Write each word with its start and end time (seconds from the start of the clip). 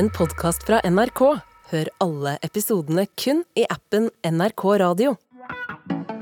en 0.00 0.10
podkast 0.10 0.62
fra 0.64 0.80
NRK. 0.84 1.20
Hør 1.70 1.88
alle 2.00 2.38
episodene 2.46 3.02
kun 3.20 3.42
i 3.58 3.66
appen 3.68 4.06
NRK 4.24 4.62
Radio. 4.80 5.10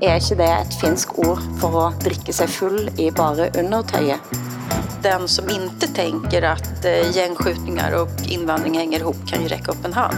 Er 0.02 0.18
ikke 0.18 0.38
det 0.40 0.48
et 0.50 0.78
finsk 0.80 1.12
ord 1.22 1.44
for 1.60 1.76
å 1.78 1.84
drikke 2.02 2.34
seg 2.34 2.50
full 2.50 2.88
i 2.98 3.06
bare 3.14 3.46
undertøyet? 3.60 4.32
Den 5.04 5.28
som 5.30 5.46
inte 5.50 5.86
tänker 5.94 6.42
att 6.42 6.84
eh, 6.84 7.10
gängskjutningar 7.14 7.92
och 8.02 8.10
invandring 8.28 8.78
hänger 8.78 8.98
ihop 8.98 9.16
kan 9.28 9.42
ju 9.42 9.48
räcka 9.48 9.72
upp 9.72 9.84
en 9.84 9.92
hand. 9.92 10.16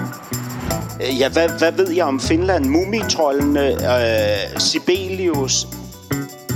Ja, 1.01 1.29
hvad, 1.29 1.51
hvad 1.59 1.73
ved 1.73 1.93
jeg 1.93 2.07
om 2.07 2.21
Finland? 2.21 2.65
Mumitrollene, 2.65 3.67
øh, 3.69 4.61
Sibelius. 4.61 5.67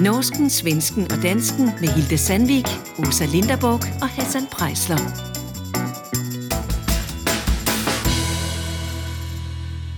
Norsken, 0.00 0.50
svensken 0.50 1.12
og 1.12 1.22
dansken 1.22 1.72
med 1.80 1.88
Hilde 1.88 2.18
Sandvik, 2.18 2.68
Åsa 2.98 3.24
Linderborg 3.24 3.84
og 4.02 4.08
Hassan 4.08 4.46
Prejsler. 4.46 5.33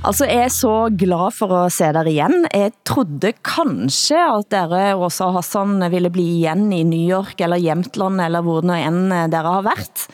Altså, 0.06 0.22
jeg 0.30 0.44
er 0.46 0.52
så 0.54 0.72
glad 0.94 1.34
for 1.34 1.50
å 1.50 1.60
se 1.72 1.88
dere 1.90 2.10
igjen. 2.12 2.44
Jeg 2.54 2.76
trodde 2.86 3.32
kanskje 3.42 4.20
at 4.22 4.46
dere, 4.54 4.92
Åsa 5.02 5.26
og 5.32 5.40
Hassan, 5.40 5.80
ville 5.90 6.12
bli 6.14 6.26
igjen 6.36 6.68
i 6.70 6.84
New 6.86 7.02
York 7.02 7.42
eller 7.42 7.58
Jämtland 7.58 8.22
eller 8.22 8.44
hvor 8.46 8.62
nå 8.62 8.76
enn 8.78 9.10
dere 9.32 9.54
har 9.56 9.66
vært. 9.66 10.04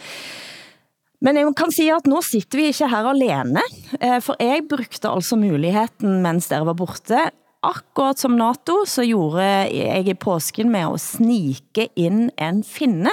Men 1.23 1.37
jeg 1.37 1.53
kan 1.61 1.75
si 1.77 1.91
at 1.93 2.09
nå 2.09 2.23
sitter 2.25 2.59
vi 2.63 2.71
ikke 2.73 2.89
her 2.91 3.11
alene, 3.13 3.63
eh, 4.01 4.17
for 4.25 4.41
jeg 4.41 4.65
brukte 4.71 5.13
altså 5.13 5.37
muligheten 5.39 6.23
mens 6.25 6.49
dere 6.49 6.71
var 6.71 6.79
borte. 6.81 7.29
Akkurat 7.63 8.19
som 8.19 8.35
NATO, 8.41 8.81
så 8.89 9.05
gjorde 9.05 9.45
jeg 9.71 10.09
i 10.09 10.17
påsken 10.19 10.73
med 10.73 10.89
at 10.89 11.05
snike 11.05 11.91
ind 12.01 12.33
en 12.41 12.65
finne. 12.67 13.13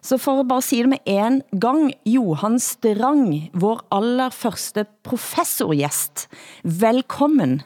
Så 0.00 0.18
for 0.18 0.40
at 0.40 0.48
bare 0.48 0.62
säga 0.62 0.82
det 0.82 0.88
med 0.88 0.98
en 1.04 1.42
gang, 1.50 1.92
Johan 2.04 2.60
Strang, 2.60 3.50
vår 3.52 3.80
aller 3.88 4.30
første 4.30 4.84
professorgäst. 5.02 6.28
Velkommen. 6.62 7.62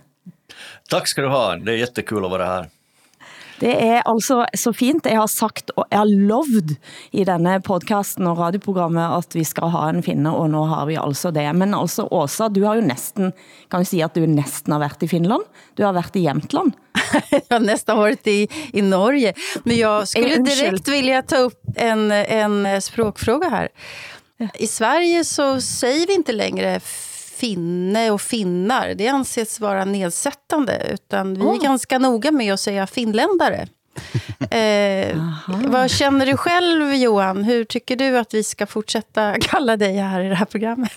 Tack 0.91 1.09
ska 1.09 1.23
du 1.23 1.29
ha. 1.29 1.57
Det 1.57 1.73
är 1.73 1.77
jättekul 1.77 2.25
att 2.25 2.31
vara 2.31 2.47
här. 2.47 2.69
Det 3.61 3.71
er 3.71 4.03
altså 4.09 4.45
så 4.59 4.73
fint. 4.75 5.07
Jeg 5.07 5.21
har 5.21 5.31
sagt, 5.31 5.71
og 5.77 5.87
jeg 5.91 6.01
har 6.01 6.11
lovd 6.31 6.75
i 7.13 7.25
denne 7.27 7.59
podcasten 7.65 8.27
og 8.31 8.39
radioprogrammet, 8.39 9.19
at 9.19 9.37
vi 9.37 9.45
skal 9.47 9.71
ha 9.75 9.89
en 9.93 10.03
finne, 10.03 10.33
og 10.35 10.51
nu 10.51 10.65
har 10.71 10.87
vi 10.91 10.99
altså 11.01 11.31
det. 11.35 11.47
Men 11.55 11.75
altså, 11.75 12.09
Åsa, 12.11 12.49
du 12.49 12.65
har 12.67 12.81
jo 12.81 12.87
næsten, 12.87 13.33
kan 13.71 13.85
vi 13.85 13.91
sige, 13.93 14.05
at 14.05 14.15
du 14.15 14.27
næsten 14.27 14.73
har 14.73 14.83
været 14.83 15.03
i 15.07 15.11
Finland? 15.11 15.47
Du 15.79 15.85
har 15.85 15.93
været 15.93 16.17
i 16.17 16.25
Jämtland. 16.27 16.75
jag 17.31 17.57
har 17.57 17.61
nästan 17.61 17.99
varit 17.99 18.27
i, 18.27 18.49
i 18.73 18.81
Norge. 18.81 19.35
Men 19.65 19.77
jag 19.77 20.09
skulle 20.09 20.39
direkt 20.39 20.89
vilja 20.89 21.23
ta 21.23 21.37
upp 21.37 21.61
en, 21.77 22.11
en 22.11 22.83
språkfråga 22.83 23.49
här. 23.49 23.69
I 24.55 24.67
Sverige 24.67 25.25
så 25.25 25.61
säger 25.61 26.07
vi 26.07 26.15
inte 26.15 26.33
längre 26.33 26.81
finne 27.35 28.11
och 28.11 28.21
finnar. 28.21 28.95
Det 28.95 29.09
anses 29.09 29.61
vara 29.61 29.85
nedsättande. 29.85 30.87
Utan 30.93 31.35
vi 31.35 31.41
är 31.41 31.47
oh. 31.47 31.63
ganska 31.63 31.99
noga 31.99 32.31
med 32.31 32.55
att 32.55 32.61
säga 32.61 32.87
finländare. 32.87 33.69
eh, 34.51 35.17
vad 35.47 35.91
känner 35.91 36.27
du 36.27 36.37
själv, 36.37 36.95
Johan? 36.95 37.45
Hur 37.45 37.65
tycker 37.65 37.97
du 37.97 38.19
att 38.19 38.35
vi 38.35 38.45
ska 38.45 38.67
fortsätta 38.67 39.37
kalla 39.41 39.77
dig 39.77 39.97
här 39.97 40.21
i 40.21 40.29
det 40.29 40.35
här 40.35 40.47
programmet? 40.47 40.93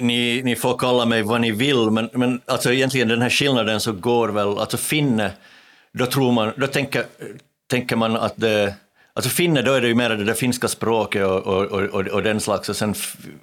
ni, 0.00 0.42
ni 0.44 0.56
får 0.56 0.78
kalla 0.78 1.06
mig 1.06 1.22
vad 1.22 1.40
ni 1.40 1.50
vill, 1.50 1.90
men, 1.90 2.10
men 2.12 2.40
alltså 2.46 2.72
egentligen 2.72 3.08
den 3.08 3.22
här 3.22 3.30
skillnaden 3.30 3.80
så 3.80 3.92
går 3.92 4.28
väl, 4.28 4.58
alltså 4.58 4.76
finne, 4.76 5.32
då 5.92 6.06
tror 6.06 6.32
man, 6.32 6.52
då 6.56 6.66
tänker, 6.66 7.04
tänker 7.70 7.96
man 7.96 8.16
att 8.16 8.34
det 8.36 8.74
Alltså 9.14 9.30
finne, 9.30 9.62
då 9.62 9.72
är 9.72 9.80
det 9.80 9.88
ju 9.88 9.94
mer 9.94 10.10
det 10.10 10.24
där 10.24 10.34
finska 10.34 10.68
språket 10.68 11.26
och, 11.26 11.46
och, 11.46 11.64
och, 11.72 12.06
och 12.06 12.22
den 12.22 12.40
slags, 12.40 12.68
och 12.68 12.76
sen 12.76 12.94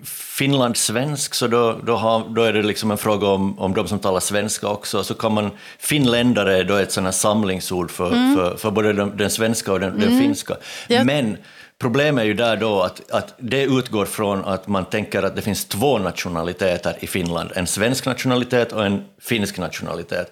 finlandssvensk, 0.04 1.34
så 1.34 1.48
då, 1.48 1.80
då, 1.84 1.96
har, 1.96 2.30
då 2.30 2.44
är 2.44 2.54
det 2.54 2.64
liksom 2.64 2.92
en 2.92 2.98
fråga 2.98 3.28
om, 3.28 3.60
om 3.60 3.74
de 3.74 3.88
som 3.88 4.00
talar 4.00 4.20
svenska 4.20 4.68
också, 4.68 5.04
så 5.04 5.14
kan 5.14 5.34
man, 5.34 5.52
finländare 5.80 6.58
är 6.58 6.64
då 6.64 6.76
ett 6.76 6.92
sådant 6.92 7.16
samlingsord 7.16 7.92
för, 7.92 8.12
mm. 8.12 8.36
för, 8.36 8.58
för 8.58 8.72
både 8.72 8.94
den, 8.94 9.18
den 9.18 9.30
svenska 9.30 9.74
och 9.74 9.80
den, 9.80 9.90
mm. 9.90 10.02
den 10.02 10.20
finska. 10.20 10.56
Ja. 10.88 11.04
Men 11.04 11.38
Problemet 11.80 12.22
är 12.22 12.26
ju 12.26 12.34
där 12.34 12.58
då 12.58 12.82
att, 12.82 13.12
att 13.12 13.34
det 13.38 13.64
utgår 13.64 14.06
från 14.06 14.46
att 14.46 14.68
man 14.68 14.86
tänker 14.86 15.24
att 15.24 15.36
det 15.36 15.42
finns 15.42 15.66
två 15.66 15.98
nationaliteter 15.98 16.98
i 17.00 17.08
Finland, 17.08 17.52
en 17.56 17.68
svensk 17.68 18.06
nationalitet 18.06 18.72
och 18.72 18.86
en 18.86 19.04
finsk 19.22 19.58
nationalitet. 19.58 20.32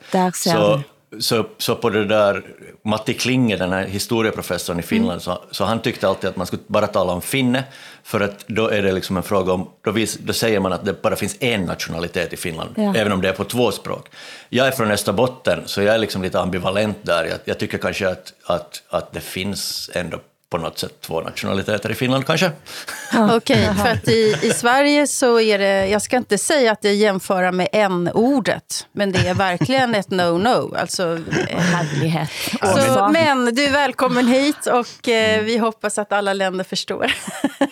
Så, 0.53 0.81
så, 1.20 1.46
så 1.58 1.76
på 1.76 1.90
det 1.90 2.06
där, 2.06 2.44
Matti 2.84 3.14
Klinge, 3.14 3.58
den 3.58 3.72
här 3.72 3.86
historieprofessorn 3.86 4.80
i 4.80 4.81
Finland, 4.81 5.12
mm. 5.12 5.20
så, 5.20 5.42
så 5.52 5.64
han 5.64 5.81
tyckte 5.81 6.08
alltid 6.08 6.30
att 6.30 6.36
man 6.36 6.48
skulle 6.48 6.62
bara 6.68 6.88
tala 6.88 7.14
om 7.14 7.22
finne, 7.22 7.64
för 8.03 8.22
att 8.22 8.48
då 8.48 8.68
är 8.68 8.81
det 8.81 8.92
liksom 8.92 9.18
en 9.18 9.24
fråga 9.24 9.54
om, 9.54 9.70
då, 9.81 9.92
vis, 9.92 10.18
då 10.18 10.34
säger 10.34 10.59
man 10.59 10.74
att 10.74 10.86
det 10.86 11.02
bara 11.02 11.16
finns 11.16 11.38
en 11.40 11.66
nationalitet 11.66 12.34
i 12.34 12.38
Finland, 12.38 12.70
ja. 12.75 12.96
även 12.96 13.12
om 13.12 13.22
det 13.22 13.30
är 13.30 13.34
på 13.34 13.44
två 13.44 13.72
språk. 13.72 14.08
Jag 14.50 14.68
är 14.68 14.72
från 14.72 14.92
Österbotten, 14.92 15.59
så 15.66 15.81
jag 15.81 15.96
är 15.96 16.00
liksom 16.00 16.22
lite 16.22 16.40
ambivalent 16.40 16.98
där. 17.02 17.25
Jag, 17.25 17.40
jag 17.46 17.59
tycker 17.59 17.78
kanske 17.78 18.09
att, 18.09 18.34
att, 18.46 18.84
att 18.90 19.14
det 19.14 19.22
finns 19.22 19.90
ändå 19.94 20.20
på 20.56 20.62
något 20.62 20.80
sätt 20.80 21.02
två 21.02 21.22
nationaliteter 21.22 21.92
i 21.92 21.94
Finland 21.94 22.26
kanske. 22.26 22.52
Okej, 23.14 23.36
okay, 23.70 23.84
för 23.84 23.92
att 23.92 24.08
i, 24.08 24.36
i 24.42 24.50
Sverige 24.50 25.08
så 25.08 25.40
är 25.40 25.60
det, 25.60 25.88
jag 25.88 26.02
ska 26.02 26.18
inte 26.18 26.38
säga 26.38 26.72
att 26.72 26.82
det 26.82 26.90
är 26.90 26.94
jämföra 26.94 27.52
med 27.52 27.68
en 27.72 28.10
ordet 28.14 28.88
men 28.92 29.12
det 29.12 29.28
är 29.28 29.34
verkligen 29.34 29.96
ett 29.96 30.08
no-no. 30.08 30.78
Alltså, 30.78 31.20
eh, 31.50 31.60
Härlighet. 31.60 32.30
Så, 32.62 33.10
men 33.12 33.56
du 33.56 33.66
är 33.66 33.72
välkommen 33.72 34.28
hit 34.28 34.68
och 34.68 35.10
eh, 35.10 35.44
vi 35.44 35.58
hoppas 35.58 35.98
att 35.98 36.14
alla 36.14 36.34
länder 36.34 36.64
förstår. 36.64 37.12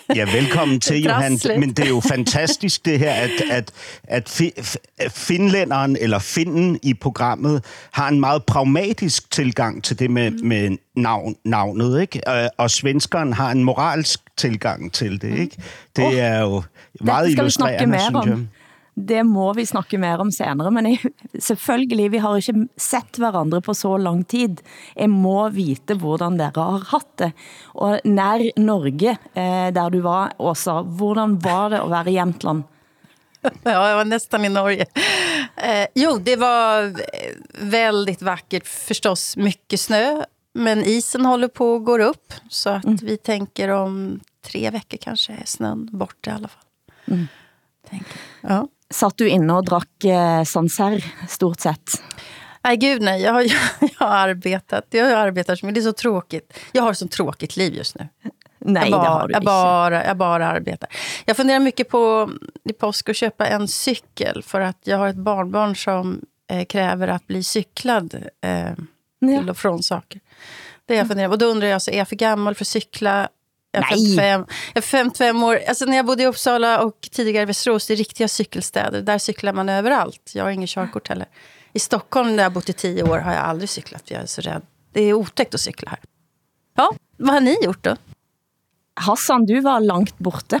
Ja, 0.06 0.26
välkommen 0.26 0.80
till 0.80 1.04
Johan. 1.04 1.38
Men 1.44 1.74
det 1.74 1.82
är 1.82 1.86
ju 1.86 2.00
fantastiskt 2.00 2.84
det 2.84 2.96
här 2.96 3.24
att, 3.24 3.58
att, 3.58 3.74
att 4.18 4.30
fi, 4.30 4.52
finländaren 5.10 5.96
eller 5.96 6.18
finnen 6.18 6.78
i 6.82 6.94
programmet 6.94 7.66
har 7.90 8.08
en 8.08 8.20
meget 8.20 8.46
pragmatisk 8.46 9.30
tilgang 9.30 9.82
til 9.82 9.96
det 9.96 10.08
med, 10.08 10.30
med 10.30 10.76
navn, 10.96 11.36
navnet, 11.44 12.00
ikke? 12.00 12.20
Og 12.58 12.70
svenskeren 12.74 13.36
har 13.38 13.54
en 13.54 13.64
moralsk 13.66 14.20
tilgang 14.40 14.90
til 14.94 15.16
det, 15.22 15.32
ikke? 15.46 15.64
Det 15.96 16.10
oh, 16.10 16.18
er 16.18 16.38
jo 16.42 16.62
meget 17.00 17.34
illustrerende, 17.34 18.00
synes 18.00 18.30
jeg. 18.30 18.46
Det 18.94 19.24
må 19.26 19.48
vi 19.56 19.64
snakke 19.66 19.98
mer 19.98 20.20
om 20.22 20.30
senere, 20.30 20.70
men 20.70 20.86
jeg, 20.86 21.10
selvfølgelig, 21.42 22.10
vi 22.12 22.20
har 22.22 22.36
ikke 22.38 22.66
sett 22.78 23.18
hverandre 23.18 23.58
på 23.64 23.74
så 23.74 23.96
lang 23.98 24.20
tid. 24.30 24.62
Jeg 24.94 25.10
må 25.10 25.48
vite 25.54 25.96
hvordan 25.98 26.38
dere 26.38 26.66
har 26.68 26.86
hatt 26.92 27.10
det. 27.18 27.32
Og 27.74 27.98
nær 28.06 28.44
Norge, 28.62 29.16
eh, 29.34 29.66
der 29.74 29.90
du 29.90 29.98
var, 30.04 30.36
Åsa, 30.38 30.80
hvordan 30.86 31.40
var 31.42 31.74
det 31.74 31.82
at 31.82 31.90
være 31.90 32.14
i 32.14 32.16
Jämtland? 32.20 32.62
Ja, 33.64 33.88
jag 33.88 33.96
var 33.96 34.04
nästan 34.04 34.44
i 34.44 34.48
Norge. 34.48 34.86
Eh, 35.56 35.86
jo, 35.94 36.18
det 36.18 36.36
var 36.36 36.94
väldigt 37.58 38.22
vackert 38.22 38.66
förstås. 38.66 39.36
Mycket 39.36 39.80
snö, 39.80 40.24
men 40.54 40.84
isen 40.84 41.26
håller 41.26 41.48
på 41.48 41.76
att 41.76 41.84
gå 41.84 42.02
upp. 42.02 42.32
Så 42.48 42.70
att 42.70 42.84
mm. 42.84 42.98
vi 43.02 43.16
tänker 43.16 43.68
om 43.68 44.20
tre 44.46 44.70
veckor 44.70 44.98
kanske 44.98 45.32
är 45.32 45.46
snön 45.46 45.88
borta 45.92 46.30
i 46.30 46.34
alla 46.34 46.48
fall. 46.48 46.64
Mm. 47.06 47.26
Ja. 48.40 48.68
Satt 48.90 49.16
du 49.16 49.28
inne 49.28 49.52
och 49.52 49.64
drack 49.64 50.04
eh, 50.04 50.44
Sancerre 50.44 51.04
stort 51.28 51.60
sett? 51.60 52.02
Nej, 52.64 52.76
gud 52.76 53.02
nej. 53.02 53.22
Jag 53.22 53.32
har, 53.32 53.40
jag, 53.40 53.50
jag 53.98 54.06
har 54.06 54.16
arbetat. 54.28 54.86
Jag 54.90 55.04
har 55.04 55.26
arbetat 55.26 55.62
men 55.62 55.74
det 55.74 55.80
är 55.80 55.82
så 55.82 55.92
tråkigt. 55.92 56.58
Jag 56.72 56.82
har 56.82 56.92
så 56.92 57.08
tråkigt 57.08 57.56
liv 57.56 57.74
just 57.74 57.98
nu. 57.98 58.08
Nej, 58.58 58.90
jag 58.90 59.00
bara, 59.00 59.02
det 59.02 59.08
har 59.08 59.28
du 59.28 59.34
jag 59.34 59.44
bara, 59.44 60.04
jag 60.04 60.16
bara 60.16 60.48
arbetar. 60.48 60.88
Jag 61.24 61.36
funderar 61.36 61.60
mycket 61.60 61.88
på 61.88 62.30
i 62.64 62.72
påsk 62.72 63.08
att 63.08 63.16
köpa 63.16 63.46
en 63.46 63.68
cykel. 63.68 64.42
För 64.42 64.60
att 64.60 64.78
jag 64.84 64.98
har 64.98 65.08
ett 65.08 65.16
barnbarn 65.16 65.76
som 65.76 66.20
eh, 66.50 66.64
kräver 66.64 67.08
att 67.08 67.26
bli 67.26 67.44
cyklad 67.44 68.14
eh, 68.40 68.72
till 69.28 69.50
och 69.50 69.56
från 69.56 69.82
saker. 69.82 70.20
Det 70.86 70.94
jag 70.94 71.08
funderar 71.08 71.28
Och 71.28 71.38
då 71.38 71.46
undrar 71.46 71.68
jag, 71.68 71.74
alltså, 71.74 71.90
är 71.90 71.98
jag 71.98 72.08
för 72.08 72.16
gammal 72.16 72.54
för 72.54 72.64
att 72.64 72.68
cykla? 72.68 73.28
Jag 73.70 73.82
är, 73.82 73.88
55, 73.88 74.46
jag 74.74 74.76
är 74.76 74.80
55 74.80 75.42
år. 75.42 75.60
Alltså 75.68 75.84
när 75.84 75.96
jag 75.96 76.06
bodde 76.06 76.22
i 76.22 76.26
Uppsala 76.26 76.80
och 76.80 77.08
tidigare 77.12 77.42
i 77.42 77.46
Västerås, 77.46 77.86
det 77.86 77.94
är 77.94 77.96
riktiga 77.96 78.28
cykelstäder. 78.28 79.02
Där 79.02 79.18
cyklar 79.18 79.52
man 79.52 79.68
överallt. 79.68 80.32
Jag 80.34 80.44
har 80.44 80.50
ingen 80.50 80.66
körkort 80.66 81.08
heller. 81.08 81.26
I 81.72 81.78
Stockholm, 81.78 82.36
där 82.36 82.42
jag 82.42 82.52
bott 82.52 82.68
i 82.68 82.72
tio 82.72 83.02
år, 83.02 83.18
har 83.18 83.32
jag 83.32 83.42
aldrig 83.42 83.68
cyklat. 83.68 84.10
Jag 84.10 84.22
är 84.22 84.26
så 84.26 84.40
rädd. 84.40 84.62
Det 84.92 85.02
är 85.02 85.12
otäckt 85.12 85.54
att 85.54 85.60
cykla 85.60 85.90
här. 85.90 85.98
Ja, 86.76 86.94
vad 87.16 87.34
har 87.34 87.40
ni 87.40 87.56
gjort 87.64 87.82
då? 87.82 87.96
Hassan, 88.94 89.46
du 89.46 89.60
var 89.60 89.80
långt 89.80 90.18
borta. 90.18 90.60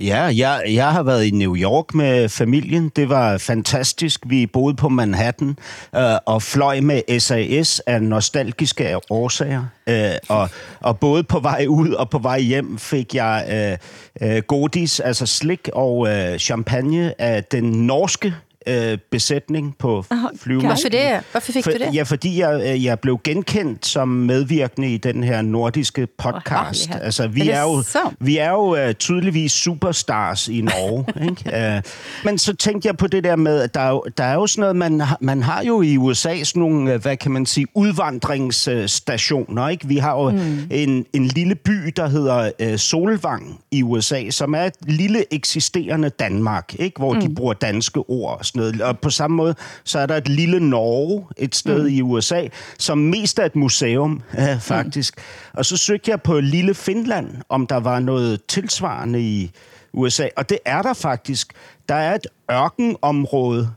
Ja, 0.00 0.22
jeg, 0.22 0.62
jeg 0.68 0.92
har 0.92 1.02
været 1.02 1.24
i 1.24 1.30
New 1.30 1.56
York 1.56 1.94
med 1.94 2.28
familien. 2.28 2.88
Det 2.96 3.08
var 3.08 3.38
fantastisk. 3.38 4.20
Vi 4.26 4.46
boede 4.46 4.76
på 4.76 4.88
Manhattan 4.88 5.56
øh, 5.96 6.02
og 6.26 6.42
fløj 6.42 6.80
med 6.80 7.20
SAS 7.20 7.80
af 7.80 8.02
nostalgiske 8.02 8.96
årsager. 9.10 9.64
Øh, 9.86 10.10
og, 10.28 10.48
og 10.80 11.00
både 11.00 11.24
på 11.24 11.40
vej 11.40 11.66
ud 11.68 11.92
og 11.92 12.10
på 12.10 12.18
vej 12.18 12.40
hjem 12.40 12.78
fik 12.78 13.14
jeg 13.14 13.78
øh, 14.22 14.36
øh, 14.36 14.42
godis, 14.42 15.00
altså 15.00 15.26
slik 15.26 15.68
og 15.72 16.08
øh, 16.08 16.38
champagne 16.38 17.20
af 17.20 17.44
den 17.44 17.64
norske 17.64 18.34
øh, 18.66 18.98
besætning 19.10 19.76
på 19.78 20.04
flyvemaskinen. 20.36 20.68
Varför 20.68 20.88
det? 20.88 21.24
Varför 21.32 21.52
fick 21.52 21.64
For, 21.64 21.70
du 21.70 21.78
det? 21.78 21.94
Ja, 21.94 22.02
fordi 22.02 22.40
jeg, 22.40 22.62
øh, 22.74 22.84
jeg 22.84 23.00
blev 23.00 23.18
genkendt 23.24 23.86
som 23.86 24.08
medvirkende 24.08 24.94
i 24.94 24.96
den 24.96 25.24
her 25.24 25.42
nordiske 25.42 26.06
podcast. 26.18 26.86
herlighed. 26.86 27.04
altså, 27.04 27.28
vi 27.28 27.40
det 27.40 27.54
er, 27.54 27.62
jo, 27.62 27.82
vi 28.20 28.38
er 28.38 28.50
jo 28.50 28.86
uh, 28.86 28.92
tydeligvis 28.92 29.52
superstars 29.52 30.48
i 30.48 30.60
Norge. 30.60 31.04
ikke? 31.28 31.76
Uh, 31.76 31.82
men 32.24 32.38
så 32.38 32.56
tænkte 32.56 32.86
jeg 32.86 32.96
på 32.96 33.06
det 33.06 33.24
der 33.24 33.36
med, 33.36 33.60
at 33.60 33.74
der 33.74 33.80
er 33.80 33.90
jo, 33.90 34.04
der 34.18 34.24
er 34.24 34.34
jo 34.34 34.46
sådan 34.46 34.60
noget, 34.60 34.76
man, 34.76 35.02
man 35.20 35.42
har 35.42 35.62
jo 35.62 35.82
i 35.82 35.96
USA 35.96 36.44
sådan 36.44 36.60
nogle, 36.60 36.92
øh, 36.92 37.02
hvad 37.02 37.16
kan 37.16 37.30
man 37.32 37.46
sige, 37.46 37.66
udvandringsstationer. 37.74 39.68
Ikke? 39.68 39.88
Vi 39.88 39.96
har 39.96 40.12
jo 40.12 40.30
mm. 40.30 40.66
en, 40.70 41.06
en 41.12 41.26
lille 41.26 41.54
by, 41.54 41.92
der 41.96 42.08
hedder 42.08 42.50
uh, 42.62 42.76
Solvang 42.76 43.60
i 43.70 43.82
USA, 43.82 44.30
som 44.30 44.54
er 44.54 44.62
et 44.62 44.74
lille 44.82 45.34
eksisterende 45.34 46.08
Danmark, 46.08 46.74
ikke? 46.78 46.98
hvor 46.98 47.14
mm. 47.14 47.20
de 47.20 47.34
bruger 47.34 47.52
danske 47.52 48.00
ord 48.00 48.38
og 48.38 48.46
sådan 48.46 48.57
noget. 48.58 48.80
Og 48.80 48.98
på 48.98 49.10
samme 49.10 49.36
måde, 49.36 49.54
så 49.84 49.98
er 49.98 50.06
der 50.06 50.16
et 50.16 50.28
lille 50.28 50.60
Norge 50.60 51.26
et 51.36 51.54
sted 51.54 51.82
mm. 51.82 51.88
i 51.88 52.02
USA, 52.02 52.48
som 52.78 52.98
mest 52.98 53.38
er 53.38 53.44
et 53.44 53.56
museum, 53.56 54.22
ja, 54.34 54.58
faktisk. 54.60 55.16
Mm. 55.16 55.58
Og 55.58 55.64
så 55.66 55.76
søgte 55.76 56.10
jeg 56.10 56.22
på 56.22 56.40
lille 56.40 56.74
Finland, 56.74 57.28
om 57.48 57.66
der 57.66 57.76
var 57.76 58.00
noget 58.00 58.40
tilsvarende 58.48 59.20
i 59.20 59.50
USA. 59.92 60.28
Og 60.36 60.48
det 60.48 60.58
er 60.64 60.82
der 60.82 60.94
faktisk. 60.94 61.52
Der 61.88 61.94
er 61.94 62.14
et 62.14 62.26
ørkenområde, 62.50 63.70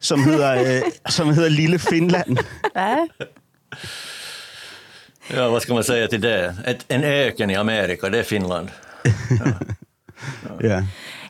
som 0.00 0.24
hedder, 0.24 0.62
øh, 0.76 0.82
som 1.08 1.34
hedder 1.34 1.48
Lille 1.48 1.78
Finland. 1.78 2.38
Ja, 5.30 5.48
vad 5.48 5.62
ska 5.62 5.74
man 5.74 5.84
säga 5.84 6.08
till 6.08 6.20
det? 6.20 6.54
Ett, 6.66 6.84
en 6.88 7.04
öken 7.04 7.50
i 7.50 7.56
Amerika, 7.56 8.08
det 8.08 8.18
är 8.18 8.22
Finland. 8.22 8.68
ja. 10.60 10.82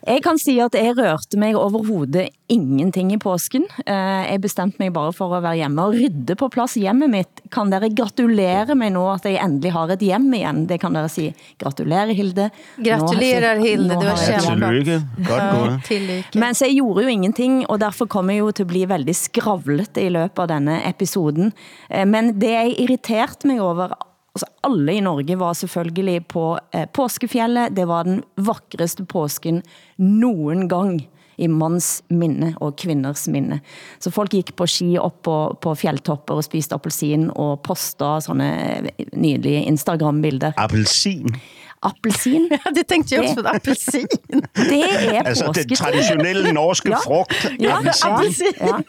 Jeg 0.05 0.21
kan 0.23 0.37
sige, 0.37 0.63
at 0.63 0.75
jeg 0.77 0.93
rørte 0.97 1.37
mig 1.39 1.55
overhovedet 1.55 2.29
ingenting 2.49 3.11
i 3.13 3.17
påsken. 3.17 3.63
Eh, 3.85 4.31
Jeg 4.31 4.41
bestemte 4.41 4.77
mig 4.79 4.93
bare 4.93 5.13
for 5.13 5.33
at 5.35 5.43
være 5.43 5.55
hjemme 5.55 5.81
og 5.81 5.93
rydde 5.95 6.35
på 6.35 6.47
plads 6.53 6.73
hjemmet 6.75 7.09
mitt. 7.09 7.41
Kan 7.51 7.71
dere 7.71 7.89
gratulere 7.89 8.75
mig 8.75 8.89
nu, 8.91 9.07
at 9.11 9.25
jeg 9.25 9.41
endelig 9.43 9.71
har 9.73 9.87
et 9.95 9.99
hjem 10.05 10.33
igen? 10.33 10.65
Det 10.69 10.79
kan 10.79 10.93
dere 10.95 11.09
sige. 11.09 11.33
Gratulerer, 11.59 12.13
Hilde. 12.13 12.49
Gratulerer, 12.83 13.55
Nå, 13.57 13.65
Hilde. 13.65 13.87
nå 13.95 13.99
Det 14.01 14.07
var 14.07 14.15
har. 14.15 14.25
Men 16.35 16.53
så 16.55 16.65
jeg 16.65 16.75
gjorde 16.79 17.03
jo 17.03 17.07
ingenting, 17.09 17.65
og 17.69 17.79
derfor 17.81 18.05
kommer 18.05 18.33
jeg 18.33 18.39
jo 18.39 18.51
til 18.51 18.63
at 18.63 18.67
blive 18.67 18.89
veldig 18.89 19.15
skravlete 19.15 20.01
i 20.05 20.09
løbet 20.09 20.39
av 20.39 20.47
denne 20.47 20.79
episoden. 20.87 21.51
Eh, 21.91 22.05
Men 22.07 22.39
det 22.39 22.51
jeg 22.53 22.75
irriterte 22.79 23.47
mig 23.47 23.59
over, 23.61 23.91
altså 24.37 24.49
alle 24.67 24.97
i 24.97 25.03
Norge 25.03 25.37
var 25.39 25.57
selvfølgelig 25.57 26.23
på 26.31 26.47
eh, 26.71 26.87
påskefjellet. 26.93 27.75
Det 27.75 27.87
var 27.89 28.07
den 28.07 28.23
vakreste 28.37 29.05
påsken 29.09 29.63
nogen 29.97 30.67
gang 30.71 30.99
i 31.37 31.47
manns 31.49 32.01
minne 32.09 32.53
og 32.63 32.77
kvinders 32.81 33.27
minne. 33.29 33.59
Så 34.01 34.11
folk 34.13 34.33
gik 34.33 34.55
på 34.57 34.65
ski 34.69 34.95
op 35.01 35.21
på, 35.27 35.37
på 35.61 35.75
fjelltopper 35.77 36.39
og 36.39 36.45
spiste 36.47 36.77
appelsin 36.77 37.27
og 37.29 37.61
posta 37.65 38.17
sånne 38.25 38.49
eh, 38.57 39.05
nydelige 39.13 39.65
Instagram-bilder. 39.69 40.57
Appelsin. 40.57 41.37
Appelsin, 41.81 42.47
Ja, 42.65 42.71
det 42.75 42.83
tänkte 42.83 43.15
jag 43.15 43.25
också. 43.25 43.47
Apelsin. 43.47 44.07
det 44.53 44.83
er 44.83 45.23
Altså 45.25 45.43
den 45.45 45.53
påske. 45.53 45.75
traditionelle 45.75 46.51
norske 46.53 46.89
Ja. 46.89 46.97
frugt. 47.03 47.45
Ja, 47.59 47.77
Appelsin. 47.77 48.53
ja, 48.59 48.65
ja. 48.67 48.79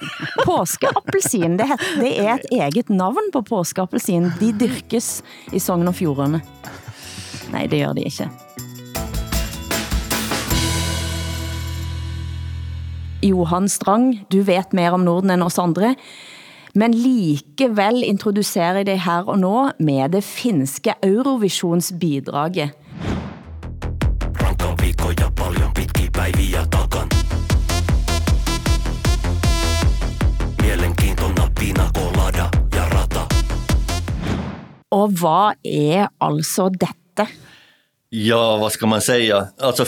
Påskeappelsin, 0.44 1.56
det, 1.58 1.66
det 2.00 2.14
er 2.20 2.34
et 2.34 2.46
eget 2.52 2.88
navn 2.88 3.30
på 3.32 3.42
påskeappelsin. 3.42 4.32
De 4.40 4.52
dyrkes 4.52 5.22
i 5.52 5.58
Sogn 5.60 5.88
og 5.88 5.94
Fjordene. 5.94 6.40
Nej, 7.52 7.66
det 7.66 7.80
gør 7.84 7.92
de 7.92 8.02
ikke. 8.08 8.28
Johan 13.22 13.68
Strang, 13.68 14.24
du 14.30 14.42
vet 14.46 14.72
mer 14.72 14.92
om 14.94 15.04
Norden 15.04 15.30
end 15.34 15.42
oss 15.42 15.58
andre, 15.58 15.94
men 16.74 16.92
likevel 16.92 18.02
introducerer 18.04 18.82
jeg 18.82 18.86
dig 18.86 19.00
her 19.04 19.28
og 19.28 19.38
nå 19.38 19.70
med 19.78 20.12
det 20.12 20.24
finske 20.24 20.94
Eurovisionsbidraget. 21.02 22.70
Rankka 24.40 24.74
viikko 24.82 25.12
ja 25.20 25.30
paljon 25.36 25.72
pitkiä 25.74 26.08
ja 26.52 26.64
Ja, 38.10 38.56
vad 38.56 38.72
ska 38.72 38.86
man 38.86 39.00
säga? 39.00 39.46
Alltså, 39.60 39.84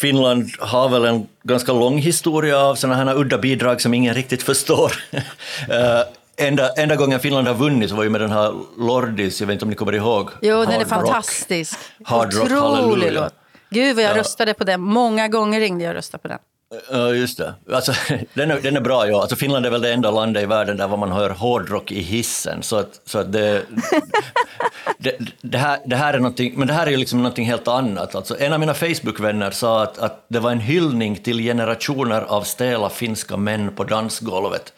Finland 0.00 0.50
har 0.58 0.88
väl 0.88 1.04
en 1.04 1.26
ganska 1.42 1.72
lång 1.72 1.98
historia 1.98 2.58
av 2.58 2.74
sådana 2.74 3.04
här 3.04 3.18
udda 3.18 3.38
bidrag 3.38 3.80
som 3.80 3.94
ingen 3.94 4.14
riktigt 4.14 4.42
förstår. 4.42 4.92
Eh, 5.68 6.00
enda, 6.38 6.68
enda 6.72 6.96
gången 6.96 7.20
Finland 7.20 7.46
har 7.46 7.54
vunnit 7.54 7.90
så 7.90 7.96
var 7.96 8.04
ju 8.04 8.10
med 8.10 8.20
den 8.20 8.32
här 8.32 8.54
Lordis, 8.78 9.40
jag 9.40 9.46
vet 9.46 9.52
inte 9.54 9.64
om 9.64 9.68
ni 9.70 9.76
kommer 9.76 9.94
ihåg? 9.94 10.30
Jo, 10.42 10.60
den 10.64 10.68
är 10.68 10.72
Hard 10.72 10.80
rock. 10.80 10.88
fantastisk. 10.88 11.78
Hard 12.04 12.34
rock, 12.34 12.44
Otrolig 12.44 13.12
låt. 13.12 13.34
Gud 13.70 13.96
vad 13.96 14.04
jag 14.04 14.16
Ja. 14.16 14.20
röstade 14.20 14.54
på 14.54 14.64
den. 14.64 14.80
Många 14.80 15.28
gånger 15.28 15.60
ringde 15.60 15.84
jag 15.84 15.90
och 15.90 15.94
röstade 15.96 16.22
på 16.22 16.28
den. 16.28 16.38
Ja, 16.90 17.14
just 17.14 17.38
det. 17.38 17.54
Alltså, 17.72 17.92
den, 18.34 18.50
är, 18.50 18.60
den 18.60 18.76
är 18.76 18.80
bra, 18.80 19.08
ja. 19.08 19.20
Alltså, 19.20 19.36
Finland 19.36 19.66
är 19.66 19.70
väl 19.70 19.80
det 19.82 19.92
enda 19.92 20.10
landet 20.10 20.42
i 20.42 20.46
världen 20.46 20.76
där 20.76 20.88
man 20.96 21.12
hör 21.12 21.30
hårdrock 21.30 21.92
i 21.92 22.00
hissen. 22.00 22.62
Så 22.62 22.76
att, 22.76 23.00
så 23.04 23.18
att 23.18 23.32
det, 23.32 23.62
det, 24.98 25.18
det, 25.42 25.58
här, 25.58 25.78
det 25.86 25.96
här 25.96 26.14
är 26.14 26.18
någonting, 26.18 26.52
men 26.56 26.68
det 26.68 26.74
här 26.74 26.86
är 26.86 26.90
ju 26.90 26.96
liksom 26.96 27.18
någonting 27.18 27.46
helt 27.46 27.68
annat. 27.68 28.14
Alltså, 28.14 28.38
en 28.40 28.52
av 28.52 28.60
mina 28.60 28.74
Facebook-vänner 28.74 29.50
sa 29.50 29.82
att, 29.82 29.98
att 29.98 30.24
det 30.28 30.40
var 30.40 30.50
en 30.50 30.60
hyllning 30.60 31.16
till 31.16 31.38
generationer 31.38 32.20
av 32.22 32.42
stela 32.42 32.88
finska 32.90 33.36
män 33.36 33.74
på 33.74 33.84
dansgolvet. 33.84 34.72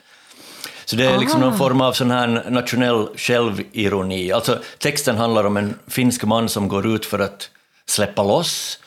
Så 0.90 0.96
det 0.96 1.06
är 1.06 1.18
liksom 1.18 1.40
någon 1.40 1.58
form 1.58 1.80
av 1.80 1.92
sån 1.92 2.10
här 2.10 2.50
nationell 2.50 3.08
självironi. 3.16 4.32
Alltså, 4.32 4.58
texten 4.78 5.16
handlar 5.16 5.44
om 5.44 5.56
en 5.56 5.74
finsk 5.86 6.24
man 6.24 6.48
som 6.48 6.68
går 6.68 6.86
ut 6.86 7.06
för 7.06 7.18
att 7.18 7.50
släppa 7.86 8.22
loss 8.22 8.78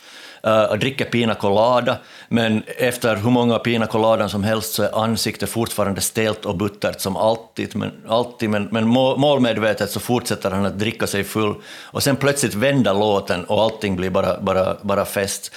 uh, 0.47 0.63
och 0.63 0.79
dricker 0.79 1.05
pina 1.05 1.35
colada, 1.35 1.97
men 2.27 2.63
efter 2.77 3.15
hur 3.15 3.29
många 3.29 3.59
pina 3.59 3.87
coladan 3.87 4.29
som 4.29 4.43
helst 4.43 4.73
så 4.73 4.83
är 4.83 5.03
ansiktet 5.03 5.49
fortfarande 5.49 6.01
stelt 6.01 6.45
och 6.45 6.57
buttert 6.57 7.01
som 7.01 7.17
alltid, 7.17 7.75
men, 7.75 7.91
alltid, 8.07 8.49
men, 8.49 8.67
men 8.71 8.87
må- 8.87 9.17
målmedvetet 9.17 9.91
så 9.91 9.99
fortsätter 9.99 10.51
han 10.51 10.65
att 10.65 10.79
dricka 10.79 11.07
sig 11.07 11.23
full 11.23 11.55
och 11.81 12.03
sen 12.03 12.15
plötsligt 12.15 12.53
vänder 12.53 12.93
låten 12.93 13.45
och 13.45 13.61
allting 13.61 13.95
blir 13.95 14.09
bara, 14.09 14.39
bara, 14.41 14.77
bara 14.81 15.05
fest. 15.05 15.51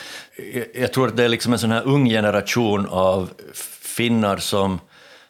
Jag, 0.54 0.66
jag 0.82 0.92
tror 0.92 1.08
att 1.08 1.16
det 1.16 1.24
är 1.24 1.28
liksom 1.28 1.52
en 1.52 1.58
sån 1.58 1.72
här 1.72 1.82
ung 1.86 2.08
generation 2.08 2.86
av 2.90 3.30
finnar 3.80 4.36
som 4.36 4.80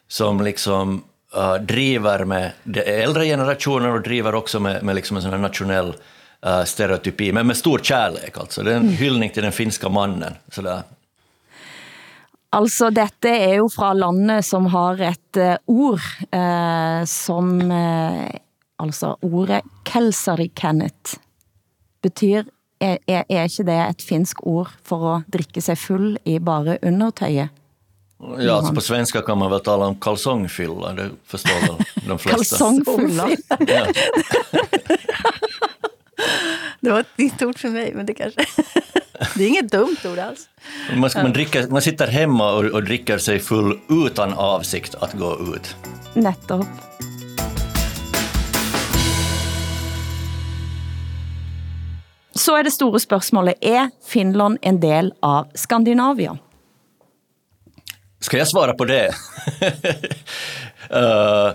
som 0.08 0.41
liksom 0.41 1.05
uh, 1.37 1.55
driver 1.55 2.25
med 2.25 2.53
den 2.62 2.85
äldre 2.87 3.25
generationen 3.25 3.93
och 3.93 4.03
driver 4.03 4.35
också 4.35 4.61
med, 4.61 4.82
med 4.82 4.94
liksom 4.94 5.17
en 5.17 5.23
sån 5.23 5.43
nationell 5.43 5.94
uh, 6.47 6.64
stereotypi, 6.64 7.32
men 7.32 7.47
med 7.47 7.56
stor 7.56 7.79
kärlek 7.79 8.38
alltså. 8.38 8.62
Det 8.62 8.73
är 8.73 8.76
en 8.76 8.88
hyllning 8.88 9.31
till 9.31 9.43
den 9.43 9.53
finska 9.53 9.88
mannen. 9.88 10.35
Sådär. 10.49 10.82
Altså, 12.56 12.91
dette 12.94 13.29
er 13.29 13.58
jo 13.58 13.69
fra 13.69 13.91
landet 13.93 14.46
som 14.46 14.69
har 14.72 15.01
et 15.03 15.41
uh, 15.41 15.56
ord, 15.67 16.05
uh, 16.32 17.03
som, 17.05 17.51
uh, 17.70 18.31
altså 18.81 19.17
ordet 19.27 19.65
kelsarikennet, 19.84 21.17
betyr, 22.03 22.46
er, 22.81 22.98
er, 23.08 23.25
er 23.29 23.48
ikke 23.48 23.67
det 23.67 23.77
et 23.82 24.05
finsk 24.05 24.41
ord 24.46 24.72
for 24.84 25.08
at 25.17 25.29
drikke 25.32 25.60
sig 25.65 25.79
full 25.81 26.15
i 26.25 26.39
bare 26.39 26.79
undertøjet? 26.86 27.53
Ja, 28.19 28.53
alltså 28.53 28.75
på 28.75 28.81
svenska 28.81 29.23
kan 29.23 29.39
man 29.39 29.51
väl 29.51 29.61
tala 29.61 29.87
om 29.87 30.01
kalsongfylla, 30.01 30.93
det 30.93 31.11
förstår 31.27 31.61
väl 31.61 31.85
de 32.08 32.19
flesta. 32.19 32.37
Kalsongfulla. 32.37 33.29
Ja. 33.58 33.87
Det 36.81 36.91
var 36.91 37.01
ett 37.01 37.19
nytt 37.19 37.43
ord 37.43 37.58
för 37.58 37.69
mig, 37.69 37.93
men 37.94 38.06
det 38.06 38.15
kanske... 38.15 38.41
Det 39.35 39.44
är 39.44 39.49
inget 39.49 39.70
dumt 39.70 39.96
ord 40.05 40.19
alls. 40.19 40.49
Man, 40.96 41.11
ska, 41.11 41.23
man, 41.23 41.32
dricker, 41.32 41.69
man 41.69 41.82
sitter 41.82 42.06
hemma 42.06 42.53
och, 42.53 42.65
och 42.65 42.85
dricker 42.85 43.19
sig 43.19 43.39
full 43.39 43.79
utan 43.89 44.35
avsikt 44.35 44.94
att 44.94 45.13
gå 45.13 45.55
ut. 45.56 45.77
Netop. 46.15 46.67
Så 52.35 52.58
er 52.58 52.63
det 52.63 52.70
store 52.70 53.01
spørgsmålet, 53.01 53.55
er 53.61 53.91
Finland 54.06 54.58
en 54.63 54.81
del 54.81 55.13
av 55.23 55.49
Skandinavia? 55.55 56.37
Ska 58.20 58.39
jag 58.39 58.49
svara 58.49 58.73
på 58.73 58.85
det? 58.85 59.08
uh, 60.94 61.53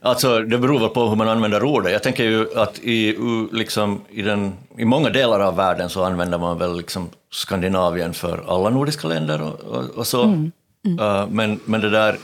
alltså, 0.00 0.40
det 0.40 0.58
beror 0.58 0.80
väl 0.80 0.88
på 0.88 1.08
hur 1.08 1.16
man 1.16 1.28
använder 1.28 1.64
ordet. 1.64 1.92
Jag 1.92 2.02
tänker 2.02 2.24
ju 2.24 2.46
att 2.56 2.78
i, 2.78 3.16
liksom, 3.52 4.00
i, 4.10 4.22
den, 4.22 4.52
i 4.78 4.84
många 4.84 5.10
delar 5.10 5.40
av 5.40 5.56
världen 5.56 5.90
så 5.90 6.04
använder 6.04 6.38
man 6.38 6.58
väl 6.58 6.76
liksom 6.76 7.10
Skandinavien 7.30 8.14
för 8.14 8.44
alla 8.48 8.70
nordiska 8.70 9.08
länder 9.08 9.42
och, 9.42 9.60
och, 9.60 9.84
och 9.84 10.06
så. 10.06 10.24
Uh, 10.24 11.26
men, 11.30 11.60
men 11.64 11.80
det 11.80 11.90
där, 11.90 12.18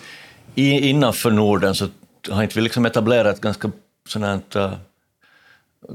i, 0.54 0.88
innanför 0.88 1.30
Norden 1.30 1.74
så 1.74 1.88
har 2.30 2.42
inte 2.42 2.54
vi 2.54 2.60
liksom 2.60 2.86
etablerat 2.86 3.40
ganska 3.40 3.70
sånt 4.08 4.24
här, 4.24 4.40
uh, 4.64 4.72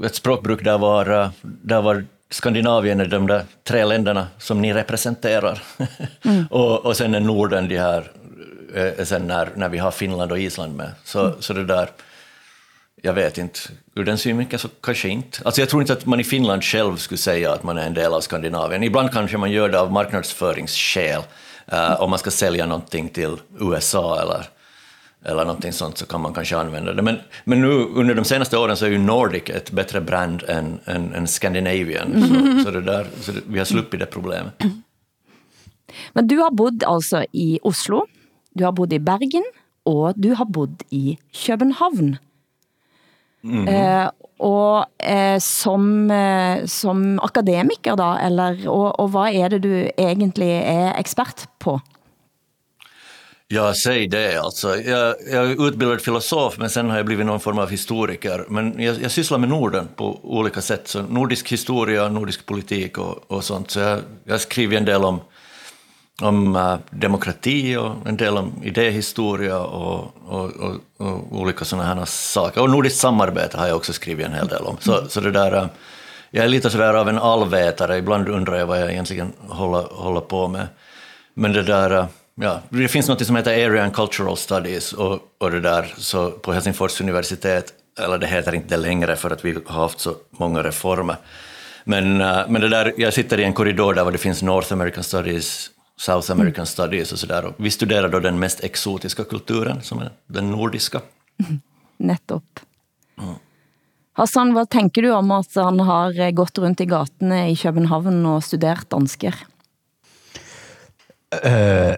ett 0.04 0.14
språkbruk 0.14 0.64
där 0.64 0.78
var, 0.78 1.30
där 1.42 1.82
var 1.82 2.04
Skandinavien 2.32 3.00
är 3.00 3.06
de 3.06 3.26
där 3.26 3.44
tre 3.64 3.84
länderna 3.84 4.26
som 4.38 4.62
ni 4.62 4.72
representerar. 4.72 5.62
Mm. 6.24 6.46
och, 6.50 6.86
och 6.86 6.96
sen 6.96 7.14
är 7.14 7.20
Norden 7.20 7.68
de 7.68 7.78
här, 7.78 8.10
eh, 8.74 9.04
sen 9.04 9.26
när, 9.26 9.48
när 9.56 9.68
vi 9.68 9.78
har 9.78 9.90
Finland 9.90 10.32
och 10.32 10.38
Island 10.38 10.76
med. 10.76 10.90
Så, 11.04 11.20
mm. 11.20 11.32
så 11.40 11.52
det 11.52 11.64
där, 11.64 11.88
jag 13.02 13.12
vet 13.12 13.38
inte, 13.38 13.60
ur 13.94 14.04
den 14.04 14.18
synvinkeln 14.18 14.60
så 14.60 14.68
kanske 14.82 15.08
inte. 15.08 15.38
Alltså 15.44 15.60
jag 15.60 15.68
tror 15.68 15.82
inte 15.82 15.92
att 15.92 16.06
man 16.06 16.20
i 16.20 16.24
Finland 16.24 16.64
själv 16.64 16.96
skulle 16.96 17.18
säga 17.18 17.52
att 17.52 17.62
man 17.62 17.78
är 17.78 17.86
en 17.86 17.94
del 17.94 18.14
av 18.14 18.20
Skandinavien. 18.20 18.82
Ibland 18.82 19.12
kanske 19.12 19.36
man 19.36 19.50
gör 19.50 19.68
det 19.68 19.80
av 19.80 19.92
marknadsföringsskäl, 19.92 21.22
uh, 21.72 22.00
om 22.00 22.10
man 22.10 22.18
ska 22.18 22.30
sälja 22.30 22.66
någonting 22.66 23.08
till 23.08 23.36
USA 23.60 24.22
eller 24.22 24.46
eller 25.24 25.44
någonting 25.44 25.72
sånt 25.72 25.98
så 25.98 26.06
kan 26.06 26.20
man 26.20 26.34
kanske 26.34 26.56
använda 26.56 26.92
det. 26.92 27.02
Men, 27.02 27.18
men 27.44 27.60
nu 27.60 27.72
under 27.72 28.14
de 28.14 28.24
senaste 28.24 28.58
åren 28.58 28.76
så 28.76 28.86
är 28.86 28.90
ju 28.90 28.98
Nordic 28.98 29.50
ett 29.50 29.70
bättre 29.70 30.00
brand 30.00 30.42
än, 30.48 30.80
än, 30.84 31.14
än 31.14 31.26
Scandinavian. 31.26 32.12
Mm. 32.14 32.58
Så, 32.58 32.64
så, 32.64 32.70
det 32.70 32.80
där, 32.80 33.06
så 33.20 33.32
det, 33.32 33.40
vi 33.46 33.58
har 33.58 33.64
sluppit 33.64 34.00
det 34.00 34.06
problemet. 34.06 34.62
Men 36.12 36.26
du 36.26 36.36
har 36.36 36.50
bott 36.50 36.82
alltså 36.86 37.24
i 37.32 37.58
Oslo, 37.62 38.06
du 38.50 38.64
har 38.64 38.72
bott 38.72 38.92
i 38.92 38.98
Bergen 38.98 39.44
och 39.84 40.12
du 40.16 40.34
har 40.34 40.44
bott 40.44 40.82
i 40.90 41.18
København. 41.46 42.16
Mm. 43.44 43.68
Eh, 43.68 44.10
og 44.38 44.84
eh, 44.98 45.38
som, 45.38 46.10
eh, 46.10 46.64
som 46.66 47.18
akademiker 47.22 47.96
da, 47.98 48.14
eller, 48.22 48.62
og, 48.70 49.00
og 49.00 49.08
hvad 49.14 49.34
er 49.34 49.48
det 49.48 49.62
du 49.62 49.74
egentlig 49.98 50.50
er 50.62 50.92
expert 50.98 51.46
på? 51.58 51.80
Ja, 53.54 53.74
säg 53.74 54.06
det. 54.06 54.36
Alltså, 54.36 54.76
jag, 54.76 55.14
jag 55.32 55.50
är 55.50 55.68
utbildad 55.68 56.00
filosof, 56.00 56.58
men 56.58 56.70
sen 56.70 56.90
har 56.90 56.96
jag 56.96 57.06
blivit 57.06 57.26
någon 57.26 57.40
form 57.40 57.58
av 57.58 57.70
historiker. 57.70 58.44
Men 58.48 58.82
jag, 58.82 59.02
jag 59.02 59.10
sysslar 59.10 59.38
med 59.38 59.48
Norden 59.48 59.88
på 59.96 60.20
olika 60.22 60.60
sätt. 60.60 60.88
Så 60.88 61.02
nordisk 61.02 61.52
historia, 61.52 62.08
nordisk 62.08 62.46
politik 62.46 62.98
och, 62.98 63.30
och 63.32 63.44
sånt. 63.44 63.70
Så 63.70 63.80
jag, 63.80 64.00
jag 64.24 64.40
skriver 64.40 64.76
en 64.76 64.84
del 64.84 65.04
om, 65.04 65.20
om 66.22 66.56
uh, 66.56 66.76
demokrati 66.90 67.76
och 67.76 68.06
en 68.06 68.16
del 68.16 68.36
om 68.36 68.52
idéhistoria 68.62 69.60
och, 69.60 70.14
och, 70.28 70.50
och, 70.50 70.76
och 70.96 71.40
olika 71.40 71.64
sådana 71.64 71.94
här 71.94 72.04
saker. 72.04 72.60
Och 72.60 72.70
nordiskt 72.70 72.98
samarbete 72.98 73.58
har 73.58 73.66
jag 73.66 73.76
också 73.76 73.92
skrivit 73.92 74.26
en 74.26 74.34
hel 74.34 74.48
del 74.48 74.62
om. 74.62 74.76
Så, 74.80 75.08
så 75.08 75.20
det 75.20 75.30
där, 75.30 75.54
uh, 75.54 75.66
jag 76.30 76.44
är 76.44 76.48
lite 76.48 76.70
sådär 76.70 76.94
av 76.94 77.08
en 77.08 77.18
allvetare. 77.18 77.96
Ibland 77.96 78.28
undrar 78.28 78.58
jag 78.58 78.66
vad 78.66 78.80
jag 78.80 78.92
egentligen 78.92 79.32
håller, 79.48 79.82
håller 79.82 80.20
på 80.20 80.48
med. 80.48 80.66
Men 81.34 81.52
det 81.52 81.62
där... 81.62 81.92
Uh, 81.92 82.06
ja, 82.34 82.60
det 82.68 82.88
finns 82.88 83.08
något 83.08 83.26
som 83.26 83.36
heter 83.36 83.66
Area 83.66 83.84
and 83.84 83.94
Cultural 83.94 84.36
Studies 84.36 84.92
och, 84.92 85.18
och 85.38 85.50
det 85.50 85.60
där 85.60 85.94
så 85.96 86.30
på 86.30 86.52
Helsingfors 86.52 87.00
universitet, 87.00 87.72
eller 88.00 88.18
det 88.18 88.26
heter 88.26 88.54
inte 88.54 88.68
det 88.68 88.76
längre 88.76 89.16
för 89.16 89.30
att 89.30 89.44
vi 89.44 89.58
har 89.66 89.80
haft 89.80 90.00
så 90.00 90.14
många 90.30 90.62
reformer. 90.62 91.16
Men, 91.84 92.20
uh, 92.20 92.48
men 92.48 92.60
det 92.60 92.68
där, 92.68 92.94
jag 92.96 93.12
sitter 93.12 93.40
i 93.40 93.44
en 93.44 93.52
korridor 93.52 93.94
där 93.94 94.10
det 94.10 94.18
finns 94.18 94.42
North 94.42 94.72
American 94.72 95.04
Studies, 95.04 95.70
South 95.96 96.32
American 96.32 96.54
mm. 96.54 96.66
Studies 96.66 97.12
och 97.12 97.18
sådär. 97.18 97.52
Vi 97.56 97.70
studerar 97.70 98.08
då 98.08 98.20
den 98.20 98.38
mest 98.38 98.64
exotiska 98.64 99.24
kulturen, 99.24 99.82
som 99.82 99.98
är 99.98 100.10
den 100.26 100.50
nordiska. 100.50 101.00
Mm. 101.44 101.60
Nettopp. 101.96 102.60
Mm. 103.22 103.34
Hassan, 104.12 104.54
vad 104.54 104.70
tänker 104.70 105.02
du 105.02 105.10
om 105.10 105.30
att 105.30 105.54
han 105.54 105.80
har 105.80 106.20
eh, 106.20 106.30
gått 106.30 106.58
runt 106.58 106.80
i 106.80 106.84
gatorna 106.86 107.48
i 107.48 107.56
København 107.56 108.26
och 108.26 108.44
studerat 108.44 108.90
dansker? 108.90 109.34
Øh, 111.44 111.94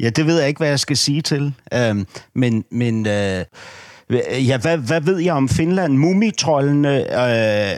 ja, 0.02 0.10
det 0.10 0.26
ved 0.26 0.38
jeg 0.38 0.48
ikke, 0.48 0.58
hvad 0.58 0.68
jeg 0.68 0.80
skal 0.80 0.96
sige 0.96 1.22
til. 1.22 1.54
Øh, 1.74 2.04
men 2.34 2.64
men 2.70 3.06
øh, 3.06 3.44
ja, 4.48 4.58
hvad, 4.58 4.78
hvad 4.78 5.00
ved 5.00 5.18
jeg 5.18 5.34
om 5.34 5.48
Finland? 5.48 5.96
Mumitrollene, 5.96 7.22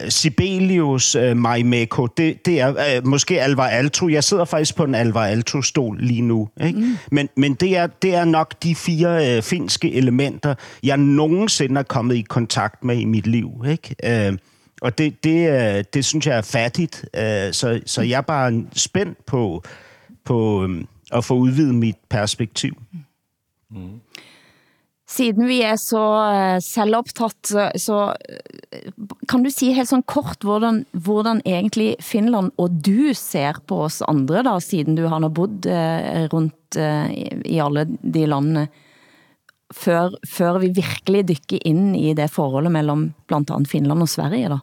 øh, 0.05 0.11
Sibelius, 0.11 1.15
øh, 1.15 1.37
Marimekko, 1.37 2.07
det, 2.07 2.47
det 2.47 2.61
er 2.61 2.97
øh, 2.97 3.07
måske 3.07 3.43
Alvar 3.43 3.67
Alto. 3.67 4.09
Jeg 4.09 4.25
sidder 4.25 4.45
faktisk 4.45 4.77
på 4.77 4.85
en 4.85 4.95
Alvar 4.95 5.27
Alto-stol 5.27 5.99
lige 6.01 6.23
nu. 6.23 6.49
Ikke? 6.65 6.79
Mm. 6.79 6.97
Men, 7.13 7.29
men 7.37 7.55
det, 7.55 7.77
er, 7.77 7.87
det 7.87 8.15
er 8.15 8.25
nok 8.25 8.55
de 8.63 8.75
fire 8.75 9.37
øh, 9.37 9.43
finske 9.43 9.93
elementer, 9.93 10.55
jeg 10.83 10.97
nogensinde 10.97 11.79
er 11.79 11.85
kommet 11.85 12.15
i 12.15 12.23
kontakt 12.23 12.85
med 12.85 12.97
i 12.97 13.05
mit 13.05 13.27
liv. 13.27 13.51
Ikke? 13.69 14.27
Øh, 14.29 14.39
og 14.85 14.99
det, 14.99 15.25
det, 15.25 15.39
øh, 15.49 15.85
det 15.95 16.05
synes 16.05 16.27
jeg 16.27 16.37
er 16.37 16.43
fattigt. 16.43 17.05
Øh, 17.17 17.53
så, 17.53 17.81
så 17.87 18.03
jeg 18.03 18.17
er 18.17 18.29
bare 18.29 18.65
spændt 18.73 19.27
på, 19.27 19.63
på 20.25 20.65
øh, 20.65 20.85
at 21.13 21.25
få 21.25 21.35
udvidet 21.35 21.75
mit 21.75 21.97
perspektiv. 22.09 22.73
Mm. 23.71 24.01
Siden 25.09 25.49
vi 25.49 25.61
er 25.63 25.77
så 25.77 26.05
uh, 26.33 26.63
selvoptaget, 26.63 27.81
så, 27.81 28.15
kan 29.29 29.45
du 29.45 29.51
sige 29.51 29.75
helt 29.75 29.89
sådan 29.89 30.03
kort, 30.03 30.37
hvordan, 30.41 30.87
hvordan 30.93 31.41
egentlig 31.47 31.97
Finland 32.01 32.51
og 32.57 32.71
du 32.87 33.13
ser 33.15 33.61
på 33.67 33.85
oss 33.85 34.03
andre, 34.09 34.43
da, 34.43 34.59
siden 34.61 34.97
du 34.97 35.07
har 35.07 35.19
nå 35.19 35.29
bodd 35.29 35.67
rundt 36.33 36.77
i, 37.47 37.59
alle 37.59 37.87
de 38.15 38.27
landene, 38.27 38.69
før, 39.73 40.11
før 40.27 40.59
vi 40.59 40.73
virkelig 40.75 41.29
dykker 41.29 41.59
ind 41.65 41.97
i 41.97 42.15
det 42.15 42.31
forholdet 42.31 42.73
mellem 42.73 43.13
blandt 43.29 43.51
andet 43.51 43.69
Finland 43.69 44.03
og 44.03 44.09
Sverige 44.09 44.49
da? 44.49 44.59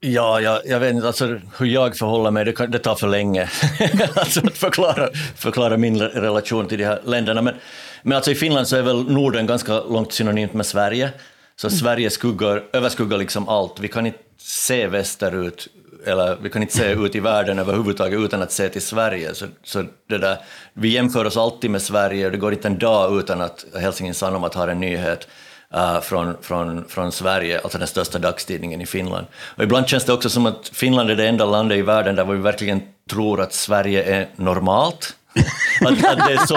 Ja, 0.00 0.40
jag, 0.40 0.60
jag 0.66 0.80
vet 0.80 0.94
inte 0.94 1.06
alltså, 1.06 1.40
hur 1.58 1.66
jag 1.66 1.96
förhåller 1.96 2.30
mig, 2.30 2.44
det, 2.44 2.52
kan, 2.52 2.70
det 2.70 2.78
tar 2.78 2.94
för 2.94 3.08
länge 3.08 3.48
alltså, 4.14 4.46
att 4.46 4.58
förklara, 4.58 5.08
förklara 5.36 5.76
min 5.76 6.02
relation 6.02 6.68
till 6.68 6.78
de 6.78 6.84
här 6.84 7.00
länderna. 7.04 7.42
Men, 7.42 7.54
men 8.02 8.16
alltså, 8.16 8.30
i 8.30 8.34
Finland 8.34 8.68
så 8.68 8.76
är 8.76 8.82
väl 8.82 9.10
Norden 9.10 9.46
ganska 9.46 9.80
långt 9.80 10.12
synonymt 10.12 10.52
med 10.52 10.66
Sverige. 10.66 11.10
Så 11.56 11.66
mm. 11.66 11.78
Sverige 11.78 12.10
skuggar, 12.10 12.64
överskuggar 12.72 13.18
liksom 13.18 13.48
allt. 13.48 13.80
Vi 13.80 13.88
kan 13.88 14.06
inte 14.06 14.18
se 14.38 14.86
västerut, 14.86 15.68
eller 16.06 16.36
vi 16.42 16.50
kan 16.50 16.62
inte 16.62 16.76
se 16.76 16.92
ut 16.92 17.14
i 17.14 17.20
världen 17.20 17.58
överhuvudtaget 17.58 18.20
utan 18.20 18.42
att 18.42 18.52
se 18.52 18.68
till 18.68 18.82
Sverige. 18.82 19.34
Så, 19.34 19.46
så 19.64 19.84
det 20.08 20.18
där, 20.18 20.36
vi 20.72 20.88
jämför 20.88 21.24
oss 21.24 21.36
alltid 21.36 21.70
med 21.70 21.82
Sverige 21.82 22.26
och 22.26 22.32
det 22.32 22.38
går 22.38 22.52
inte 22.52 22.68
en 22.68 22.78
dag 22.78 23.18
utan 23.18 23.40
att 23.40 23.66
Helsingin 23.80 24.14
Sanomat 24.14 24.54
har 24.54 24.68
en 24.68 24.80
nyhet 24.80 25.28
uh, 25.76 26.00
från, 26.00 26.36
från, 26.42 26.84
från 26.88 27.12
Sverige, 27.12 27.60
alltså 27.60 27.78
den 27.78 27.88
största 27.88 28.18
dagstidningen 28.18 28.80
i 28.80 28.86
Finland. 28.86 29.26
Och 29.56 29.62
ibland 29.62 29.88
känns 29.88 30.04
det 30.04 30.12
också 30.12 30.30
som 30.30 30.46
att 30.46 30.70
Finland 30.72 31.10
är 31.10 31.16
det 31.16 31.28
enda 31.28 31.44
landet 31.44 31.78
i 31.78 31.82
världen 31.82 32.16
där 32.16 32.24
vi 32.24 32.38
verkligen 32.38 32.82
tror 33.10 33.40
att 33.40 33.52
Sverige 33.52 34.02
är 34.02 34.28
normalt. 34.36 35.14
att, 35.80 36.04
att, 36.04 36.26
det 36.26 36.32
är 36.32 36.46
så, 36.46 36.56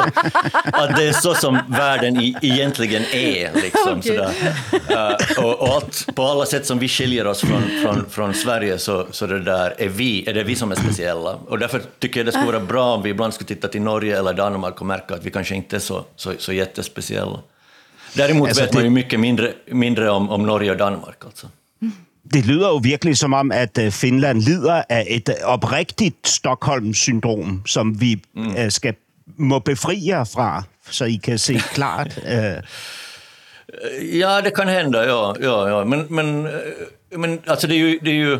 att 0.73 0.95
det 0.95 1.07
är 1.07 1.11
så 1.11 1.33
som 1.33 1.59
världen 1.67 2.21
i, 2.21 2.35
egentligen 2.41 3.03
är. 3.11 3.53
Liksom, 3.53 3.99
okay. 3.99 4.17
uh, 4.17 5.45
och, 5.45 5.61
och 5.61 5.67
allt, 5.67 6.15
på 6.15 6.23
alla 6.23 6.45
sätt 6.45 6.65
som 6.65 6.79
vi 6.79 6.87
skiljer 6.87 7.27
oss 7.27 7.41
från, 7.41 7.63
från, 7.83 8.09
från 8.09 8.33
Sverige 8.33 8.77
så, 8.77 9.07
så 9.11 9.27
det 9.27 9.39
där 9.39 9.75
är, 9.77 9.87
vi, 9.87 10.29
är 10.29 10.33
det 10.33 10.43
vi 10.43 10.55
som 10.55 10.71
är 10.71 10.75
speciella. 10.75 11.33
Och 11.47 11.59
därför 11.59 11.81
tycker 11.99 12.19
jag 12.19 12.27
det 12.27 12.31
skulle 12.31 12.51
vara 12.51 12.59
bra 12.59 12.95
om 12.95 13.03
vi 13.03 13.09
ibland 13.09 13.33
skulle 13.33 13.47
titta 13.47 13.67
till 13.67 13.81
Norge 13.81 14.19
eller 14.19 14.33
Danmark 14.33 14.81
och 14.81 14.85
märka 14.85 15.13
att 15.13 15.25
vi 15.25 15.31
kanske 15.31 15.55
inte 15.55 15.75
är 15.75 15.79
så, 15.79 16.05
så, 16.15 16.33
så 16.37 16.53
jättespeciella. 16.53 17.39
Däremot 18.13 18.47
altså, 18.47 18.63
vet 18.63 18.73
man 18.73 18.83
ju 18.83 18.89
mycket 18.89 19.19
mindre, 19.19 19.53
mindre 19.71 20.09
om, 20.09 20.29
om 20.29 20.41
Norge 20.45 20.71
och 20.71 20.77
Danmark. 20.77 21.25
Alltså. 21.25 21.47
Det 22.33 22.45
lyder 22.45 22.67
jo 22.67 22.77
virkelig 22.77 23.17
som 23.17 23.33
om, 23.33 23.51
at 23.51 23.77
øh, 23.77 23.91
Finland 23.91 24.41
lider 24.41 24.83
af 24.89 25.05
et 25.07 25.29
øh, 25.29 25.35
oprigtigt 25.43 26.27
Stockholm-syndrom, 26.27 27.61
som 27.65 28.01
vi 28.01 28.21
mm. 28.35 28.55
Øh, 28.57 28.71
skal 28.71 28.93
må 29.37 29.59
befri 29.59 30.07
jer 30.07 30.23
fra, 30.23 30.63
så 30.89 31.05
I 31.05 31.15
kan 31.15 31.37
se 31.37 31.53
klart. 31.75 32.19
Ja, 34.19 34.41
det 34.43 34.55
kan 34.55 34.67
hända, 34.67 35.03
ja. 35.03 35.33
ja, 35.41 35.67
ja. 35.67 35.83
Men, 35.83 36.05
men, 36.09 36.47
men 37.17 37.39
alltså 37.47 37.67
det 37.67 37.75
är 37.75 37.79
ju... 37.79 37.99
Det 37.99 38.09
är 38.09 38.15
ju 38.15 38.39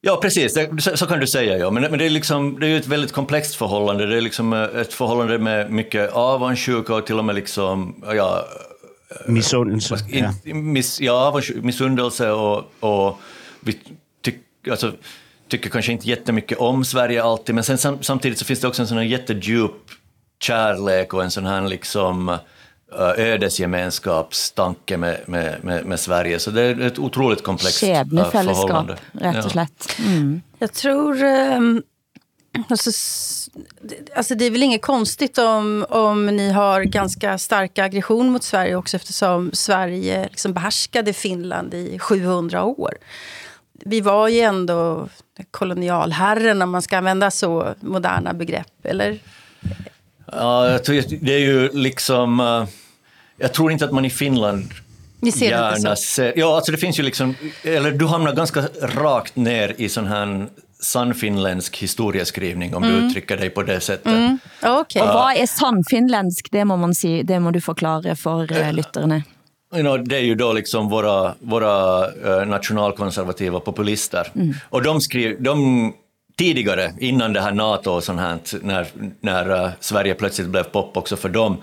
Ja, 0.00 0.18
precis, 0.22 0.54
det, 0.54 0.96
så, 0.96 1.06
kan 1.06 1.20
du 1.20 1.26
säga. 1.26 1.56
Ja. 1.58 1.70
Men, 1.70 1.82
men 1.82 1.98
det, 1.98 2.06
är 2.06 2.10
liksom, 2.10 2.60
det 2.60 2.66
är 2.66 2.70
ju 2.70 2.76
ett 2.76 2.86
väldigt 2.86 3.12
komplext 3.12 3.54
förhållande. 3.54 4.06
Det 4.06 4.16
är 4.16 4.20
liksom 4.20 4.52
ett 4.52 4.94
förhållande 4.94 5.38
med 5.38 5.70
mycket 5.70 6.12
avundsjuka 6.12 6.94
och 6.94 7.06
till 7.06 7.18
och 7.18 7.24
med 7.24 7.34
liksom, 7.34 8.04
ja, 8.14 8.44
Misundelse. 9.26 9.98
Ja, 10.08 10.32
miss, 10.44 11.00
ja 11.00 11.40
missundelse 11.54 12.30
och, 12.30 12.72
och 12.80 13.18
vi 13.60 13.78
tyck, 14.22 14.40
alltså, 14.70 14.92
tycker 15.48 15.70
kanske 15.70 15.92
inte 15.92 16.08
jättemycket 16.08 16.58
om 16.58 16.84
Sverige 16.84 17.22
alltid, 17.22 17.54
men 17.54 17.64
sen 17.64 17.78
sam, 17.78 17.98
samtidigt 18.02 18.38
så 18.38 18.44
finns 18.44 18.60
det 18.60 18.68
också 18.68 18.82
en 18.82 18.88
sån 18.88 18.98
här 18.98 19.04
jättedjup 19.04 19.72
kärlek 20.40 21.14
och 21.14 21.24
en 21.24 21.30
sån 21.30 21.46
här 21.46 21.68
liksom 21.68 22.28
eh, 22.28 22.38
ödesgemenskapstanke 23.16 24.96
med, 24.96 25.20
med, 25.26 25.64
med, 25.64 25.86
med 25.86 26.00
Sverige. 26.00 26.38
Så 26.38 26.50
det 26.50 26.62
är 26.62 26.80
ett 26.80 26.98
otroligt 26.98 27.42
komplext 27.42 27.82
eh, 27.82 28.04
förhållande. 28.30 28.96
rätt 29.12 29.44
och 29.44 29.50
slätt. 29.50 29.96
Mm. 30.06 30.42
Jag 30.58 30.72
tror... 30.72 31.22
Um, 31.24 31.82
alltså, 32.68 32.90
alltså 34.16 34.34
det 34.34 34.44
är 34.44 34.50
väl 34.50 34.62
inget 34.62 34.82
konstigt 34.82 35.38
om, 35.38 35.86
om 35.88 36.26
ni 36.26 36.50
har 36.50 36.82
ganska 36.82 37.38
starka 37.38 37.84
aggression 37.84 38.28
mot 38.28 38.42
Sverige 38.42 38.76
också 38.76 38.96
eftersom 38.96 39.50
Sverige 39.52 40.28
liksom 40.30 40.52
behärskade 40.52 41.12
Finland 41.12 41.74
i 41.74 41.98
700 41.98 42.64
år. 42.64 42.94
Vi 43.72 44.00
var 44.00 44.28
ju 44.28 44.40
ändå 44.40 45.08
kolonialherren 45.50 46.62
om 46.62 46.70
man 46.70 46.82
ska 46.82 46.98
använda 46.98 47.30
så 47.30 47.74
moderna 47.80 48.32
begrepp, 48.34 48.72
eller? 48.82 49.18
Ja, 50.32 50.70
jag 50.70 50.84
tror, 50.84 51.02
det 51.20 51.34
är 51.34 51.38
ju 51.38 51.70
liksom... 51.72 52.40
Eh, 52.40 52.64
jag 53.36 53.52
tror 53.52 53.72
inte 53.72 53.84
att 53.84 53.92
man 53.92 54.04
i 54.04 54.10
Finland 54.10 54.64
Ni 55.20 55.32
ser 55.32 55.40
det 55.40 55.46
inte 55.46 55.80
gärna 55.80 55.96
så? 55.96 56.02
se... 56.02 56.32
Ja, 56.36 56.56
alltså 56.56 56.72
det 56.72 56.78
finns 56.78 56.98
ju 56.98 57.02
liksom... 57.02 57.34
Eller 57.62 57.92
du 57.92 58.06
hamnar 58.06 58.32
ganska 58.32 58.68
rakt 58.82 59.36
ner 59.36 59.74
i 59.78 59.88
sån 59.88 60.06
här 60.06 60.48
sannfinländsk 60.80 61.76
historieskrivning 61.76 62.74
om 62.74 62.82
du 62.82 62.88
uttrycker 62.88 63.36
dig 63.36 63.50
på 63.50 63.62
det 63.62 63.80
sättet. 63.80 64.38
Ja, 64.62 64.80
Okej. 64.80 65.02
Og 65.02 65.08
hvad 65.08 65.42
er 65.42 65.46
sandfinländsk? 65.46 66.50
Det 66.52 66.64
må 66.64 66.76
man 66.76 66.94
sige, 66.94 67.22
det 67.22 67.42
må 67.42 67.50
du 67.50 67.60
forklare 67.60 68.16
for 68.16 68.52
uh, 68.52 68.72
lytterne. 68.72 69.22
You 69.74 69.82
know, 69.82 69.98
det 69.98 70.16
är 70.16 70.24
ju 70.24 70.34
då 70.34 70.52
liksom 70.52 70.88
våra, 70.88 71.34
våra 71.40 72.06
eh, 72.06 72.46
nationalkonservativa 72.46 73.60
populister. 73.60 74.32
Och 74.70 74.82
de 74.82 75.00
skrev, 75.00 75.42
de 75.42 75.92
tidigare, 76.38 76.92
innan 76.98 77.32
det 77.32 77.40
här 77.40 77.52
NATO 77.52 77.90
och 77.90 78.04
sånt 78.04 78.20
här, 78.20 78.38
när, 78.62 78.86
när 79.20 79.72
Sverige 79.80 80.14
plötsligt 80.14 80.48
blev 80.48 80.62
pop 80.62 80.96
också 80.96 81.16
för 81.16 81.28
dem, 81.28 81.56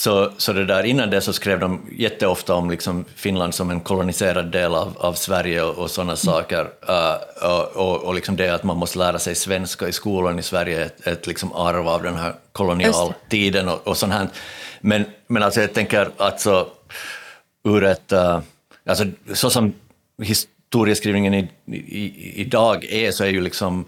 så, 0.00 0.32
så 0.36 0.52
det 0.52 0.64
där, 0.64 0.82
innan 0.84 1.10
det 1.10 1.20
så 1.20 1.32
skrev 1.32 1.60
de 1.60 1.86
jätteofta 1.92 2.54
om 2.54 2.70
liksom 2.70 3.04
Finland 3.14 3.54
som 3.54 3.70
en 3.70 3.80
koloniserad 3.80 4.52
del 4.52 4.74
av, 4.74 4.96
av 4.98 5.12
Sverige 5.12 5.62
och, 5.62 5.78
och 5.78 5.90
sådana 5.90 6.16
saker. 6.16 6.68
Eh, 6.88 7.48
och, 7.50 7.76
och, 7.76 8.02
och 8.02 8.14
liksom 8.14 8.36
det 8.36 8.48
att 8.48 8.64
man 8.64 8.76
måste 8.76 8.98
lära 8.98 9.18
sig 9.18 9.34
svenska 9.34 9.88
i 9.88 9.92
skolan 9.92 10.38
i 10.38 10.42
Sverige 10.42 10.84
ett, 10.84 11.06
ett 11.06 11.26
liksom 11.26 11.52
arv 11.52 11.88
av 11.88 12.02
den 12.02 12.16
här 12.16 12.34
kolonialtiden 12.52 13.68
och, 13.68 13.88
och 13.88 13.96
sånt 13.96 14.12
här. 14.12 14.28
Men, 14.80 15.04
men 15.26 15.42
alltså 15.42 15.60
jag 15.60 15.72
tänker 15.72 16.10
att 16.16 16.40
så, 16.40 16.66
ur 17.64 17.84
ett... 17.84 18.12
Uh, 18.12 18.40
alltså, 18.86 19.04
så 19.34 19.50
som 19.50 19.74
historieskrivningen 20.22 21.34
i, 21.34 21.48
i, 21.72 22.32
idag 22.40 22.84
är, 22.84 23.10
så 23.10 23.24
är 23.24 23.28
ju 23.28 23.40
liksom 23.40 23.84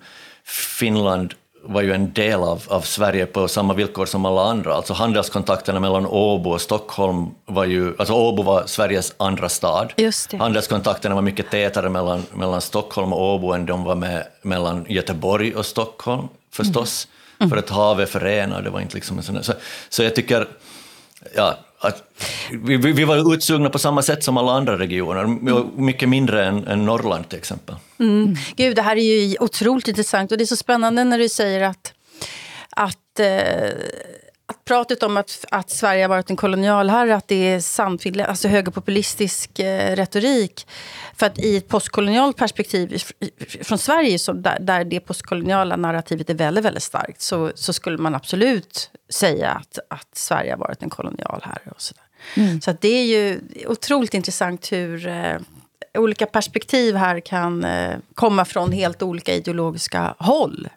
Finland 0.78 1.34
var 1.64 1.82
ju 1.82 1.92
en 1.92 2.12
del 2.12 2.40
av, 2.40 2.62
av 2.68 2.80
Sverige 2.80 3.26
på 3.26 3.48
samma 3.48 3.74
villkor 3.74 4.06
som 4.06 4.24
alla 4.24 4.42
andra. 4.42 4.74
Alltså 4.74 4.92
handelskontakterna 4.92 5.80
mellan 5.80 6.06
Åbo 6.06 6.50
och 6.50 6.60
Stockholm 6.60 7.30
var 7.44 7.64
ju... 7.64 7.94
Alltså 7.98 8.14
Åbo 8.14 8.42
var 8.42 8.66
Sveriges 8.66 9.14
andra 9.16 9.48
stad. 9.48 9.92
Handelskontakterna 10.38 11.14
var 11.14 11.22
mycket 11.22 11.50
tätare 11.50 11.88
mellan, 11.88 12.22
mellan 12.34 12.60
Stockholm 12.60 13.12
och 13.12 13.34
Åbo 13.34 13.52
än 13.52 13.66
de 13.66 13.84
var 13.84 13.94
med 13.94 14.26
mellan 14.42 14.86
Göteborg 14.88 15.54
och 15.54 15.66
Stockholm, 15.66 16.28
förstås. 16.52 17.08
För 17.48 17.56
att 17.56 17.70
havet 17.70 18.10
förenar, 18.10 18.62
det 18.62 18.70
var 18.70 18.80
inte 18.80 18.94
liksom 18.94 19.18
en 19.18 19.24
sån 19.24 19.42
så, 19.42 19.52
så 19.88 20.02
jag 20.02 20.14
tycker... 20.14 20.48
Ja, 21.34 21.58
att 21.82 22.02
vi, 22.50 22.76
vi 22.76 22.92
vi 22.92 23.04
var 23.04 23.34
utsugna 23.34 23.70
på 23.70 23.78
samma 23.78 24.02
sätt 24.02 24.24
som 24.24 24.36
alla 24.36 24.52
andra 24.52 24.78
regioner, 24.78 25.26
mycket 25.80 26.08
mindre 26.08 26.46
än, 26.46 26.66
än 26.66 26.84
Norrland 26.84 27.28
till 27.28 27.38
exempel. 27.38 27.74
Mm. 28.00 28.34
Gud, 28.56 28.76
det 28.76 28.82
här 28.82 28.96
är 28.96 29.26
ju 29.26 29.36
otroligt 29.40 29.88
intressant. 29.88 30.32
Och 30.32 30.38
det 30.38 30.44
är 30.44 30.46
så 30.46 30.56
spännande 30.56 31.04
när 31.04 31.18
du 31.18 31.28
säger 31.28 31.60
att, 31.60 31.92
att, 32.70 33.20
eh, 33.20 33.70
pratet 34.64 35.02
om 35.02 35.16
att, 35.16 35.44
att 35.50 35.70
Sverige 35.70 36.04
har 36.04 36.08
varit 36.08 36.30
en 36.30 36.36
kolonialherre, 36.36 37.16
att 37.16 37.28
det 37.28 37.34
är 37.34 37.60
samtvillig, 37.60 38.24
alltså 38.24 38.48
högerpopulistisk 38.48 39.58
eh, 39.58 39.96
retorik. 39.96 40.66
För 41.16 41.26
att 41.26 41.38
i 41.38 41.56
ett 41.56 41.68
postkolonialt 41.68 42.36
perspektiv 42.36 43.02
från 43.62 43.78
Sverige, 43.78 44.18
så 44.18 44.32
där, 44.32 44.58
där 44.60 44.84
det 44.84 45.00
postkoloniala 45.00 45.76
narrativet 45.76 46.30
är 46.30 46.34
väldigt, 46.34 46.64
väldigt 46.64 46.82
starkt, 46.82 47.20
så, 47.20 47.52
så 47.54 47.72
skulle 47.72 47.98
man 47.98 48.14
absolut 48.14 48.90
säga 49.08 49.50
att, 49.50 49.78
att 49.90 50.08
Sverige 50.16 50.52
har 50.52 50.58
varit 50.58 50.82
en 50.82 50.90
kolonialherre. 50.90 51.70
Och 51.74 51.82
så 51.82 51.94
där. 51.94 52.60
så 52.60 52.76
det 52.80 52.88
är 52.88 53.04
ju 53.04 53.40
otroligt 53.66 54.14
intressant 54.14 54.72
hur 54.72 55.06
eh, 55.06 55.36
olika 55.94 56.26
perspektiv 56.26 56.96
här 56.96 57.20
kan 57.20 57.64
eh, 57.64 57.96
komma 58.14 58.44
från 58.44 58.72
helt 58.72 59.02
olika 59.02 59.34
ideologiska 59.34 60.14
håll. 60.18 60.68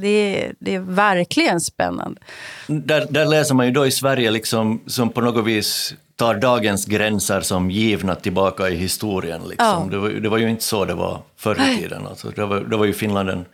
Det, 0.00 0.08
är, 0.44 0.54
det 0.58 0.74
är 0.74 0.80
verkligen 0.80 1.60
spännande. 1.60 2.20
Där, 2.66 3.06
där 3.10 3.26
läser 3.26 3.54
man 3.54 3.66
ju 3.66 3.72
då 3.72 3.86
i 3.86 3.90
Sverige 3.90 4.30
liksom, 4.30 4.80
som 4.86 5.10
på 5.10 5.20
något 5.20 5.44
vis 5.46 5.94
tar 6.16 6.34
dagens 6.34 6.86
gränser 6.86 7.40
som 7.40 7.70
givna 7.70 8.14
tillbaka 8.14 8.68
i 8.70 8.76
historien. 8.76 9.40
Liksom. 9.48 9.66
Ja. 9.66 9.88
Det, 9.90 9.98
var, 9.98 10.08
ju- 10.08 10.20
det 10.20 10.28
var 10.28 10.38
ju 10.38 10.50
inte 10.50 10.64
så 10.64 10.84
det 10.84 10.94
var 10.94 11.20
förr 11.36 11.58
i 11.72 11.76
tiden. 11.82 12.06
Alltså, 12.06 12.30
det, 12.30 12.44
var, 12.46 12.60
det 12.60 12.76
var 12.76 12.84
ju 12.84 12.92
Finland 12.92 13.30
en... 13.30 13.44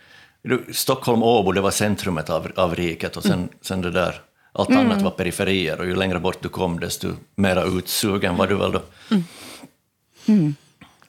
det- 0.43 0.75
Stockholm-Åbo, 0.77 1.53
det 1.53 1.61
var 1.61 1.71
centrumet 1.71 2.31
av, 2.31 2.49
av 2.57 2.75
riket 2.75 3.17
och 3.17 3.23
sen, 3.23 3.49
sen 3.63 3.81
det 3.81 3.91
där, 3.91 4.15
allt 4.53 4.71
annat 4.71 5.03
var 5.03 5.11
periferier 5.11 5.79
och 5.81 5.87
ju 5.87 5.95
längre 5.97 6.19
bort 6.21 6.43
du 6.43 6.49
kom 6.49 6.81
desto 6.81 7.09
mera 7.37 7.65
utsugen 7.65 8.37
var 8.37 8.47
du 8.47 8.55
väl 8.55 8.73
då. 8.73 8.83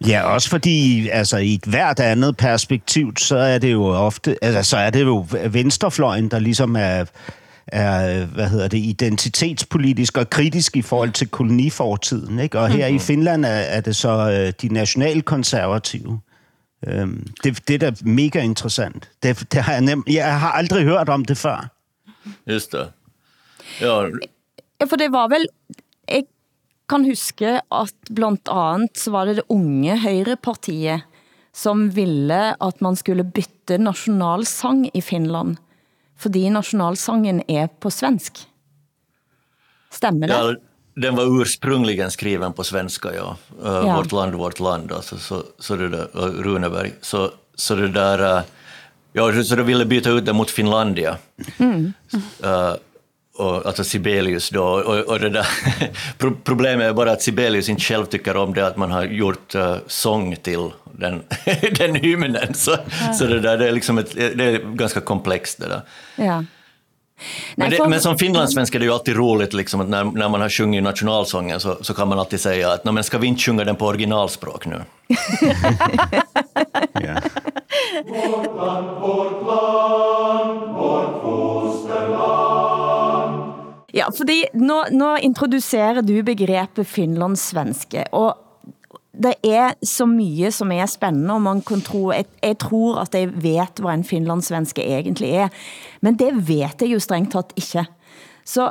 Ja, 0.08 0.24
også 0.24 0.50
fordi 0.50 1.08
altså, 1.10 1.38
i 1.38 1.53
et 1.53 1.65
hvert 1.65 2.00
andet 2.00 2.38
perspektiv, 2.38 3.13
så 3.17 3.38
er 3.38 3.58
det 3.58 3.72
jo 3.72 3.86
ofte, 3.86 4.43
altså, 4.43 4.70
så 4.70 4.77
er 4.77 4.89
det 4.89 5.01
jo 5.01 5.25
venstrefløjen, 5.50 6.31
der 6.31 6.39
ligesom 6.39 6.75
er, 6.75 7.05
er 7.68 8.25
hvad 8.25 8.50
hedder 8.50 8.68
det, 8.68 8.77
identitetspolitisk 8.77 10.18
og 10.18 10.29
kritisk 10.29 10.77
i 10.77 10.81
forhold 10.81 11.11
til 11.11 11.27
kolonifortiden. 11.27 12.40
Ikke? 12.40 12.59
Og 12.59 12.70
her 12.70 12.87
i 12.87 13.00
Finland 13.00 13.46
er, 13.46 13.50
er 13.50 13.81
det 13.81 13.96
så 13.96 14.31
øh, 14.31 14.53
de 14.61 14.74
nationalkonservative. 14.74 16.20
Øhm, 16.87 17.27
det, 17.44 17.68
det 17.68 17.83
er 17.83 17.92
da 17.92 17.92
mega 18.01 18.42
interessant. 18.42 19.09
Det, 19.24 19.46
det 19.51 19.61
har 19.61 19.74
jeg, 19.74 19.81
nem, 19.81 20.03
jeg 20.09 20.40
har 20.40 20.51
aldrig 20.51 20.83
hørt 20.83 21.09
om 21.09 21.25
det 21.25 21.37
før. 21.37 21.70
Just 22.48 22.72
det. 22.72 22.87
Ja, 23.81 24.05
Ja, 24.81 24.85
for 24.85 24.96
det 24.96 25.11
var 25.11 25.27
vel... 25.27 25.46
Kan 26.92 27.06
huske 27.08 27.56
at 27.72 28.12
blandt 28.12 28.51
andet 28.51 29.00
så 29.00 29.14
var 29.14 29.30
det 29.30 29.38
det 29.40 29.48
unge 29.54 29.96
Høyrepartiet, 30.04 31.06
som 31.56 31.86
ville 31.96 32.40
at 32.60 32.82
man 32.84 32.98
skulle 33.00 33.24
bytte 33.24 33.77
nationalsang 33.80 34.90
i 34.94 35.01
Finland, 35.04 35.56
fordi 36.20 36.50
nationalsangen 36.51 37.42
er 37.48 37.72
på 37.80 37.92
svensk. 37.92 38.44
Stemmer 39.92 40.27
det? 40.27 40.36
Ja, 40.36 40.56
den 41.01 41.16
var 41.16 41.32
ursprungligen 41.42 42.12
skriven 42.12 42.54
på 42.54 42.64
svenska, 42.64 43.14
ja. 43.16 43.36
Uh, 43.64 43.88
Ja. 43.88 43.96
Vårt 43.98 44.12
land, 44.12 44.36
vårt 44.36 44.60
land, 44.60 44.92
alltså, 44.92 45.18
så, 45.18 45.44
så 45.60 45.75
det 45.75 45.90
där, 45.90 46.08
uh, 46.16 46.42
Runeberg. 46.44 46.94
Så, 47.01 47.32
så 47.56 47.75
det 47.75 47.88
där... 47.88 48.20
Uh, 48.20 48.44
ja, 49.14 49.44
så 49.44 49.56
de 49.56 49.64
ville 49.64 49.86
byta 49.86 50.10
ut 50.10 50.25
det 50.25 50.34
mot 50.34 50.51
Finlandia. 50.51 51.18
Uh, 51.60 52.75
och, 53.37 53.65
alltså 53.65 53.83
Sibelius 53.83 54.50
då. 54.50 54.63
Och, 54.63 55.00
och 55.00 55.20
det 55.20 55.29
där, 55.29 55.48
Pro- 56.17 56.37
problemet 56.44 56.87
är 56.89 56.94
bara 56.94 57.11
att 57.11 57.22
Sibelius 57.22 57.70
inte 57.70 57.81
själv 57.81 58.05
tycker 58.05 58.37
om 58.37 58.53
det 58.53 58.67
att 58.67 58.77
man 58.77 58.91
har 58.91 59.03
gjort 59.03 59.55
uh, 59.55 59.75
sång 59.87 60.35
till 60.35 60.70
den, 60.91 61.24
den 61.77 61.96
hymnen. 61.96 62.53
Så, 62.53 62.75
så 63.20 63.25
det 63.25 63.39
där 63.39 63.57
det 63.57 63.67
är, 63.67 63.72
liksom 63.72 63.98
ett, 63.98 64.15
det 64.15 64.44
är 64.44 64.75
ganska 64.75 65.01
komplext 65.01 65.59
det 65.59 65.67
där. 65.67 65.81
Ja. 66.15 66.44
Men, 67.55 67.70
det, 67.70 67.87
men 67.89 68.01
som 68.01 68.17
finlandssvensk 68.17 68.75
är 68.75 68.79
det 68.79 68.85
ju 68.85 68.91
alltid 68.91 69.15
roligt 69.15 69.53
liksom, 69.53 69.81
att 69.81 69.89
när, 69.89 70.03
när 70.03 70.29
man 70.29 70.41
har 70.41 70.50
sjungit 70.50 70.83
nationalsången 70.83 71.59
så, 71.59 71.77
så 71.81 71.94
kan 71.94 72.07
man 72.07 72.20
alltid 72.20 72.41
säga 72.41 72.72
att 72.72 72.85
"Nå, 72.85 72.91
men 72.91 73.03
ska 73.03 73.17
vi 73.17 73.27
inte 73.27 73.41
sjunga 73.41 73.63
den 73.63 73.75
på 73.75 73.85
originalspråk 73.87 74.65
nu? 74.65 74.81
Ja. 76.94 77.15
Ja, 83.94 84.08
fordi 84.16 84.46
nå, 84.56 84.84
nå 84.96 85.16
introducerer 85.25 86.01
du 86.06 86.16
begrebet 86.24 86.88
finlandssvenske, 86.88 88.06
og 88.16 88.38
det 89.12 89.34
er 89.44 89.74
så 89.84 90.06
mye 90.08 90.51
som 90.56 90.72
er 90.72 90.88
spændende, 90.88 91.36
og 91.36 91.44
man 91.44 91.60
kan 91.68 91.82
tro, 91.84 92.12
jeg, 92.16 92.30
jeg 92.40 92.58
tror 92.64 93.01
at 93.04 93.16
jeg 93.18 93.34
vet, 93.44 93.82
hvad 93.84 93.94
en 93.94 94.08
finlandssvenske 94.08 94.86
egentlig 94.86 95.34
er, 95.44 95.51
men 96.01 96.16
det 96.20 96.32
vet 96.48 96.80
jeg 96.80 96.94
jo 96.94 97.01
strengt 97.04 97.36
tatt 97.36 97.51
ikke. 97.60 97.84
Så 98.48 98.70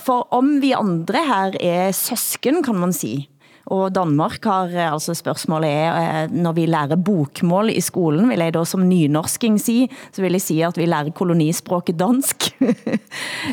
for 0.00 0.28
om 0.32 0.54
vi 0.62 0.72
andre 0.72 1.20
her 1.28 1.58
er 1.60 1.92
søsken, 1.92 2.62
kan 2.64 2.80
man 2.80 2.96
sige, 2.96 3.28
og 3.70 3.92
Danmark 3.94 4.44
har, 4.44 4.72
eh, 4.72 4.92
altså 4.92 5.14
spørgsmålet 5.14 5.70
er, 5.70 6.24
eh, 6.24 6.30
når 6.30 6.52
vi 6.52 6.66
lærer 6.66 6.96
bokmål 6.96 7.70
i 7.70 7.80
skolen, 7.80 8.28
vil 8.28 8.38
jeg 8.38 8.54
da 8.54 8.64
som 8.64 8.88
nynorsking 8.88 9.58
si, 9.60 9.90
så 10.12 10.22
vil 10.22 10.32
jeg 10.32 10.42
si 10.42 10.60
at 10.62 10.78
vi 10.78 10.86
lærer 10.86 11.12
kolonispråket 11.14 11.98
dansk. 11.98 12.50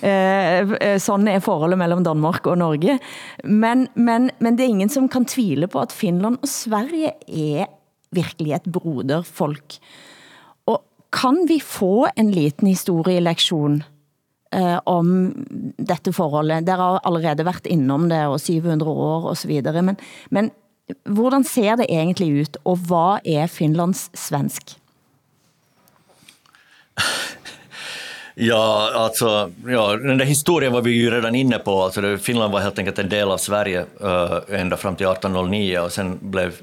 Eh, 0.02 0.60
eh 0.60 0.70
är 0.82 1.00
Sådan 1.00 1.28
er 1.28 1.40
forholdet 1.40 1.78
mellem 1.78 2.04
Danmark 2.04 2.48
og 2.48 2.58
Norge. 2.58 3.00
Men, 3.44 3.88
men, 3.96 4.30
men 4.40 4.56
det 4.56 4.64
er 4.64 4.70
ingen 4.70 4.90
som 4.90 5.10
kan 5.10 5.26
tvile 5.26 5.68
på, 5.68 5.80
at 5.80 5.92
Finland 5.92 6.38
og 6.42 6.48
Sverige 6.48 7.12
er 7.28 7.66
virkelig 8.12 8.54
et 8.54 8.72
broderfolk. 8.72 9.78
Og 10.68 10.84
kan 11.12 11.48
vi 11.48 11.60
få 11.60 12.08
en 12.16 12.32
liten 12.32 12.68
historielektion 12.68 13.84
Eh, 14.52 14.80
om 14.90 15.10
dette 15.78 16.14
forholdet? 16.14 16.66
Dere 16.66 16.82
har 16.82 17.04
allerede 17.06 17.46
været 17.46 17.70
innom 17.70 18.08
det, 18.10 18.24
og 18.26 18.40
700 18.42 18.92
år 18.92 19.30
og 19.30 19.38
så 19.38 19.48
videre, 19.48 19.84
men, 19.86 20.00
men 20.34 20.50
hvordan 21.06 21.44
ser 21.46 21.76
det 21.78 21.86
egentlig 21.90 22.32
ut, 22.42 22.58
og 22.66 22.78
hvad 22.90 23.26
er 23.26 23.48
Finlands 23.48 24.10
svensk? 24.18 24.76
Ja, 28.42 28.92
alltså, 28.94 29.52
ja, 29.68 29.96
den 29.96 30.18
där 30.18 30.26
historien 30.26 30.74
var 30.74 30.82
vi 30.82 30.92
ju 30.92 31.12
redan 31.12 31.36
inne 31.36 31.60
på. 31.60 31.84
Alltså, 31.84 32.18
Finland 32.18 32.54
var 32.54 32.60
helt 32.60 32.80
enkelt 32.80 33.00
en 33.00 33.10
del 33.10 33.32
av 33.32 33.38
Sverige 33.38 33.86
uh, 34.04 34.60
ända 34.60 34.78
fram 34.78 34.96
till 34.96 35.08
1809 35.08 35.80
och 35.80 35.92
sen 35.92 36.20
blev 36.22 36.54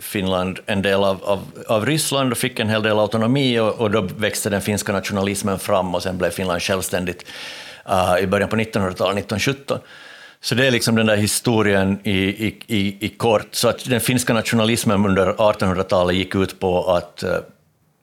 Finland 0.00 0.58
en 0.66 0.82
del 0.82 1.04
av, 1.04 1.24
av, 1.24 1.40
av 1.68 1.86
Ryssland 1.86 2.32
och 2.32 2.38
fick 2.38 2.58
en 2.58 2.68
hel 2.68 2.82
del 2.82 2.98
autonomi 2.98 3.58
och, 3.58 3.80
och 3.80 3.90
då 3.90 4.00
växte 4.00 4.50
den 4.50 4.62
finska 4.62 4.92
nationalismen 4.92 5.58
fram 5.58 5.94
och 5.94 6.02
sen 6.02 6.18
blev 6.18 6.30
Finland 6.30 6.62
självständigt 6.62 7.24
uh, 7.88 8.24
i 8.24 8.26
början 8.26 8.48
på 8.48 8.56
1900-talet, 8.56 9.18
1917. 9.18 9.78
Så 10.40 10.54
det 10.54 10.66
är 10.66 10.70
liksom 10.70 10.96
den 10.96 11.06
där 11.06 11.16
historien 11.16 11.98
i, 12.02 12.18
i, 12.46 12.58
i, 12.66 13.06
i 13.06 13.08
kort. 13.08 13.48
Så 13.50 13.68
att 13.68 13.84
den 13.84 14.00
finska 14.00 14.34
nationalismen 14.34 15.06
under 15.06 15.32
1800-talet 15.32 16.16
gick 16.16 16.34
ut 16.34 16.60
på 16.60 16.90
att, 16.90 17.22
eh, 17.22 17.36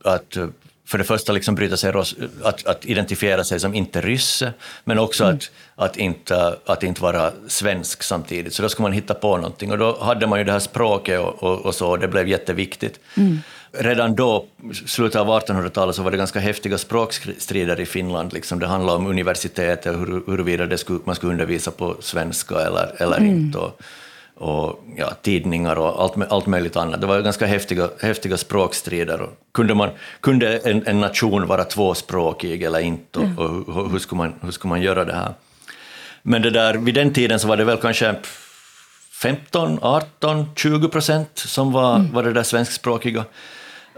att 0.03 0.37
för 0.88 0.97
det 0.97 1.04
första 1.04 1.34
liksom 1.34 1.56
bryta 1.56 1.78
sig, 1.78 1.93
att, 2.43 2.65
att 2.65 2.86
identifiera 2.86 3.43
sig 3.43 3.60
som 3.60 3.73
inte 3.73 4.02
rysse, 4.02 4.54
men 4.84 5.00
också 5.00 5.23
mm. 5.23 5.36
att, 5.36 5.50
att, 5.76 5.97
inte, 5.97 6.56
att 6.65 6.84
inte 6.84 7.02
vara 7.02 7.32
svensk 7.47 8.04
samtidigt. 8.04 8.54
Så 8.54 8.62
då 8.62 8.69
skulle 8.69 8.84
man 8.84 8.91
hitta 8.91 9.13
på 9.13 9.38
någonting. 9.38 9.71
Och 9.71 9.78
då 9.78 9.97
hade 10.02 10.28
man 10.28 10.39
ju 10.39 10.45
det 10.45 10.52
här 10.52 10.60
språket 10.60 11.19
och, 11.19 11.43
och, 11.43 11.65
och 11.65 11.76
så, 11.76 11.89
och 11.89 12.00
det 12.00 12.08
blev 12.08 12.28
jätteviktigt. 12.28 13.00
Mm. 13.17 13.39
Redan 13.71 14.15
då, 14.15 14.45
slutet 14.86 15.21
av 15.21 15.28
1800-talet, 15.28 15.95
så 15.95 16.04
var 16.04 16.12
det 16.12 16.17
ganska 16.17 16.39
häftiga 16.39 16.78
språkstrider 16.78 17.80
i 17.80 17.86
Finland. 17.86 18.34
Liksom 18.34 18.60
det 18.60 18.67
handlade 18.67 18.97
om 18.97 19.08
universitetet, 19.08 19.95
hur, 19.95 20.23
huruvida 20.28 20.65
det 20.65 20.78
skulle, 20.78 21.00
man 21.04 21.15
skulle 21.15 21.32
undervisa 21.32 21.71
på 21.71 21.95
svenska 22.00 22.56
eller, 22.56 23.02
eller 23.02 23.17
mm. 23.17 23.30
inte. 23.30 23.58
Och, 23.58 23.82
och 24.38 24.84
ja, 24.97 25.12
tidningar 25.21 25.76
och 25.76 26.02
allt, 26.02 26.32
allt 26.32 26.45
möjligt 26.45 26.76
annat. 26.76 27.02
Det 27.02 27.08
var 27.08 27.21
ganska 27.21 27.45
häftiga, 27.45 27.89
häftiga 28.02 28.38
språkstrider. 28.38 29.21
Och 29.21 29.30
kunde, 29.54 29.76
man, 29.76 29.89
kunde 30.21 30.58
en, 30.58 30.88
en 30.88 31.00
nation 31.00 31.47
vara 31.47 31.63
tvåspråkig 31.63 32.63
eller 32.63 32.80
inte? 32.80 33.19
Och, 33.19 33.26
mm. 33.26 33.38
och 33.38 33.76
hur, 33.76 33.89
hur, 33.89 34.00
skulle 34.00 34.17
man, 34.17 34.34
hur 34.41 34.52
skulle 34.52 34.69
man 34.69 34.82
göra 34.82 35.06
det 35.06 35.13
här? 35.13 35.34
Men 36.21 36.41
det 36.41 36.50
där, 36.50 36.73
vid 36.73 36.95
den 36.95 37.13
tiden 37.13 37.39
så 37.39 37.47
var 37.47 37.58
det 37.58 37.63
väl 37.63 37.78
kanske 37.78 38.15
15, 39.12 39.80
18, 39.82 40.45
20 40.56 40.89
procent 40.89 41.30
som 41.34 41.71
var, 41.71 41.95
mm. 41.95 42.13
var 42.13 42.23
det 42.23 42.34
där 42.34 42.43
svenskspråkiga. 42.43 43.26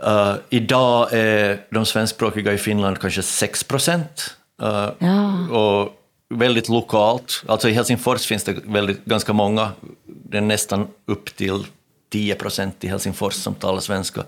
Uh, 0.08 0.34
idag 0.50 1.14
är 1.14 1.62
de 1.70 1.86
svenskspråkiga 1.86 2.54
i 2.54 2.58
Finland 2.58 3.00
kanske 3.00 3.22
6 3.22 3.64
procent. 3.64 4.36
Uh, 4.64 4.90
ja. 5.00 5.48
Och 5.50 5.99
väldigt 6.30 6.70
lokalt. 6.70 7.44
Alltså 7.48 7.70
i 7.70 7.74
Helsingfors 7.74 8.26
finns 8.26 8.44
det 8.44 8.56
väldigt, 8.66 9.06
ganska 9.06 9.34
många, 9.34 9.72
det 10.06 10.38
är 10.38 10.42
nästan 10.42 10.88
upp 11.06 11.36
till 11.36 11.66
10 12.10 12.36
procent 12.36 12.84
i 12.84 12.88
Helsingfors 12.88 13.34
som 13.34 13.56
talar 13.56 13.80
svenska. 13.80 14.24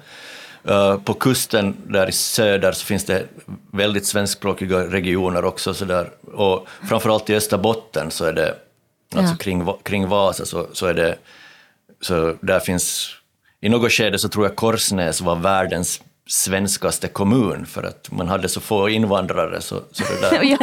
Uh, 0.70 0.98
på 0.98 1.14
kusten 1.14 1.76
där 1.88 2.10
i 2.10 2.12
söder 2.12 2.72
så 2.72 2.86
finns 2.86 3.06
det 3.06 3.26
väldigt 3.72 4.06
svenskspråkiga 4.06 4.80
regioner 4.80 5.46
också. 5.46 5.74
Så 5.74 5.86
där. 5.86 6.10
Och 6.34 6.68
framförallt 6.90 7.30
i 7.30 7.36
Österbotten, 7.36 8.12
så 8.12 8.26
är 8.26 8.34
det, 8.34 8.56
alltså 9.16 9.36
kring, 9.36 9.74
kring 9.84 10.08
Vasa, 10.08 10.46
så, 10.46 10.68
så 10.74 10.86
är 10.86 10.94
det, 10.94 11.18
så 12.02 12.36
där 12.42 12.60
finns, 12.60 13.16
i 13.62 13.70
något 13.70 13.92
skede 13.92 14.20
så 14.20 14.30
tror 14.30 14.46
jag 14.46 14.56
Korsnäs 14.56 15.22
var 15.22 15.36
världens 15.36 16.02
svenskaste 16.32 17.08
kommun 17.08 17.66
för 17.66 17.84
att 17.84 18.12
man 18.12 18.28
hade 18.28 18.50
så 18.50 18.62
få 18.62 18.90
invandrare 18.90 19.62
så, 19.62 19.82
så 19.92 20.04
det 20.04 20.22
där 20.22 20.58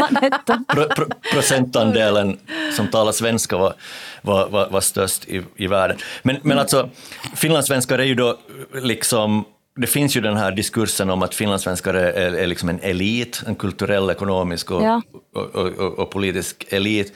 pro, 0.74 0.84
pro, 0.84 1.06
procentandelen 1.32 2.38
som 2.76 2.90
talar 2.90 3.12
svenska 3.12 3.56
var, 3.56 3.74
var, 4.22 4.48
var, 4.48 4.68
var 4.70 4.80
störst 4.80 5.24
i, 5.28 5.42
i 5.56 5.66
världen. 5.66 5.96
Men, 6.22 6.36
men 6.42 6.58
alltså, 6.58 6.90
finlandssvenskar 7.34 7.98
är 7.98 8.04
ju 8.04 8.14
då 8.14 8.38
liksom 8.74 9.44
det 9.76 9.86
finns 9.86 10.16
ju 10.16 10.20
den 10.20 10.36
här 10.36 10.52
diskursen 10.52 11.10
om 11.10 11.22
att 11.22 11.34
finlandssvenskar 11.34 11.94
är, 11.94 12.34
är, 12.34 12.46
liksom 12.46 12.68
en 12.68 12.80
elit, 12.80 13.42
en 13.46 13.54
kulturell, 13.54 14.10
ekonomisk 14.10 14.70
och, 14.70 14.82
ja. 14.82 15.02
och, 15.34 15.54
och, 15.54 15.98
och 15.98 16.10
politisk 16.10 16.66
elit. 16.68 17.12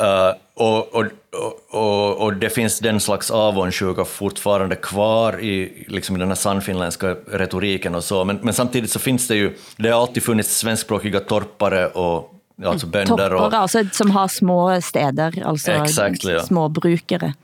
Uh, 0.00 0.34
och, 0.54 0.94
och, 0.94 1.04
och, 1.70 2.16
och, 2.16 2.34
det 2.34 2.50
finns 2.50 2.78
den 2.78 3.00
slags 3.00 3.30
avundsjuka 3.30 4.04
fortfarande 4.04 4.76
kvar 4.76 5.40
i, 5.40 5.84
liksom 5.88 6.16
i 6.16 6.18
den 6.18 6.28
här 6.28 6.34
sannfinländska 6.34 7.16
retoriken 7.26 7.94
och 7.94 8.04
så, 8.04 8.24
men, 8.24 8.36
men 8.42 8.54
samtidigt 8.54 8.90
så 8.90 8.98
finns 8.98 9.28
det 9.28 9.36
ju, 9.36 9.56
det 9.76 9.88
har 9.88 10.00
alltid 10.00 10.22
funnits 10.22 10.58
svenskspråkiga 10.58 11.20
torpare 11.20 11.86
och 11.86 12.34
alltså 12.64 12.86
bönder. 12.86 13.06
Torpare, 13.06 13.34
och, 13.34 13.54
alltså, 13.54 13.84
som 13.92 14.10
har 14.10 14.28
små 14.28 14.80
städer, 14.80 15.42
alltså 15.46 15.70
exakt, 15.72 16.24
ja. 16.24 16.42
små 16.42 16.68
brukare. 16.68 17.34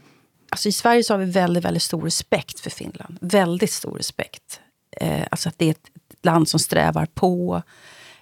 Alltså 0.51 0.69
I 0.69 0.73
Sverige 0.73 1.05
så 1.05 1.15
har 1.15 1.19
vi 1.19 1.31
väldigt, 1.31 1.65
väldigt 1.65 1.83
stor 1.83 2.03
respekt 2.03 2.61
för 2.61 2.71
Finland. 2.71 3.19
Väldigt 3.21 3.73
stor 3.73 3.97
respekt. 3.97 4.61
Eh, 4.97 5.23
alltså 5.31 5.49
att 5.49 5.55
det 5.59 5.67
är 5.67 5.71
ett 5.71 5.91
land 6.23 6.49
som 6.49 6.61
strävar 6.61 7.07
på, 7.15 7.63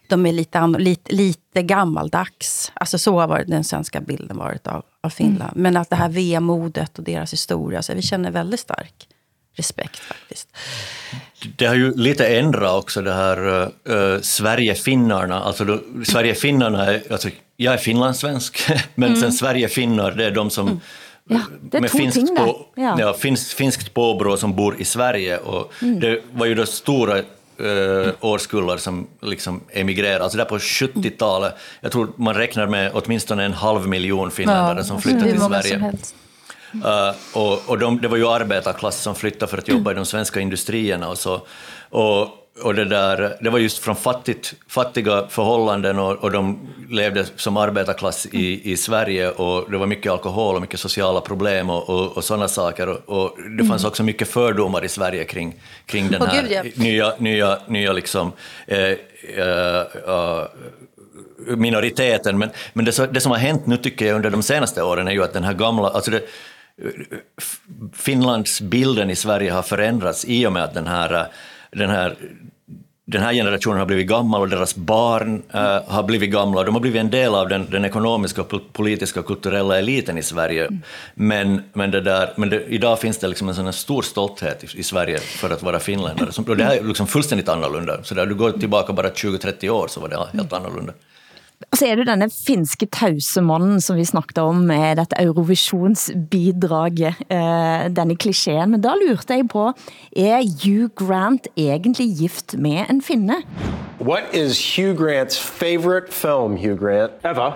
de 0.08 0.26
är 0.26 0.32
lite, 0.32 0.66
lite, 0.66 1.14
lite 1.14 1.62
gammaldags. 1.62 2.72
Alltså 2.74 2.98
så 2.98 3.20
har 3.20 3.44
den 3.46 3.64
svenska 3.64 4.00
bilden 4.00 4.36
varit 4.36 4.66
av, 4.66 4.84
av 5.00 5.10
Finland. 5.10 5.52
Mm. 5.52 5.62
Men 5.62 5.76
att 5.76 5.90
det 5.90 5.96
här 5.96 6.08
vemodet 6.08 6.98
och 6.98 7.04
deras 7.04 7.32
historia, 7.32 7.82
så 7.82 7.94
vi 7.94 8.02
känner 8.02 8.30
väldigt 8.30 8.60
stark 8.60 9.08
respekt 9.58 9.98
faktiskt. 9.98 10.48
Det 11.56 11.66
har 11.66 11.74
ju 11.74 11.94
lite 11.94 12.26
ändrat 12.26 12.74
också 12.74 13.02
det 13.02 13.12
här 13.12 13.68
uh, 13.90 14.20
Sverigefinnarna. 14.20 15.40
Alltså 15.40 15.64
då, 15.64 15.80
Sverigefinnarna, 16.04 16.86
är, 16.86 17.12
alltså, 17.12 17.28
jag 17.56 17.74
är 17.74 17.78
finlandssvensk, 17.78 18.70
men 18.94 19.08
mm. 19.08 19.20
sen 19.20 19.32
Sverigefinnar, 19.32 20.10
det 20.10 20.24
är 20.24 20.30
de 20.30 20.50
som 20.50 20.66
mm. 20.68 20.80
Ja, 21.30 21.40
det 21.62 21.80
med 21.80 21.90
finskt, 21.90 22.36
på, 22.36 22.66
ja. 22.74 22.96
Ja, 23.00 23.14
finsk, 23.14 23.56
finskt 23.56 23.94
påbrå 23.94 24.36
som 24.36 24.56
bor 24.56 24.80
i 24.80 24.84
Sverige. 24.84 25.38
Och 25.38 25.72
mm. 25.82 26.00
Det 26.00 26.22
var 26.32 26.46
ju 26.46 26.54
då 26.54 26.66
stora 26.66 27.22
uh, 27.60 28.12
årskullar 28.20 28.76
som 28.76 29.06
liksom 29.20 29.60
emigrerade. 29.70 30.24
Alltså 30.24 30.38
där 30.38 30.44
på 30.44 30.58
70-talet, 30.58 31.54
jag 31.80 31.92
tror 31.92 32.12
man 32.16 32.34
räknar 32.34 32.66
med 32.66 32.90
åtminstone 32.94 33.44
en 33.44 33.52
halv 33.52 33.88
miljon 33.88 34.30
finländare 34.30 34.78
ja, 34.78 34.84
som 34.84 35.02
flyttade 35.02 35.30
till 35.30 35.40
Sverige. 35.40 35.92
Uh, 36.74 37.14
och 37.34 37.70
och 37.70 37.78
de, 37.78 38.00
det 38.00 38.08
var 38.08 38.16
ju 38.16 38.28
arbetarklass 38.28 39.02
som 39.02 39.14
flyttade 39.14 39.50
för 39.50 39.58
att 39.58 39.68
jobba 39.68 39.92
i 39.92 39.94
de 39.94 40.06
svenska 40.06 40.40
industrierna 40.40 41.08
och 41.08 41.18
så. 41.18 41.42
Och, 41.90 42.28
och 42.62 42.74
det, 42.74 42.84
där, 42.84 43.36
det 43.40 43.50
var 43.50 43.58
just 43.58 43.78
från 43.78 43.96
fattigt, 43.96 44.54
fattiga 44.68 45.26
förhållanden 45.28 45.98
och, 45.98 46.16
och 46.16 46.30
de 46.30 46.68
levde 46.90 47.24
som 47.36 47.56
arbetarklass 47.56 48.26
i, 48.26 48.72
i 48.72 48.76
Sverige 48.76 49.30
och 49.30 49.70
det 49.70 49.78
var 49.78 49.86
mycket 49.86 50.12
alkohol 50.12 50.54
och 50.54 50.60
mycket 50.60 50.80
sociala 50.80 51.20
problem 51.20 51.70
och, 51.70 51.90
och, 51.90 52.16
och 52.16 52.24
sådana 52.24 52.48
saker. 52.48 52.88
Och, 52.88 52.98
och, 53.06 53.36
det 53.58 53.64
fanns 53.64 53.82
mm. 53.82 53.88
också 53.88 54.02
mycket 54.02 54.28
fördomar 54.28 54.84
i 54.84 54.88
Sverige 54.88 55.24
kring, 55.24 55.54
kring 55.86 56.08
den 56.08 56.22
här 56.22 56.44
oh, 56.44 56.82
nya, 56.82 57.14
nya, 57.18 57.58
nya 57.66 57.92
liksom, 57.92 58.32
eh, 58.66 58.78
eh, 58.78 59.82
uh, 60.08 60.46
minoriteten. 61.56 62.38
Men, 62.38 62.50
men 62.72 62.84
det, 62.84 63.12
det, 63.12 63.20
som 63.20 63.32
har 63.32 63.38
hänt 63.38 63.66
nu 63.66 63.76
tycker 63.76 64.06
jag 64.06 64.16
under 64.16 64.30
de 64.30 64.42
senaste 64.42 64.82
åren 64.82 65.08
är 65.08 65.12
ju 65.12 65.24
att 65.24 65.32
den 65.32 65.44
här 65.44 65.54
gamla, 65.54 65.88
alltså 65.88 66.10
det, 66.10 66.22
Finlands 67.92 68.60
bilden 68.60 69.10
i 69.10 69.16
Sverige 69.16 69.52
har 69.52 69.62
förändrats 69.62 70.24
i 70.24 70.46
och 70.46 70.52
med 70.52 70.64
att 70.64 70.74
den 70.74 70.86
här, 70.86 71.26
den 71.72 71.90
här 71.90 72.16
den 73.10 73.22
här 73.22 73.32
generationen 73.32 73.78
har 73.78 73.86
blivit 73.86 74.06
gammal 74.06 74.40
och 74.40 74.48
deras 74.48 74.76
barn 74.76 75.42
äh, 75.52 75.60
har 75.86 76.02
blivit 76.02 76.30
gamla. 76.30 76.62
De 76.62 76.74
har 76.74 76.80
blivit 76.80 77.00
en 77.00 77.10
del 77.10 77.34
av 77.34 77.48
den, 77.48 77.66
den 77.70 77.84
ekonomiska, 77.84 78.44
politiska 78.72 79.20
och 79.20 79.26
kulturella 79.26 79.78
eliten 79.78 80.18
i 80.18 80.22
Sverige. 80.22 80.66
Mm. 80.66 80.80
Men, 81.14 81.62
men, 81.72 81.90
det 81.90 82.00
där, 82.00 82.32
men 82.36 82.50
det, 82.50 82.64
idag 82.68 82.98
finns 82.98 83.18
det 83.18 83.28
liksom 83.28 83.48
en 83.48 83.54
sån 83.54 83.72
stor 83.72 84.02
stolthet 84.02 84.64
i, 84.64 84.78
i, 84.78 84.82
Sverige 84.82 85.18
för 85.18 85.50
att 85.50 85.62
vara 85.62 85.78
finländare. 85.78 86.30
Och 86.46 86.56
det 86.56 86.64
här 86.64 86.76
är 86.76 86.82
liksom 86.82 87.06
fullständigt 87.06 87.48
annorlunda. 87.48 88.02
Så 88.02 88.14
där 88.14 88.26
du 88.26 88.34
går 88.34 88.52
tillbaka 88.52 88.92
bara 88.92 89.08
20-30 89.08 89.68
år 89.68 89.88
så 89.88 90.00
var 90.00 90.08
det 90.08 90.26
helt 90.32 90.52
annorlunda. 90.52 90.92
Og 91.58 91.78
så 91.78 91.88
er 91.90 91.98
det 91.98 92.06
denne 92.06 92.28
finske 92.30 92.86
tausemannen, 92.94 93.80
som 93.82 93.96
vi 93.98 94.04
snakket 94.06 94.38
om, 94.38 94.60
med 94.70 94.96
dette 95.00 95.18
Eurovisionsbidraget, 95.18 97.14
eh, 97.34 97.88
denne 97.90 98.14
klisjeen. 98.16 98.70
Men 98.70 98.80
da 98.80 98.94
lurte 98.94 99.34
jeg 99.34 99.48
på, 99.50 99.72
er 100.16 100.46
Hugh 100.62 100.88
Grant 100.94 101.48
egentlig 101.56 102.14
gift 102.20 102.54
med 102.58 102.86
en 102.88 103.02
finne? 103.02 103.42
What 103.98 104.22
is 104.32 104.76
Hugh 104.76 104.94
Grant's 104.94 105.36
favorite 105.36 106.12
film, 106.12 106.56
Hugh 106.56 106.78
Grant? 106.78 107.12
Ever? 107.24 107.52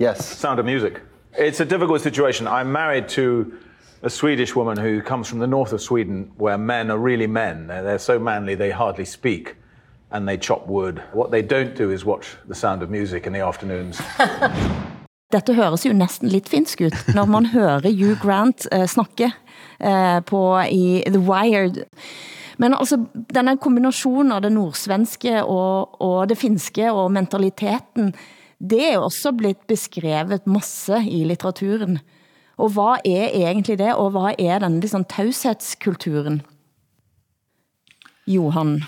Yes. 0.00 0.24
Sound 0.24 0.58
of 0.58 0.64
Music. 0.64 0.94
It's 1.38 1.60
a 1.60 1.66
difficult 1.66 2.00
situation. 2.00 2.46
I'm 2.48 2.72
married 2.72 3.08
to 3.08 3.52
a 4.02 4.08
Swedish 4.08 4.56
woman 4.56 4.78
who 4.78 5.02
comes 5.02 5.28
from 5.28 5.40
the 5.40 5.46
north 5.46 5.72
of 5.72 5.80
Sweden 5.82 6.30
where 6.38 6.56
men 6.56 6.90
are 6.90 6.98
really 6.98 7.26
men. 7.26 7.66
They're 7.66 7.98
so 7.98 8.18
manly 8.18 8.54
they 8.54 8.70
hardly 8.70 9.04
speak 9.04 9.57
and 10.10 10.28
they 10.28 10.36
chop 10.36 10.66
wood. 10.66 11.02
What 11.12 11.30
they 11.30 11.42
don't 11.42 11.76
do 11.78 11.90
is 11.90 12.04
watch 12.04 12.36
The 12.48 12.54
Sound 12.54 12.82
of 12.82 12.90
Music 12.90 13.26
in 13.26 13.32
the 13.32 13.40
afternoons. 13.40 14.00
Dette 15.32 15.52
høres 15.52 15.84
jo 15.84 15.92
næsten 15.92 16.28
lidt 16.32 16.48
finsk 16.48 16.80
ut, 16.80 17.14
når 17.14 17.26
man 17.28 17.46
hører 17.58 17.90
Hugh 17.92 18.16
Grant 18.20 18.66
uh, 18.72 18.86
snakke 18.86 19.32
uh, 19.84 20.24
på 20.24 20.60
i 20.70 21.02
The 21.06 21.20
Wired. 21.20 21.84
Men 22.58 22.74
altså, 22.74 22.96
denne 23.34 23.58
kombinationen 23.60 24.32
av 24.32 24.40
det 24.42 24.52
nordsvenske 24.52 25.42
og, 25.44 26.00
og 26.00 26.28
det 26.28 26.38
finske 26.40 26.88
og 26.90 27.12
mentaliteten, 27.12 28.14
det 28.58 28.80
er 28.92 28.98
også 28.98 29.34
blitt 29.36 29.66
beskrevet 29.68 30.48
masse 30.48 30.96
i 31.04 31.22
litteraturen. 31.28 32.00
Og 32.58 32.72
hvad 32.74 33.04
er 33.04 33.28
egentlig 33.28 33.78
det, 33.78 33.92
og 33.94 34.10
hvad 34.10 34.34
er 34.38 34.58
den 34.58 34.80
liksom, 34.80 35.04
taushetskulturen? 35.04 36.40
Johan? 38.26 38.82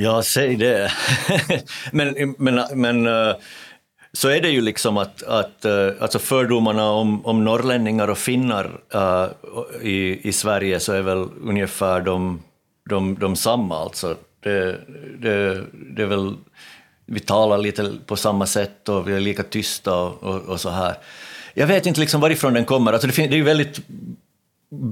Ja, 0.00 0.22
säg 0.22 0.56
det. 0.56 0.92
men, 1.92 2.34
men, 2.38 2.60
men 2.74 3.06
eh, 3.06 3.36
så 4.12 4.28
är 4.28 4.40
det 4.40 4.48
ju 4.48 4.60
liksom 4.60 4.96
att, 4.96 5.22
att 5.22 5.64
eh, 5.64 5.88
alltså 6.00 6.18
fördomarna 6.18 6.90
om, 6.90 7.26
om 7.26 7.44
norrlänningar 7.44 8.08
och 8.08 8.18
finnar 8.18 8.80
uh, 8.94 9.26
i, 9.82 10.28
i 10.28 10.32
Sverige 10.32 10.80
så 10.80 10.92
är 10.92 11.02
väl 11.02 11.26
ungefär 11.44 12.00
de, 12.00 12.42
de, 12.88 13.14
de 13.14 13.36
samma. 13.36 13.82
Alltså 13.82 14.16
det, 14.42 14.76
det, 15.18 15.64
det 15.72 16.02
är 16.02 16.06
väl, 16.06 16.34
vi 17.06 17.20
talar 17.20 17.58
lite 17.58 17.92
på 18.06 18.16
samma 18.16 18.46
sätt 18.46 18.88
och 18.88 19.08
vi 19.08 19.12
är 19.12 19.20
lika 19.20 19.42
tysta 19.42 19.94
och, 19.94 20.22
och, 20.22 20.40
och 20.40 20.60
så 20.60 20.70
här. 20.70 20.94
jag 21.54 21.66
vet 21.66 21.86
inte 21.86 22.00
liksom 22.00 22.20
varifrån 22.20 22.54
den 22.54 22.64
kommer. 22.64 22.92
Alltså 22.92 23.08
det, 23.08 23.26
det 23.26 23.34
är 23.34 23.38
ju 23.38 23.42
väldigt 23.42 23.80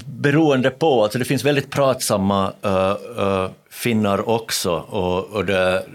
beroende 0.07 0.71
på, 0.71 1.03
alltså 1.03 1.19
det 1.19 1.25
finns 1.25 1.45
väldigt 1.45 1.71
pratsamma 1.71 2.53
uh, 2.67 2.97
uh, 3.19 3.51
finnar 3.71 4.29
också 4.29 4.73
och, 4.73 5.25
och 5.25 5.45
det, 5.45 5.87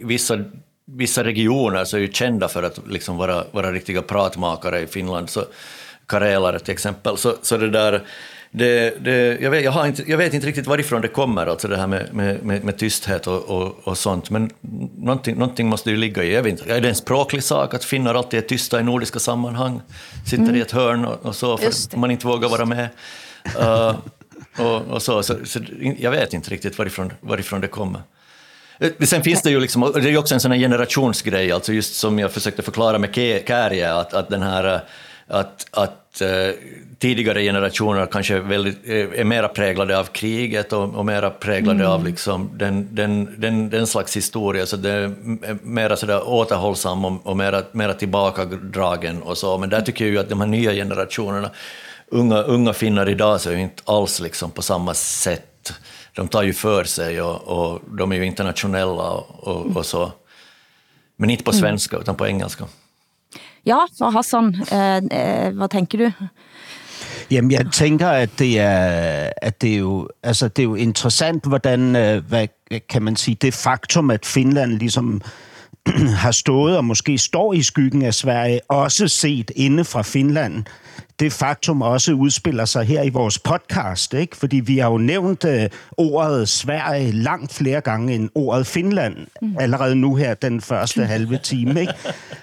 vissa, 0.00 0.44
vissa 0.84 1.24
regioner 1.24 1.84
så 1.84 1.96
är 1.96 2.00
ju 2.00 2.12
kända 2.12 2.48
för 2.48 2.62
att 2.62 2.80
liksom 2.88 3.16
vara, 3.16 3.44
vara 3.50 3.72
riktiga 3.72 4.02
pratmakare 4.02 4.80
i 4.80 4.86
Finland, 4.86 5.30
så 5.30 5.44
karelare 6.06 6.58
till 6.58 6.72
exempel. 6.72 7.16
Så, 7.16 7.34
så 7.42 7.56
det 7.56 7.70
där, 7.70 8.02
det, 8.56 9.04
det, 9.04 9.38
jag, 9.40 9.50
vet, 9.50 9.64
jag, 9.64 9.86
inte, 9.86 10.02
jag 10.06 10.18
vet 10.18 10.34
inte 10.34 10.46
riktigt 10.46 10.66
varifrån 10.66 11.02
det 11.02 11.08
kommer, 11.08 11.46
alltså 11.46 11.68
det 11.68 11.76
här 11.76 11.86
med, 11.86 12.14
med, 12.14 12.44
med, 12.44 12.64
med 12.64 12.78
tysthet 12.78 13.26
och, 13.26 13.42
och, 13.42 13.78
och 13.84 13.98
sånt, 13.98 14.30
men 14.30 14.50
någonting, 14.96 15.36
någonting 15.36 15.68
måste 15.68 15.90
ju 15.90 15.96
ligga 15.96 16.24
i. 16.24 16.34
Jag 16.34 16.42
vet 16.42 16.50
inte, 16.50 16.74
är 16.74 16.80
det 16.80 16.88
en 16.88 16.94
språklig 16.94 17.42
sak 17.42 17.74
att 17.74 17.84
finnar 17.84 18.14
alltid 18.14 18.38
är 18.38 18.48
tysta 18.48 18.80
i 18.80 18.82
nordiska 18.82 19.18
sammanhang? 19.18 19.80
Sitter 20.24 20.42
Mm. 20.42 20.56
i 20.56 20.60
ett 20.60 20.70
hörn 20.70 21.04
och, 21.04 21.26
och 21.26 21.36
så 21.36 21.56
för 21.56 21.66
att 21.66 21.96
man 21.96 22.10
inte 22.10 22.26
vågar 22.26 22.48
vara 22.48 22.64
med? 22.64 22.88
Uh, 23.60 23.96
och, 24.90 25.02
så, 25.02 25.22
så, 25.22 25.36
så 25.44 25.60
jag 25.98 26.10
vet 26.10 26.34
inte 26.34 26.50
riktigt 26.50 26.78
varifrån, 26.78 27.12
varifrån 27.20 27.60
det 27.60 27.68
kommer. 27.68 28.00
Eh, 28.78 28.90
Sen 29.00 29.22
finns 29.22 29.42
det 29.42 29.50
ju 29.50 29.60
liksom, 29.60 29.92
det 29.94 30.10
är 30.10 30.18
också 30.18 30.34
en 30.34 30.40
sån 30.40 30.52
generationsgrej, 30.52 31.52
alltså 31.52 31.72
just 31.72 31.94
som 31.94 32.18
jag 32.18 32.32
försökte 32.32 32.62
förklara 32.62 32.98
med 32.98 33.14
Kärje, 33.14 33.94
att, 33.94 34.14
att 34.14 34.28
den 34.28 34.42
här, 34.42 34.74
eh, 34.74 34.80
att, 35.26 35.66
att 35.70 36.20
eh, 36.20 36.28
tidigare 36.98 37.42
generationer 37.42 38.06
kanske 38.06 38.34
är, 38.34 38.40
väldigt, 38.40 38.78
eh, 38.84 39.20
är 39.20 39.24
mera 39.24 39.48
präglade 39.48 39.98
av 39.98 40.04
kriget 40.04 40.72
och, 40.72 40.94
och 40.94 41.06
mera 41.06 41.30
präglade 41.30 41.88
av 41.88 42.04
liksom 42.04 42.50
den, 42.54 42.88
den, 42.94 43.34
den, 43.40 43.70
den 43.70 43.86
slags 43.86 44.16
historia, 44.16 44.66
så 44.66 44.76
det 44.76 44.90
är 44.90 45.14
mera 45.62 45.96
sådär 45.96 46.28
återhållsam 46.28 47.04
och, 47.04 47.26
och 47.26 47.36
mera, 47.36 47.62
mera 47.72 47.94
tillbakadragen 47.94 49.22
och 49.22 49.38
så, 49.38 49.58
men 49.58 49.70
där 49.70 49.80
tycker 49.80 50.04
jag 50.04 50.12
ju 50.12 50.18
att 50.18 50.28
de 50.28 50.40
här 50.40 50.48
nya 50.48 50.72
generationerna, 50.72 51.50
unga, 52.06 52.42
unga 52.42 52.72
finnar 52.72 53.08
idag 53.08 53.40
så 53.40 53.50
är 53.50 53.54
ju 53.54 53.62
inte 53.62 53.82
alls 53.86 54.20
liksom 54.20 54.50
på 54.50 54.62
samma 54.62 54.94
sätt. 54.94 55.72
De 56.14 56.28
tar 56.28 56.42
ju 56.42 56.52
för 56.52 56.84
sig 56.84 57.22
och, 57.22 57.42
och 57.42 57.80
de 57.98 58.12
är 58.12 58.16
ju 58.16 58.24
internationella 58.24 59.10
och, 59.10 59.48
och, 59.48 59.76
och 59.76 59.86
så. 59.86 60.12
Men 61.16 61.30
inte 61.30 61.44
på 61.44 61.52
svenska, 61.52 61.96
utan 61.96 62.14
på 62.14 62.26
engelska. 62.26 62.64
Ja, 63.66 63.78
så 63.96 64.10
Hassan, 64.10 64.54
øh, 64.72 64.96
øh, 64.96 65.46
eh, 65.46 65.58
vad 65.58 65.68
tänker 65.68 65.98
du? 65.98 66.12
Jamen, 67.30 67.50
jeg 67.50 67.66
tænker, 67.72 68.08
at 68.08 68.30
det 68.38 68.58
er, 68.58 69.30
at 69.36 69.62
det 69.62 69.74
er, 69.74 69.78
jo, 69.78 70.08
altså, 70.22 70.48
det 70.48 70.62
er 70.62 70.66
jo 70.66 70.74
interessant, 70.74 71.44
hvordan, 71.46 71.96
øh, 71.96 72.28
hvad 72.28 72.48
kan 72.88 73.02
man 73.02 73.16
sige, 73.16 73.34
det 73.34 73.54
faktum, 73.54 74.10
at 74.10 74.26
Finland 74.26 74.72
ligesom 74.72 75.20
har 76.24 76.30
stået 76.30 76.76
og 76.76 76.84
måske 76.84 77.18
står 77.18 77.52
i 77.52 77.62
skyggen 77.62 78.02
af 78.02 78.14
Sverige, 78.14 78.60
også 78.68 79.08
set 79.08 79.50
inde 79.56 79.84
fra 79.84 80.02
Finland, 80.02 80.64
det 81.18 81.32
faktum 81.32 81.82
også 81.82 82.12
udspiller 82.12 82.64
sig 82.64 82.84
her 82.84 83.02
i 83.02 83.08
vores 83.08 83.38
podcast, 83.38 84.14
ikke? 84.14 84.36
Fordi 84.36 84.56
vi 84.56 84.78
har 84.78 84.90
jo 84.90 84.98
nævnt 84.98 85.44
øh, 85.44 85.68
ordet 85.96 86.48
Sverige 86.48 87.12
langt 87.12 87.52
flere 87.52 87.80
gange 87.80 88.14
end 88.14 88.30
ordet 88.34 88.66
Finland, 88.66 89.16
allerede 89.58 89.94
nu 89.94 90.14
her 90.14 90.34
den 90.34 90.60
første 90.60 91.06
halve 91.14 91.38
time, 91.38 91.80
ikke? 91.80 91.94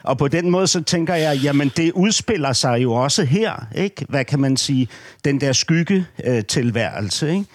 Og 0.04 0.18
på 0.18 0.28
den 0.28 0.50
måde 0.50 0.68
så 0.68 0.84
tænker 0.84 1.16
jeg, 1.16 1.38
jamen 1.38 1.72
det 1.78 1.92
udspiller 1.92 2.54
sig 2.54 2.84
jo 2.84 2.94
også 2.94 3.24
her, 3.24 3.68
ikke? 3.76 4.06
Hvad 4.10 4.26
kan 4.26 4.40
man 4.40 4.58
sige? 4.58 4.88
Den 5.26 5.42
der 5.42 5.54
skygge 5.54 6.06
øh, 6.24 6.44
ikke? 7.24 7.46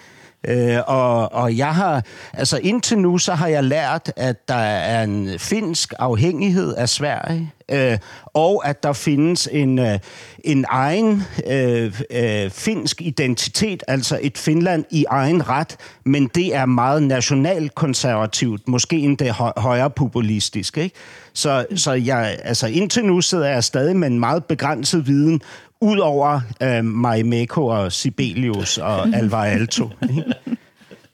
Øh, 0.47 0.79
og, 0.87 1.33
og 1.33 1.57
jeg 1.57 1.75
har, 1.75 2.03
altså 2.33 2.59
indtil 2.63 2.97
nu, 2.97 3.17
så 3.17 3.33
har 3.33 3.47
jeg 3.47 3.63
lært, 3.63 4.13
at 4.15 4.47
der 4.47 4.55
er 4.55 5.03
en 5.03 5.39
finsk 5.39 5.93
afhængighed 5.99 6.75
af 6.75 6.89
Sverige, 6.89 7.51
øh, 7.71 7.97
og 8.25 8.67
at 8.67 8.83
der 8.83 8.93
findes 8.93 9.49
en, 9.51 9.79
øh, 9.79 9.99
en 10.43 10.65
egen 10.69 11.23
øh, 11.47 12.01
øh, 12.11 12.49
finsk 12.49 13.01
identitet, 13.01 13.83
altså 13.87 14.19
et 14.21 14.37
Finland 14.37 14.85
i 14.91 15.05
egen 15.09 15.49
ret, 15.49 15.77
men 16.05 16.27
det 16.35 16.55
er 16.55 16.65
meget 16.65 17.03
nationalkonservativt, 17.03 18.67
måske 18.67 18.97
endda 18.97 19.31
hø- 19.31 19.61
højere 19.61 19.89
populistisk. 19.89 20.77
Ikke? 20.77 20.95
Så, 21.33 21.65
så 21.75 21.93
jeg, 21.93 22.37
altså 22.43 22.67
indtil 22.67 23.05
nu 23.05 23.21
sidder 23.21 23.47
jeg 23.47 23.63
stadig 23.63 23.95
med 23.95 24.07
en 24.07 24.19
meget 24.19 24.45
begrænset 24.45 25.07
viden, 25.07 25.41
Udover 25.81 26.41
øh, 26.61 26.85
Marimekko 26.85 27.65
og 27.65 27.91
Sibelius 27.91 28.77
og 28.77 29.07
Alvar 29.19 29.45
Aalto. 29.45 29.89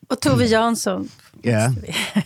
Och 0.10 0.22
Tove 0.22 0.44
Jansson. 0.44 1.10
Ja. 1.46 1.70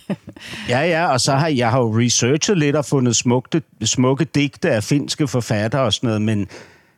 ja, 0.70 0.80
ja, 0.80 1.08
og 1.08 1.22
så 1.22 1.36
har 1.36 1.48
jeg 1.48 1.72
har 1.72 1.80
jo 1.80 2.00
researchet 2.00 2.58
lidt 2.58 2.76
og 2.76 2.86
fundet 2.86 3.16
smukte, 3.16 3.62
smukke 3.84 4.26
digte 4.26 4.70
af 4.72 4.84
finske 4.84 5.28
forfattere 5.28 5.82
og 5.82 5.94
sådan 5.94 6.08
noget, 6.08 6.22
men, 6.22 6.48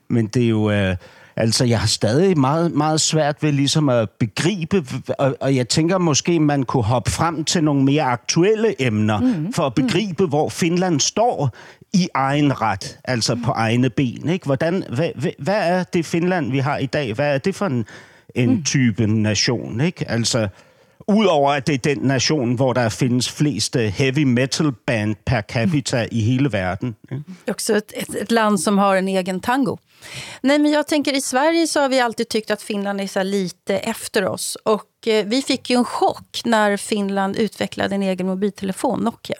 men 0.10 0.28
det 0.28 0.44
er 0.44 0.50
jo... 0.50 0.72
Øh, 0.72 0.96
altså, 1.36 1.66
jeg 1.66 1.80
har 1.80 1.88
stadig 1.88 2.40
meget, 2.40 2.72
meget 2.72 3.02
svært 3.02 3.44
ved 3.44 3.52
ligesom 3.52 3.90
at 3.90 4.10
begribe, 4.10 4.86
og, 5.18 5.36
og 5.42 5.56
jeg 5.56 5.70
tænker 5.70 5.98
måske, 5.98 6.40
man 6.40 6.64
kunne 6.64 6.84
hoppe 6.84 7.12
frem 7.12 7.46
til 7.46 7.64
nogle 7.64 7.84
mere 7.84 8.04
aktuelle 8.04 8.82
emner, 8.82 9.20
mm. 9.20 9.54
for 9.54 9.64
at 9.64 9.74
begribe, 9.74 10.24
mm. 10.24 10.30
hvor 10.30 10.50
Finland 10.50 11.00
står 11.00 11.50
i 11.94 12.08
egen 12.14 12.62
ret, 12.62 13.00
altså 13.04 13.38
på 13.46 13.52
egne 13.52 13.90
ben. 13.90 14.30
Ikke? 14.30 14.46
Hvordan, 14.46 14.84
hvad, 14.90 15.10
hvad, 15.16 15.32
hvad 15.40 15.70
er 15.70 15.84
det 15.84 16.06
Finland, 16.06 16.52
vi 16.52 16.60
har 16.60 16.78
i 16.78 16.86
dag? 16.86 17.14
Hvad 17.14 17.34
er 17.34 17.38
det 17.38 17.56
for 17.56 17.66
en, 17.66 17.86
en 18.36 18.50
mm. 18.50 18.64
type 18.64 19.08
nation? 19.08 19.82
Ikke? 19.82 20.10
Altså, 20.10 20.48
Udover 21.10 21.52
at 21.52 21.68
det 21.68 21.74
er 21.74 21.96
den 21.96 22.08
nation, 22.08 22.56
hvor 22.56 22.74
der 22.74 22.90
findes 22.90 23.32
flest 23.32 23.76
øh, 23.76 23.88
heavy 23.88 24.24
metal 24.24 24.72
band 24.88 25.16
per 25.26 25.42
capita 25.42 26.08
i 26.12 26.22
hele 26.22 26.54
verden. 26.54 26.96
Också 27.48 27.78
ett, 27.78 27.92
ett, 27.96 28.16
ett 28.16 28.32
land 28.32 28.60
som 28.60 28.78
har 28.78 28.96
en 28.96 29.08
egen 29.08 29.40
tango. 29.40 29.78
Nej, 30.42 30.60
men 30.60 30.72
jag 30.72 30.88
tänker 30.88 31.14
i 31.14 31.22
Sverige 31.22 31.68
så 31.68 31.80
har 31.80 31.90
vi 31.90 32.00
alltid 32.00 32.30
tyckt 32.30 32.52
att 32.52 32.62
Finland 32.62 33.02
är 33.02 33.08
så 33.08 33.24
lite 33.24 33.78
efter 33.78 34.28
oss. 34.28 34.58
Och 34.64 35.08
eh, 35.08 35.26
vi 35.26 35.42
fick 35.42 35.70
ju 35.70 35.76
en 35.76 35.86
chock 35.86 36.42
när 36.46 36.78
Finland 36.78 37.36
utvecklade 37.36 37.96
en 37.96 38.04
egen 38.04 38.28
mobiltelefon, 38.28 39.00
Nokia. 39.00 39.38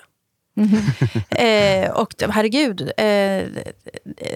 eh, 1.30 1.92
och 1.92 2.14
herregud, 2.30 2.92
eh, 2.98 3.44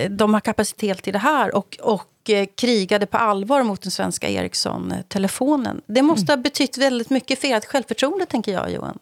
de 0.09 0.33
har 0.33 0.41
kapacitet 0.41 1.03
till 1.03 1.13
det 1.13 1.19
här. 1.19 1.55
Och, 1.55 1.77
och 1.81 2.29
eh, 2.29 2.47
krigade 2.57 3.05
på 3.05 3.17
allvar 3.17 3.63
mot 3.63 3.81
den 3.81 3.91
svenska 3.91 4.29
Ericsson-telefonen. 4.29 5.81
Det 5.85 6.01
måste 6.01 6.31
ha 6.31 6.37
betytt 6.37 6.77
väldigt 6.77 7.09
mycket 7.09 7.39
för 7.39 7.47
ert 7.47 7.65
självförtroende, 7.65 8.25
tänker 8.25 8.53
jag, 8.53 8.71
Johan. 8.71 8.99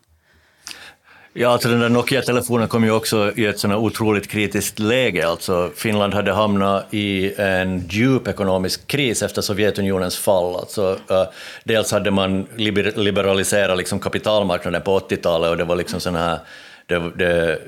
Ja, 1.34 1.50
alltså 1.50 1.70
den 1.70 1.80
där 1.80 1.90
Nokia-telefonen 1.90 2.68
kom 2.68 2.84
ju 2.84 2.92
också 2.92 3.32
i 3.36 3.46
ett 3.46 3.60
sådant 3.60 3.80
otroligt 3.80 4.28
kritiskt 4.28 4.80
läge. 4.80 5.28
Alltså 5.28 5.72
Finland 5.76 6.14
hade 6.14 6.32
hamnat 6.34 6.94
i 6.94 7.34
en 7.38 7.88
djup 7.90 8.28
ekonomisk 8.28 8.88
kris 8.88 9.24
efter 9.24 9.42
Sovjetunionens 9.42 10.18
fall. 10.18 10.56
Alltså, 10.56 11.00
eh, 11.10 11.24
dels 11.64 11.92
hade 11.92 12.12
man 12.12 12.48
liber- 12.56 12.98
liberaliserat 12.98 13.78
liksom 13.78 14.00
kapitalmarknaden 14.00 14.82
på 14.82 15.00
80-talet 15.00 15.50
och 15.50 15.58
det 15.58 15.64
var 15.64 15.76
liksom 15.76 16.00
sån 16.00 16.16
här... 16.16 16.40
Det, 16.92 17.12
det, 17.16 17.60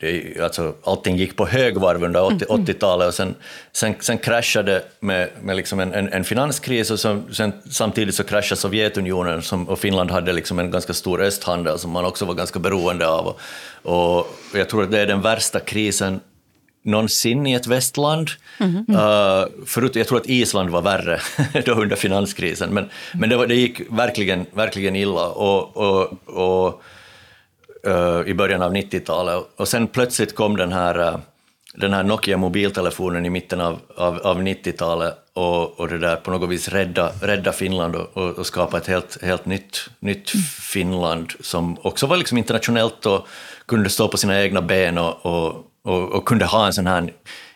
det, 0.00 0.40
alltså, 0.40 0.74
allting 0.84 1.16
gick 1.16 1.36
på 1.36 1.46
högvarv 1.46 2.04
under 2.04 2.22
80, 2.22 2.44
80-talet 2.44 3.08
och 3.08 3.14
sen, 3.14 3.34
sen, 3.72 3.94
sen 4.00 4.18
kraschade 4.18 4.82
med, 5.00 5.28
med 5.42 5.56
liksom 5.56 5.80
en, 5.80 5.94
en, 5.94 6.12
en 6.12 6.24
finanskris 6.24 6.90
och 6.90 7.00
sen, 7.00 7.22
sen, 7.32 7.52
samtidigt 7.70 8.14
så 8.14 8.24
kraschade 8.24 8.60
Sovjetunionen 8.60 9.42
som, 9.42 9.68
och 9.68 9.78
Finland 9.78 10.10
hade 10.10 10.32
liksom 10.32 10.58
en 10.58 10.70
ganska 10.70 10.92
stor 10.92 11.22
östhandel 11.22 11.78
som 11.78 11.90
man 11.90 12.04
också 12.04 12.24
var 12.24 12.34
ganska 12.34 12.58
beroende 12.58 13.08
av. 13.08 13.26
Och, 13.26 13.40
och 13.82 14.26
jag 14.54 14.68
tror 14.68 14.82
att 14.82 14.90
det 14.90 15.00
är 15.00 15.06
den 15.06 15.22
värsta 15.22 15.60
krisen 15.60 16.20
någonsin 16.82 17.46
i 17.46 17.52
ett 17.52 17.66
västland. 17.66 18.28
Uh, 18.60 19.64
förut, 19.66 19.96
jag 19.96 20.08
tror 20.08 20.18
att 20.18 20.28
Island 20.28 20.70
var 20.70 20.82
värre 20.82 21.20
då 21.64 21.72
under 21.72 21.96
finanskrisen, 21.96 22.74
men, 22.74 22.90
men 23.14 23.30
det, 23.30 23.36
var, 23.36 23.46
det 23.46 23.54
gick 23.54 23.80
verkligen, 23.90 24.46
verkligen 24.52 24.96
illa. 24.96 25.28
Och, 25.28 25.76
och, 25.76 26.12
och, 26.26 26.82
eh, 27.86 28.20
i 28.26 28.34
början 28.34 28.62
av 28.62 28.74
90-talet. 28.74 29.44
Och 29.56 29.68
sen 29.68 29.86
plötsligt 29.86 30.34
kom 30.34 30.56
den 30.56 30.72
här, 30.72 30.98
eh, 30.98 31.18
den 31.74 31.92
här 31.92 32.02
Nokia-mobiltelefonen 32.02 33.26
i 33.26 33.30
mitten 33.30 33.60
av, 33.60 33.78
av, 33.96 34.18
av 34.18 34.42
90-talet 34.42 35.14
och, 35.34 35.80
och 35.80 35.88
det 35.88 35.98
där 35.98 36.16
på 36.16 36.30
något 36.30 36.50
vis 36.50 36.68
rädda, 36.68 37.12
rädda 37.20 37.52
Finland 37.52 37.96
och, 37.96 38.16
och, 38.16 38.38
och 38.38 38.46
skapa 38.46 38.78
ett 38.78 38.86
helt, 38.86 39.22
helt 39.22 39.46
nytt, 39.46 39.88
nytt 40.00 40.30
Finland 40.60 41.32
som 41.40 41.76
också 41.82 42.06
var 42.06 42.16
liksom 42.16 42.38
internationellt 42.38 43.06
och 43.06 43.26
kunde 43.66 43.90
stå 43.90 44.08
på 44.08 44.16
sina 44.16 44.42
egna 44.42 44.62
ben 44.62 44.98
och, 44.98 45.26
och, 45.26 45.64
och, 45.84 46.12
och 46.12 46.24
kunde 46.24 46.44
ha 46.44 46.66
en 46.66 46.72
sån 46.72 46.86
här 46.86 47.12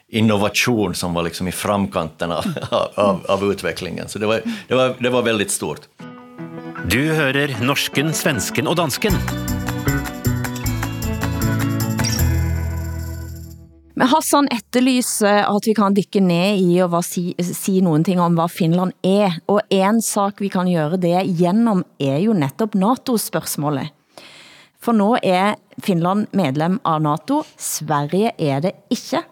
innovation 0.08 0.94
som 0.94 1.14
var 1.14 1.22
liksom 1.22 1.48
i 1.48 1.52
framkanten 1.52 2.32
av, 2.32 2.44
av, 2.94 3.26
av 3.28 3.52
utvecklingen. 3.52 4.08
Så 4.08 4.18
det 4.18 4.26
var, 4.26 4.40
det, 4.68 4.74
var, 4.74 4.94
det 4.98 5.10
var 5.10 5.22
väldigt 5.22 5.50
stort. 5.50 5.80
Du 6.86 7.00
hører 7.12 7.56
norsken, 7.66 8.12
svensken 8.14 8.68
og 8.70 8.76
dansken. 8.78 9.16
Men 13.98 14.08
Hassan 14.12 14.48
efterlyser 14.52 15.46
at 15.48 15.66
vi 15.66 15.72
kan 15.74 15.94
dykke 15.96 16.20
ned 16.20 16.58
i 16.60 16.74
og 16.84 16.92
säga 17.00 17.32
si, 17.40 17.54
si 17.56 17.80
nogen 17.80 18.04
ting 18.04 18.20
om, 18.20 18.34
vad 18.36 18.52
Finland 18.52 18.92
är. 19.02 19.40
Och 19.46 19.60
en 19.70 20.02
sak, 20.02 20.40
vi 20.40 20.48
kan 20.48 20.68
göra 20.68 20.96
det 20.96 21.22
genom 21.24 21.84
är 21.98 22.18
ju 22.18 22.34
nettopp 22.34 22.74
NATO-spørgsmålet. 22.74 23.88
For 24.80 24.92
nu 24.92 25.16
är 25.22 25.56
Finland 25.82 26.26
medlem 26.30 26.78
av 26.82 27.00
NATO, 27.02 27.42
Sverige 27.56 28.32
är 28.38 28.60
det 28.60 28.72
inte. 28.90 29.22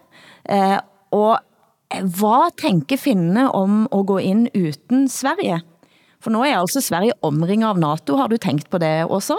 Eh, 0.44 0.78
och 1.10 1.38
vad 2.02 2.56
tänker 2.56 2.96
finnene 2.96 3.48
om 3.48 3.88
att 3.90 4.06
gå 4.06 4.20
in 4.20 4.48
utan 4.52 5.08
Sverige? 5.08 5.60
För 6.20 6.30
nu 6.30 6.38
är 6.38 6.56
alltså 6.56 6.80
Sverige 6.80 7.12
omringet 7.20 7.66
av 7.66 7.78
NATO. 7.78 8.16
Har 8.16 8.28
du 8.28 8.38
tänkt 8.38 8.70
på 8.70 8.78
det 8.78 9.04
också? 9.04 9.38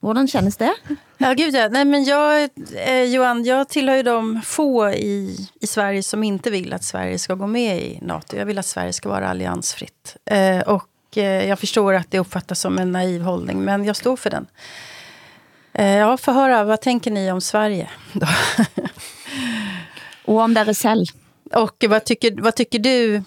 Hvordan 0.00 0.28
kännes 0.28 0.56
det? 0.56 0.74
Ja, 1.18 1.32
gud 1.32 1.54
ja. 1.54 1.68
Nej, 1.68 1.84
men 1.84 2.04
jag, 2.04 2.48
eh, 2.74 3.02
Johan, 3.02 3.44
jag 3.44 3.68
tillhör 3.68 3.96
ju 3.96 4.02
de 4.02 4.42
få 4.44 4.90
i, 4.90 5.36
i 5.60 5.66
Sverige 5.66 6.02
som 6.02 6.24
inte 6.24 6.50
vill 6.50 6.72
att 6.72 6.84
Sverige 6.84 7.18
ska 7.18 7.34
gå 7.34 7.46
med 7.46 7.82
i 7.82 7.98
NATO. 8.02 8.36
Jag 8.36 8.46
vill 8.46 8.58
att 8.58 8.66
Sverige 8.66 8.92
ska 8.92 9.08
vara 9.08 9.28
alliansfritt. 9.28 10.16
Eh, 10.24 10.60
och 10.60 10.88
eh, 11.16 11.48
jag 11.48 11.58
förstår 11.58 11.94
att 11.94 12.10
det 12.10 12.18
uppfattas 12.18 12.60
som 12.60 12.78
en 12.78 12.92
naiv 12.92 13.22
hållning, 13.22 13.64
men 13.64 13.84
jag 13.84 13.96
står 13.96 14.16
för 14.16 14.30
den. 14.30 14.46
Eh, 15.72 15.96
ja, 15.96 16.16
få 16.16 16.32
höra, 16.32 16.64
vad 16.64 16.80
tänker 16.80 17.10
ni 17.10 17.32
om 17.32 17.40
Sverige? 17.40 17.88
Då? 18.12 18.26
och 20.24 20.40
om 20.40 20.54
dere 20.54 20.74
selv. 20.74 21.06
Och 21.54 21.84
vad 21.88 22.04
tycker, 22.04 22.42
vad 22.42 22.54
tycker 22.54 22.78
du, 22.78 23.22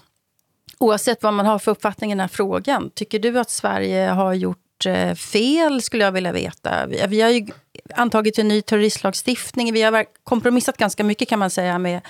oavsett 0.78 1.22
vad 1.22 1.34
man 1.34 1.46
har 1.46 1.58
för 1.58 1.70
uppfattning 1.70 2.10
i 2.10 2.14
den 2.14 2.20
här 2.20 2.28
frågan, 2.28 2.90
tycker 2.94 3.18
du 3.18 3.38
att 3.38 3.50
Sverige 3.50 4.08
har 4.08 4.34
gjort 4.34 4.58
eh, 4.86 5.14
fel, 5.14 5.82
skulle 5.82 6.04
jag 6.04 6.12
vilja 6.12 6.32
veta? 6.32 6.86
Vi, 6.86 7.04
vi 7.08 7.20
har 7.20 7.30
ju 7.30 7.46
antagit 7.94 8.38
en 8.38 8.48
ny 8.48 8.62
terroristlagstiftning. 8.62 9.72
Vi 9.72 9.82
har 9.82 10.04
kompromissat 10.24 10.76
ganska 10.76 11.04
mycket 11.04 11.28
kan 11.28 11.38
man 11.38 11.50
säga 11.50 11.78
med, 11.78 12.00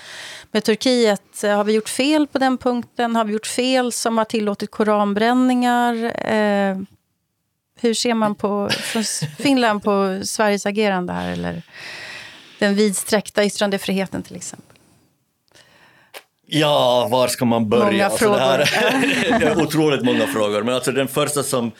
med 0.51 0.63
Turkiet. 0.63 1.41
Har 1.43 1.63
vi 1.63 1.73
gjort 1.73 1.89
fel 1.89 2.27
på 2.27 2.39
den 2.39 2.57
punkten? 2.57 3.15
Har 3.15 3.25
vi 3.25 3.33
gjort 3.33 3.47
fel 3.47 3.91
som 3.91 4.17
har 4.17 4.25
tillåtit 4.25 4.71
koranbränningar? 4.71 6.25
Eh, 6.33 6.77
hur 7.81 7.93
ser 7.93 8.13
man 8.13 8.35
på 8.35 8.69
från 8.69 9.03
Finland 9.39 9.83
på 9.83 10.19
Sveriges 10.23 10.65
agerande 10.65 11.13
här? 11.13 11.31
Eller 11.31 11.61
den 12.59 12.75
vidsträckta 12.75 13.45
yttrandefriheten 13.45 14.23
till 14.23 14.35
exempel? 14.35 14.77
Ja, 16.53 17.07
var 17.11 17.27
ska 17.27 17.45
man 17.45 17.69
börja? 17.69 17.85
Många 17.85 18.05
alltså, 18.05 18.19
frågor. 18.19 18.57
det, 18.57 18.65
här, 18.65 19.39
det 19.39 19.45
är 19.45 19.61
otroligt 19.61 20.03
många 20.03 20.27
frågor. 20.27 20.63
Men 20.63 20.75
alltså, 20.75 20.91
den 20.91 21.07
första 21.07 21.43
som, 21.43 21.71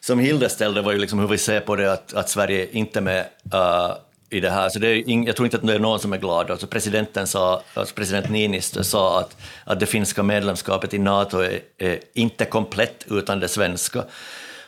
som 0.00 0.18
Hilde 0.18 0.48
ställde 0.48 0.82
var 0.82 0.92
ju 0.92 0.98
liksom 0.98 1.18
hur 1.18 1.26
vi 1.26 1.38
ser 1.38 1.60
på 1.60 1.76
det 1.76 1.92
att, 1.92 2.14
att 2.14 2.28
Sverige 2.28 2.68
inte 2.72 2.98
är 2.98 3.02
med 3.02 3.26
uh, 3.54 3.96
i 4.30 4.40
det 4.40 4.50
här. 4.50 4.68
Så 4.68 4.78
det 4.78 4.88
är 4.88 5.08
ing, 5.08 5.26
jag 5.26 5.36
tror 5.36 5.46
inte 5.46 5.56
att 5.56 5.66
det 5.66 5.74
är 5.74 5.78
någon 5.78 6.00
som 6.00 6.12
är 6.12 6.18
glad. 6.18 6.50
Alltså, 6.50 6.66
presidenten 6.66 7.26
sa, 7.26 7.62
alltså, 7.74 7.94
president 7.94 8.28
Niinistö 8.30 8.84
sa 8.84 9.20
att, 9.20 9.36
att 9.64 9.80
det 9.80 9.86
finska 9.86 10.22
medlemskapet 10.22 10.94
i 10.94 10.98
NATO 10.98 11.38
är, 11.38 11.60
är 11.78 11.98
inte 12.12 12.44
komplett 12.44 13.04
utan 13.10 13.40
det 13.40 13.48
svenska. 13.48 14.04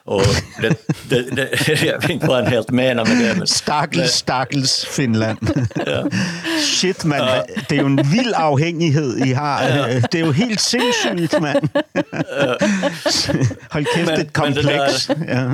Och 0.04 0.22
det, 0.60 0.68
det, 1.08 1.22
det, 1.36 1.68
jag 1.84 2.00
vet 2.00 2.10
inte 2.10 2.26
vad 2.26 2.36
han 2.36 2.46
helt 2.46 2.70
menar 2.70 3.04
med 3.04 3.16
det. 3.16 3.34
Men, 3.34 3.46
Stakkels, 3.46 4.12
stakkels 4.12 4.84
Finland. 4.84 5.38
Shit, 6.80 7.04
man. 7.04 7.18
Det 7.68 7.76
er 7.76 7.80
jo 7.80 7.86
en 7.86 8.12
vild 8.12 8.34
afhængighed, 8.34 9.26
I 9.26 9.32
har. 9.32 9.60
Det 10.12 10.14
er 10.14 10.26
jo 10.26 10.32
helt 10.32 10.60
Men- 11.40 11.70
det 13.84 14.08
er 14.08 14.20
et 14.20 14.32
kompleks. 14.32 15.08
men 15.08 15.18
det 15.18 15.34
ja. 15.34 15.50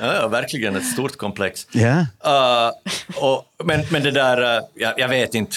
Ja, 0.00 0.14
ja, 0.14 0.28
verkligen 0.28 0.76
ett 0.76 0.86
stort 0.86 1.16
komplex. 1.16 1.66
Ja. 1.72 2.06
Uh, 2.26 2.72
och, 3.16 3.44
men, 3.64 3.80
men 3.90 4.02
det 4.02 4.10
där, 4.10 4.56
uh, 4.56 4.62
jag, 4.74 4.94
jag 4.98 5.08
vet 5.08 5.34
inte. 5.34 5.56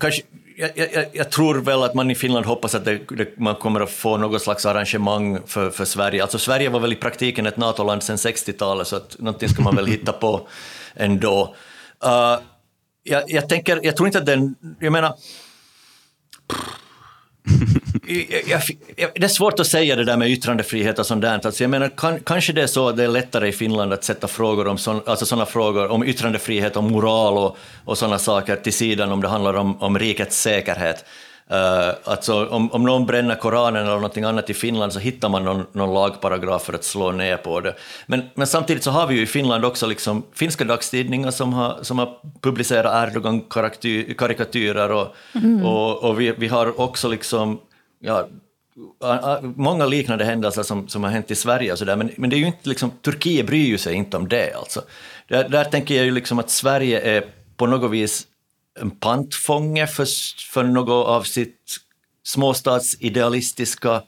Kanske, 0.00 0.22
jag, 0.56 0.70
jag, 0.76 1.06
jag 1.12 1.30
tror 1.30 1.54
väl 1.54 1.82
att 1.82 1.94
man 1.94 2.10
i 2.10 2.14
Finland 2.14 2.46
hoppas 2.46 2.74
att 2.74 2.84
det, 2.84 3.00
det, 3.08 3.38
man 3.38 3.54
kommer 3.54 3.80
att 3.80 3.90
få 3.90 4.16
något 4.16 4.42
slags 4.42 4.66
arrangemang 4.66 5.38
för, 5.46 5.70
för 5.70 5.84
Sverige. 5.84 6.22
Alltså 6.22 6.38
Sverige 6.38 6.68
var 6.68 6.80
väl 6.80 6.92
i 6.92 6.96
praktiken 6.96 7.46
ett 7.46 7.56
NATO-land 7.56 8.02
sedan 8.02 8.16
60-talet, 8.16 8.86
så 8.86 8.96
att 8.96 9.18
någonting 9.18 9.48
ska 9.48 9.62
man 9.62 9.76
väl 9.76 9.86
hitta 9.86 10.12
på 10.12 10.48
ändå. 10.94 11.54
Uh, 12.04 12.38
jag, 13.02 13.22
jag, 13.26 13.48
tänker, 13.48 13.80
jag 13.82 13.96
tror 13.96 14.06
inte 14.06 14.18
att 14.18 14.26
den... 14.26 14.54
Jag 14.80 14.92
menar... 14.92 15.14
Pff, 16.48 16.83
jag, 18.46 18.62
jag, 18.96 19.10
det 19.14 19.24
är 19.24 19.28
svårt 19.28 19.60
att 19.60 19.66
säga 19.66 19.96
det 19.96 20.04
där 20.04 20.16
med 20.16 20.30
yttrandefrihet 20.30 20.98
och 20.98 21.06
sånt 21.06 21.22
där. 21.22 21.40
Alltså 21.44 21.64
jag 21.64 21.70
menar, 21.70 21.88
kan, 21.88 22.20
kanske 22.20 22.52
det 22.52 22.62
är 22.62 22.66
så 22.66 22.88
att 22.88 22.96
det 22.96 23.04
är 23.04 23.08
lättare 23.08 23.48
i 23.48 23.52
Finland 23.52 23.92
att 23.92 24.04
sätta 24.04 24.28
frågor 24.28 24.66
om 24.66 24.78
sån, 24.78 25.00
alltså 25.06 25.26
såna 25.26 25.46
frågor 25.46 25.90
om 25.90 26.04
yttrandefrihet 26.04 26.76
och 26.76 26.84
moral 26.84 27.38
och, 27.38 27.56
och 27.84 27.98
sådana 27.98 28.18
saker 28.18 28.56
till 28.56 28.72
sidan 28.72 29.12
om 29.12 29.22
det 29.22 29.28
handlar 29.28 29.54
om, 29.54 29.82
om 29.82 29.98
rikets 29.98 30.40
säkerhet. 30.40 31.04
Uh, 31.52 31.90
alltså 32.04 32.46
om, 32.46 32.72
om 32.72 32.82
någon 32.82 33.06
bränner 33.06 33.34
Koranen 33.34 33.82
eller 33.82 33.94
någonting 33.94 34.24
annat 34.24 34.50
i 34.50 34.54
Finland 34.54 34.92
så 34.92 34.98
hittar 34.98 35.28
man 35.28 35.44
någon, 35.44 35.66
någon 35.72 35.94
lagparagraf 35.94 36.64
för 36.64 36.72
att 36.72 36.84
slå 36.84 37.12
ner 37.12 37.36
på 37.36 37.60
det. 37.60 37.74
Men, 38.06 38.22
men 38.34 38.46
samtidigt 38.46 38.84
så 38.84 38.90
har 38.90 39.06
vi 39.06 39.14
ju 39.14 39.22
i 39.22 39.26
Finland 39.26 39.64
också 39.64 39.86
liksom 39.86 40.22
finska 40.34 40.64
dagstidningar 40.64 41.30
som 41.30 41.52
har, 41.52 41.78
som 41.82 41.98
har 41.98 42.08
publicerat 42.40 43.08
Erdogan-karikatyrer 43.08 44.90
och, 44.92 45.14
Mm. 45.34 45.64
och, 45.64 46.04
och 46.04 46.20
vi, 46.20 46.34
vi 46.38 46.48
har 46.48 46.80
också 46.80 47.08
liksom 47.08 47.60
ja, 48.04 48.28
många 49.42 49.86
liknande 49.86 50.24
händelser 50.24 50.62
som, 50.62 50.88
som 50.88 51.04
har 51.04 51.10
hänt 51.10 51.30
i 51.30 51.34
Sverige 51.34 51.72
och 51.72 51.78
så 51.78 51.84
där, 51.84 51.96
men, 51.96 52.10
men 52.16 52.30
det 52.30 52.36
är 52.36 52.38
ju 52.38 52.46
inte 52.46 52.68
liksom, 52.68 52.90
Turkiet 52.90 53.46
bryr 53.46 53.66
ju 53.66 53.78
sig 53.78 53.94
inte 53.94 54.16
om 54.16 54.28
det 54.28 54.52
alltså. 54.54 54.82
Där, 55.28 55.48
där 55.48 55.64
tänker 55.64 55.94
jag 55.94 56.04
ju 56.04 56.10
liksom 56.10 56.38
att 56.38 56.50
Sverige 56.50 57.00
är 57.00 57.24
på 57.56 57.66
något 57.66 57.90
vis 57.90 58.26
en 58.80 58.90
pantfånge 58.90 59.86
för, 59.86 60.06
för 60.52 60.64
något 60.64 61.06
av 61.06 61.22
sitt 61.22 61.76
småstadsidealistiska 62.22 64.02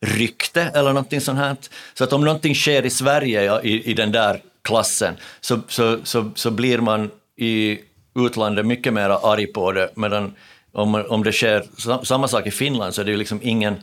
rykte 0.00 0.62
eller 0.62 0.92
någonting 0.92 1.20
sånt 1.20 1.38
här. 1.38 1.56
Så 1.94 2.04
att 2.04 2.12
om 2.12 2.24
någonting 2.24 2.54
sker 2.54 2.86
i 2.86 2.90
Sverige 2.90 3.44
ja, 3.44 3.62
i, 3.62 3.90
i 3.90 3.94
den 3.94 4.12
där 4.12 4.40
klassen 4.62 5.16
så, 5.40 5.60
så, 5.68 5.98
så, 6.04 6.30
så 6.34 6.50
blir 6.50 6.78
man 6.78 7.10
i 7.36 7.78
utlandet 8.14 8.66
mycket 8.66 8.92
mer 8.92 9.10
arg 9.10 9.46
på 9.46 9.72
det, 9.72 9.90
medan 9.94 10.34
om, 10.76 11.04
om 11.08 11.24
det 11.24 11.32
sker 11.32 11.64
sa- 11.78 12.04
samma 12.04 12.28
sak 12.28 12.46
i 12.46 12.50
Finland 12.50 12.94
så 12.94 13.00
är 13.00 13.04
det 13.04 13.10
ju 13.10 13.16
liksom 13.16 13.40
ingen, 13.42 13.74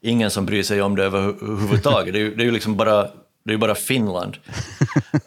ingen 0.00 0.30
som 0.30 0.46
bryr 0.46 0.62
sig 0.62 0.82
om 0.82 0.96
det 0.96 1.04
överhuvudtaget. 1.04 2.12
Det 2.12 2.18
är 2.18 2.22
ju, 2.22 2.34
det 2.34 2.42
är 2.42 2.44
ju 2.44 2.50
liksom 2.50 2.76
bara, 2.76 3.08
det 3.44 3.52
är 3.52 3.56
bara 3.56 3.74
Finland. 3.74 4.36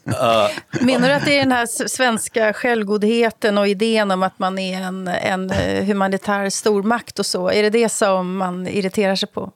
Uh, 0.08 0.82
Menar 0.86 1.08
du 1.08 1.14
att 1.14 1.26
det 1.26 1.36
är 1.36 1.40
den 1.40 1.52
här 1.52 1.88
svenska 1.88 2.54
självgodheten 2.54 3.58
och 3.58 3.68
idén 3.68 4.12
om 4.12 4.24
att 4.24 4.40
man 4.40 4.60
är 4.60 4.82
en, 4.82 5.08
en 5.08 5.52
eh, 5.52 5.84
humanitär 5.84 6.50
stormakt 6.50 7.20
och 7.20 7.26
så? 7.26 7.50
Är 7.50 7.64
det 7.64 7.70
det 7.70 7.90
som 7.90 8.38
man 8.38 8.68
irriterar 8.68 9.16
sig 9.16 9.30
på? 9.30 9.52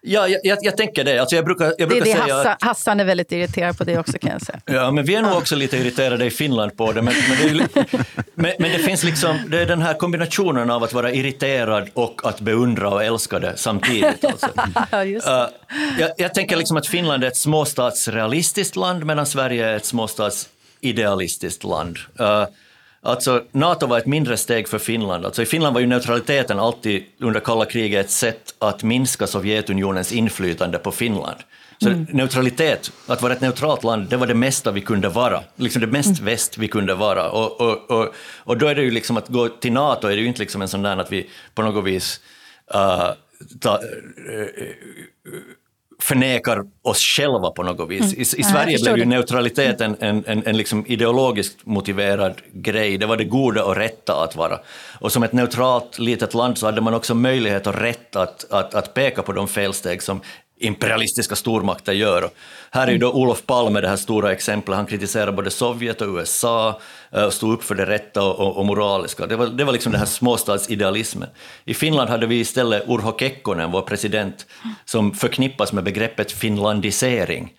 Ja, 0.00 0.28
jag, 0.28 0.40
jag, 0.44 0.58
jag 0.60 0.76
tänker 0.76 1.04
det. 1.04 1.18
Alltså 1.18 1.36
jag 1.36 1.44
brukar, 1.44 1.64
jag 1.64 1.74
Det 1.78 1.86
brukar 1.86 2.06
är 2.06 2.14
det 2.14 2.22
säga 2.22 2.34
Hassan, 2.34 2.52
att, 2.52 2.62
Hassan 2.62 3.00
är 3.00 3.04
väldigt 3.04 3.32
irriterad 3.32 3.78
på 3.78 3.84
det 3.84 3.98
också 3.98 4.18
kan 4.18 4.30
jag 4.30 4.42
säga. 4.42 4.60
Ja, 4.66 4.90
men 4.90 5.04
vi 5.04 5.14
är 5.14 5.22
nog 5.22 5.36
också 5.36 5.56
lite 5.56 5.76
irriterade 5.76 6.24
i 6.24 6.30
Finland 6.30 6.76
på 6.76 6.92
det. 6.92 7.02
Men, 7.02 7.14
men, 7.28 7.56
det, 7.56 7.64
är 7.64 7.86
men, 8.34 8.52
men 8.58 8.72
det 8.72 8.78
finns 8.78 9.04
liksom, 9.04 9.38
det 9.46 9.60
är 9.60 9.66
den 9.66 9.82
här 9.82 9.94
kombinationen 9.94 10.70
av 10.70 10.82
att 10.82 10.92
vara 10.92 11.12
irriterad 11.12 11.88
och 11.94 12.20
att 12.24 12.40
beundra 12.40 12.88
och 12.88 13.04
älska 13.04 13.38
det 13.38 13.52
samtidigt. 13.56 14.24
Alltså. 14.24 14.48
Ja, 14.90 15.04
just 15.04 15.26
det. 15.26 15.32
Uh, 15.32 15.48
jag, 15.98 16.10
jag 16.16 16.34
tänker 16.34 16.56
liksom 16.56 16.76
att 16.76 16.86
Finland 16.86 17.24
är 17.24 17.28
ett 17.28 17.36
småstatsrealistiskt 17.36 18.76
land 18.76 19.06
medan 19.06 19.26
Sverige 19.26 19.66
är 19.66 19.76
ett 19.76 19.86
småstatsidealistiskt 19.86 21.64
land. 21.64 21.98
Uh, 22.20 22.44
alltså, 23.08 23.44
Nato 23.52 23.86
var 23.86 23.98
ett 23.98 24.06
mindre 24.06 24.36
steg 24.36 24.68
för 24.68 24.78
Finland. 24.78 25.26
Alltså, 25.26 25.42
I 25.42 25.46
Finland 25.46 25.74
var 25.74 25.80
ju 25.80 25.86
neutraliteten 25.86 26.58
alltid 26.58 27.04
under 27.20 27.40
kalla 27.40 27.64
kriget 27.64 28.06
ett 28.06 28.10
sätt 28.10 28.54
att 28.58 28.82
minska 28.82 29.26
Sovjetunionens 29.26 30.12
inflytande 30.12 30.78
på 30.78 30.92
Finland. 30.92 31.36
Så 31.82 31.88
neutralitet, 31.88 32.92
att 33.06 33.22
vara 33.22 33.32
ett 33.32 33.40
neutralt 33.40 33.84
land, 33.84 34.08
det 34.08 34.16
var 34.16 34.26
det 34.26 34.34
mesta 34.34 34.70
vi 34.70 34.80
kunde 34.80 35.08
vara. 35.08 35.42
Liksom 35.56 35.80
det 35.80 35.86
mest 35.86 36.20
väst 36.20 36.58
vi 36.58 36.68
kunde 36.68 36.94
vara. 36.94 37.30
Och, 37.30 37.60
och, 37.60 37.90
och, 37.90 38.14
och 38.38 38.58
då 38.58 38.66
är 38.66 38.74
det 38.74 38.82
ju 38.82 38.90
liksom 38.90 39.16
att 39.16 39.28
gå 39.28 39.48
till 39.48 39.72
Nato 39.72 40.08
är 40.08 40.16
det 40.16 40.22
ju 40.22 40.28
inte 40.28 40.40
liksom 40.40 40.62
en 40.62 40.68
sån 40.68 40.82
där 40.82 40.96
att 40.96 41.12
vi 41.12 41.30
på 41.54 41.62
något 41.62 41.84
vis 41.84 42.20
uh, 42.74 43.10
ta, 43.60 43.74
uh, 43.74 44.46
förnekar 46.02 46.62
oss 46.82 46.98
själva 46.98 47.50
på 47.50 47.62
något 47.62 47.90
vis. 47.90 48.14
I, 48.14 48.20
i 48.20 48.42
jag 48.42 48.50
Sverige 48.50 48.78
blev 48.82 48.96
ju 48.98 49.04
det. 49.04 49.08
neutraliteten 49.08 49.96
en, 50.00 50.24
en, 50.26 50.46
en 50.46 50.56
liksom 50.56 50.86
ideologiskt 50.86 51.66
motiverad 51.66 52.34
grej. 52.52 52.98
Det 52.98 53.06
var 53.06 53.16
det 53.16 53.24
goda 53.24 53.64
och 53.64 53.76
rätta 53.76 54.24
att 54.24 54.36
vara. 54.36 54.58
Och 55.00 55.12
som 55.12 55.22
ett 55.22 55.32
neutralt 55.32 55.98
litet 55.98 56.34
land 56.34 56.58
så 56.58 56.66
hade 56.66 56.80
man 56.80 56.94
också 56.94 57.14
möjlighet 57.14 57.66
och 57.66 57.74
rätt 57.74 58.16
att, 58.16 58.52
att, 58.52 58.74
att 58.74 58.94
peka 58.94 59.22
på 59.22 59.32
de 59.32 59.48
felsteg 59.48 60.02
som 60.02 60.20
imperialistiska 60.60 61.36
stormakter 61.36 61.92
gör. 61.92 62.30
Här 62.70 62.86
är 62.86 62.92
ju 62.92 62.98
då 62.98 63.12
Olof 63.12 63.46
Palme 63.46 63.80
det 63.80 63.88
här 63.88 63.96
stora 63.96 64.32
exemplet. 64.32 64.76
Han 64.76 64.86
kritiserar 64.86 65.32
både 65.32 65.50
Sovjet 65.50 66.00
och 66.00 66.08
USA 66.08 66.80
eh, 67.12 67.24
och 67.24 67.32
stod 67.32 67.52
upp 67.52 67.64
för 67.64 67.74
det 67.74 67.86
rätta 67.86 68.22
och, 68.22 68.40
och, 68.40 68.56
och 68.56 68.66
moraliska. 68.66 69.26
Det 69.26 69.36
var, 69.36 69.46
det 69.46 69.64
var 69.64 69.72
liksom 69.72 69.92
den 69.92 69.98
här 69.98 70.06
småstadsidealismen. 70.06 71.28
I 71.64 71.74
Finland 71.74 72.10
hade 72.10 72.26
vi 72.26 72.40
istället 72.40 72.88
Urho 72.88 73.18
Kekkonen, 73.18 73.72
vår 73.72 73.82
president, 73.82 74.46
som 74.84 75.14
förknippas 75.14 75.72
med 75.72 75.84
begreppet 75.84 76.32
finlandisering 76.32 77.52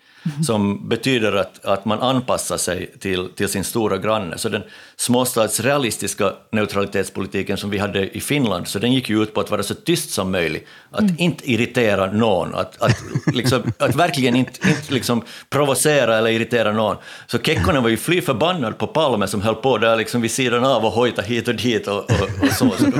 som 0.46 0.88
betyder 0.88 1.32
att, 1.32 1.64
att 1.64 1.84
man 1.84 2.00
anpassar 2.00 2.56
sig 2.56 2.92
till, 2.98 3.28
till 3.36 3.48
sin 3.48 3.64
stora 3.64 3.98
granne. 3.98 4.38
Så 4.38 4.48
den 4.48 4.62
småstadsrealistiska 4.96 6.32
neutralitetspolitiken 6.52 7.56
som 7.56 7.70
vi 7.70 7.78
hade 7.78 8.16
i 8.16 8.20
Finland, 8.20 8.68
så 8.68 8.78
den 8.78 8.92
gick 8.92 9.10
ju 9.10 9.22
ut 9.22 9.34
på 9.34 9.40
att 9.40 9.50
vara 9.50 9.62
så 9.62 9.74
tyst 9.74 10.10
som 10.10 10.30
möjligt, 10.30 10.66
att 10.90 11.20
inte 11.20 11.50
irritera 11.50 12.12
någon, 12.12 12.54
att, 12.54 12.82
att, 12.82 12.96
liksom, 13.32 13.72
att 13.78 13.94
verkligen 13.94 14.36
inte, 14.36 14.68
inte 14.68 14.94
liksom 14.94 15.22
provocera 15.50 16.18
eller 16.18 16.30
irritera 16.30 16.72
någon. 16.72 16.96
Så 17.26 17.38
Kekkonen 17.38 17.82
var 17.82 17.90
ju 17.90 17.96
fly 17.96 18.20
förbannad 18.20 18.78
på 18.78 18.86
Palme 18.86 19.26
som 19.26 19.40
höll 19.40 19.54
på 19.54 19.78
där 19.78 19.96
liksom 19.96 20.20
vid 20.20 20.30
sidan 20.30 20.64
av 20.64 20.84
och 20.84 20.92
hojta 20.92 21.22
hit 21.22 21.48
och 21.48 21.54
dit 21.54 21.86
och, 21.86 21.96
och, 21.96 22.42
och 22.42 22.52
så. 22.52 22.70
så 22.70 22.86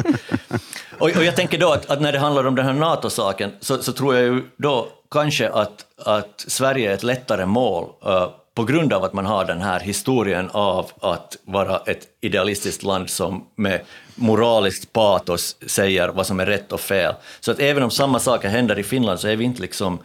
och, 0.99 1.17
och 1.17 1.25
jag 1.25 1.37
tänker 1.37 1.59
då 1.59 1.73
att, 1.73 1.91
att, 1.91 2.01
när 2.01 2.13
det 2.13 2.19
handlar 2.19 2.47
om 2.47 2.55
den 2.55 2.67
här 2.67 2.73
NATO-saken 2.73 3.51
så, 3.61 3.83
så 3.83 3.93
tror 3.93 4.15
jag 4.15 4.25
ju 4.25 4.43
då 4.57 4.89
kanske 5.11 5.49
att, 5.49 5.87
att 5.97 6.45
Sverige 6.49 6.91
är 6.91 6.95
ett 6.95 7.03
lättare 7.03 7.47
mål 7.47 7.85
uh, 8.07 8.29
på 8.55 8.65
grund 8.65 8.93
av 8.93 9.05
att 9.05 9.13
man 9.13 9.27
har 9.27 9.45
den 9.45 9.61
här 9.61 9.81
historien 9.81 10.51
av 10.53 10.91
att 11.01 11.37
vara 11.45 11.79
ett 11.79 12.07
idealistiskt 12.21 12.83
land 12.83 13.11
som 13.11 13.47
med 13.57 13.81
moraliskt 14.15 14.93
patos 14.93 15.57
säger 15.67 16.09
vad 16.09 16.27
som 16.27 16.41
är 16.41 16.47
rätt 16.47 16.73
och 16.73 16.81
fel. 16.81 17.15
Så 17.41 17.51
att 17.51 17.61
även 17.61 17.83
om 17.83 17.91
samma 17.91 18.19
saker 18.19 18.49
händer 18.49 18.79
i 18.79 18.83
Finland 18.83 19.21
så 19.21 19.29
är 19.29 19.37
vi 19.37 19.45
inte 19.45 19.63
liksom... 19.63 19.99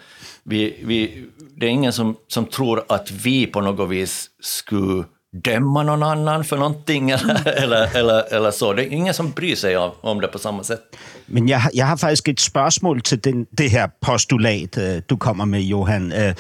Vi, 0.47 0.79
vi, 0.83 1.25
det 1.57 1.65
är 1.65 1.69
ingen 1.69 1.93
som, 1.93 2.15
som 2.27 2.45
tror 2.45 2.85
att 2.87 3.11
vi 3.11 3.47
på 3.47 3.61
något 3.61 3.89
vis 3.89 4.29
skulle 4.39 5.03
döma 5.43 5.83
någon 5.83 6.03
annan 6.03 6.43
för 6.43 6.57
någonting 6.57 7.11
eller, 7.11 7.47
eller, 7.63 7.95
eller, 7.95 8.33
eller 8.33 8.51
så. 8.51 8.73
Det 8.73 8.83
är 8.83 8.91
ingen 8.91 9.13
som 9.13 9.31
bryr 9.31 9.55
sig 9.55 9.77
om, 9.77 9.91
om 10.01 10.21
det 10.21 10.27
på 10.27 10.39
samma 10.39 10.63
sätt. 10.63 10.81
Men 11.27 11.49
jeg, 11.49 11.61
jeg 11.73 11.87
har 11.87 11.95
faktisk 11.95 12.29
et 12.29 12.41
spørgsmål 12.41 13.01
til 13.01 13.23
den, 13.23 13.47
det 13.57 13.71
her 13.71 13.87
postulat, 14.01 14.77
øh, 14.77 15.01
du 15.09 15.15
kommer 15.15 15.45
med, 15.45 15.61
Johan. 15.61 16.13
Øh, 16.13 16.33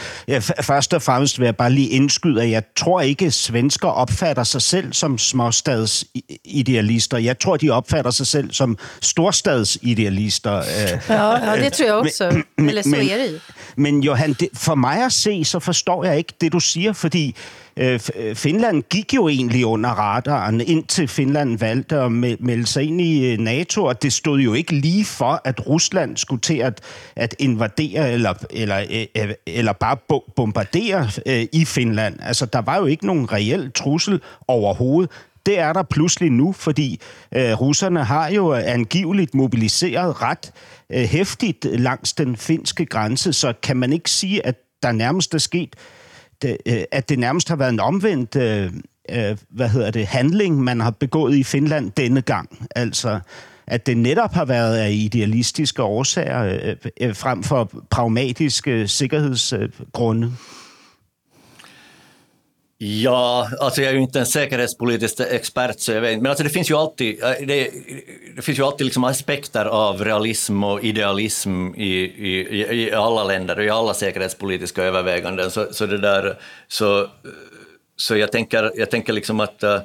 først 0.61 0.93
og 0.93 1.01
fremmest 1.01 1.39
vil 1.39 1.45
jeg 1.45 1.55
bare 1.55 1.71
lige 1.71 1.89
indskyde, 1.89 2.43
at 2.43 2.49
jeg 2.49 2.63
tror 2.75 3.01
ikke, 3.01 3.31
svensker 3.31 3.87
opfatter 3.87 4.43
sig 4.43 4.61
selv 4.61 4.93
som 4.93 5.17
småstadsidealister. 5.17 7.17
Jeg 7.17 7.39
tror, 7.39 7.57
de 7.57 7.69
opfatter 7.69 8.11
sig 8.11 8.27
selv 8.27 8.51
som 8.51 8.77
storstadsidealister. 9.01 10.61
Ja, 11.09 11.51
ja, 11.51 11.63
det 11.63 11.73
tror 11.73 11.85
jeg 11.85 11.93
også. 11.93 12.43
Eller 12.57 12.81
så 12.81 12.95
er 12.95 13.17
det 13.17 13.41
Men 13.75 14.03
Johan, 14.03 14.33
det, 14.33 14.49
for 14.53 14.75
mig 14.75 15.05
at 15.05 15.13
se, 15.13 15.45
så 15.45 15.59
forstår 15.59 16.03
jeg 16.03 16.17
ikke 16.17 16.33
det, 16.41 16.53
du 16.53 16.59
Øh, 17.77 17.99
øh, 18.15 18.35
Finland 18.35 18.83
gik 18.89 19.13
jo 19.13 19.27
egentlig 19.27 19.65
under 19.65 19.89
radaren, 19.89 20.61
indtil 20.61 21.07
Finland 21.07 21.59
valgte 21.59 21.97
at 21.97 22.11
melde 22.11 22.65
sig 22.65 22.83
ind 22.83 23.01
i 23.01 23.33
øh, 23.33 23.39
NATO, 23.39 23.83
og 23.83 24.01
det 24.01 24.13
stod 24.13 24.39
jo 24.39 24.53
ikke 24.53 24.75
lige 24.75 25.05
for, 25.05 25.41
at 25.43 25.67
Rusland 25.67 26.17
skulle 26.17 26.41
til 26.41 26.57
at, 26.57 26.81
at 27.15 27.35
invadere 27.39 28.11
eller, 28.11 28.33
eller, 28.49 28.85
øh, 28.91 29.05
øh, 29.23 29.33
eller 29.47 29.73
bare 29.73 29.97
bombardere 30.35 31.09
i 31.53 31.65
Finland. 31.65 32.19
Altså, 32.21 32.45
der 32.45 32.61
var 32.61 32.77
jo 32.77 32.85
ikke 32.85 33.05
nogen 33.05 33.31
reel 33.31 33.71
trussel 33.71 34.21
overhovedet. 34.47 35.11
Det 35.45 35.59
er 35.59 35.73
der 35.73 35.83
pludselig 35.83 36.31
nu, 36.31 36.51
fordi 36.51 37.01
øh, 37.35 37.61
russerne 37.61 38.03
har 38.03 38.29
jo 38.29 38.53
angiveligt 38.53 39.35
mobiliseret 39.35 40.21
ret 40.21 40.51
øh, 40.89 41.03
hæftigt 41.03 41.65
langs 41.65 42.13
den 42.13 42.37
finske 42.37 42.85
grænse, 42.85 43.33
så 43.33 43.53
kan 43.63 43.77
man 43.77 43.93
ikke 43.93 44.11
sige, 44.11 44.45
at 44.45 44.55
der 44.83 44.91
nærmest 44.91 45.33
er 45.33 45.37
sket 45.37 45.75
det, 46.41 46.57
øh, 46.65 46.83
at 46.91 47.09
det 47.09 47.19
nærmest 47.19 47.49
har 47.49 47.55
været 47.55 47.73
en 47.73 47.79
omvendt 47.79 48.35
øh, 48.35 48.73
øh, 49.11 49.37
hvad 49.49 49.69
hedder 49.69 49.91
det, 49.91 50.07
handling, 50.07 50.61
man 50.61 50.79
har 50.79 50.91
begået 50.91 51.35
i 51.35 51.43
Finland 51.43 51.91
denne 51.91 52.21
gang. 52.21 52.67
Altså, 52.75 53.19
at 53.67 53.85
det 53.85 53.97
netop 53.97 54.33
har 54.33 54.45
været 54.45 54.77
af 54.77 54.91
idealistiske 54.91 55.83
årsager 55.83 56.43
øh, 56.43 56.75
øh, 57.01 57.15
frem 57.15 57.43
for 57.43 57.71
pragmatiske 57.89 58.87
sikkerhedsgrunde. 58.87 60.33
Ja, 62.77 63.49
alltså 63.59 63.81
jag 63.81 63.89
är 63.89 63.93
ju 63.93 64.01
inte 64.01 64.19
en 64.19 64.25
säkerhetspolitisk 64.25 65.19
expert, 65.19 65.79
så 65.79 65.91
jag 65.91 66.01
vet 66.01 66.21
Men 66.21 66.29
alltså 66.29 66.43
det 66.43 66.49
finns 66.49 66.71
ju 66.71 66.75
alltid, 66.75 67.23
eh, 67.23 67.31
det, 67.47 67.71
det 68.35 68.41
finns 68.41 68.59
ju 68.59 68.63
alltid 68.63 68.85
liksom 68.85 69.03
aspekter 69.03 69.65
av 69.65 70.03
realism 70.03 70.63
och 70.63 70.83
idealism 70.83 71.67
i, 71.75 71.89
i, 72.03 72.83
i 72.83 72.93
alla 72.93 73.23
länder 73.23 73.59
och 73.59 73.65
i 73.65 73.69
alla 73.69 73.93
säkerhetspolitiska 73.93 74.83
överväganden. 74.83 75.51
Så, 75.51 75.67
så, 75.71 75.85
det 75.85 75.97
där, 75.97 76.37
så, 76.67 77.07
så 77.95 78.17
jag, 78.17 78.31
tänker, 78.31 78.71
jag 78.75 78.91
tänker 78.91 79.13
liksom 79.13 79.39
att 79.39 79.63
äh, 79.63 79.79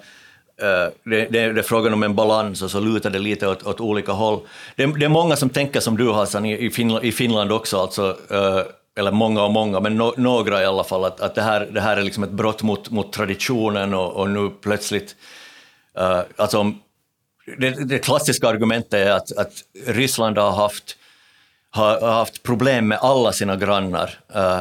det, 1.04 1.26
det, 1.30 1.38
är 1.38 1.62
frågan 1.62 1.92
om 1.92 2.02
en 2.02 2.14
balans 2.14 2.62
och 2.62 2.70
så 2.70 2.80
lutar 2.80 3.10
det 3.10 3.18
lite 3.18 3.48
åt, 3.48 3.66
åt 3.66 3.80
olika 3.80 4.12
håll. 4.12 4.40
Det, 4.76 4.86
det, 4.86 5.04
är 5.04 5.08
många 5.08 5.36
som 5.36 5.50
tänker 5.50 5.80
som 5.80 5.96
du 5.96 6.12
Hassan 6.12 6.46
i, 6.46 6.66
i, 6.66 6.70
Finland, 6.70 7.04
i 7.04 7.12
Finland 7.12 7.52
också, 7.52 7.78
alltså, 7.78 8.16
äh, 8.30 8.62
eller 8.98 9.12
många 9.12 9.42
och 9.42 9.50
många, 9.50 9.80
men 9.80 9.96
no, 9.96 10.14
några 10.16 10.62
i 10.62 10.64
alla 10.64 10.84
fall, 10.84 11.04
att, 11.04 11.20
att 11.20 11.34
det, 11.34 11.42
här, 11.42 11.68
det 11.72 11.80
här 11.80 11.96
är 11.96 12.02
liksom 12.02 12.22
ett 12.22 12.30
brott 12.30 12.62
mot, 12.62 12.90
mot 12.90 13.12
traditionen 13.12 13.94
och, 13.94 14.12
och 14.12 14.30
nu 14.30 14.50
plötsligt... 14.60 15.16
Uh, 15.98 16.20
alltså, 16.36 16.72
det, 17.58 17.70
det, 17.70 17.98
klassiska 17.98 18.48
argumentet 18.48 18.94
är 18.94 19.10
att, 19.10 19.36
att 19.36 19.52
Ryssland 19.86 20.38
har 20.38 20.50
haft, 20.50 20.96
har, 21.70 22.00
haft 22.00 22.42
problem 22.42 22.88
med 22.88 22.98
alla 22.98 23.32
sina 23.32 23.56
grannar 23.56 24.18
uh, 24.36 24.60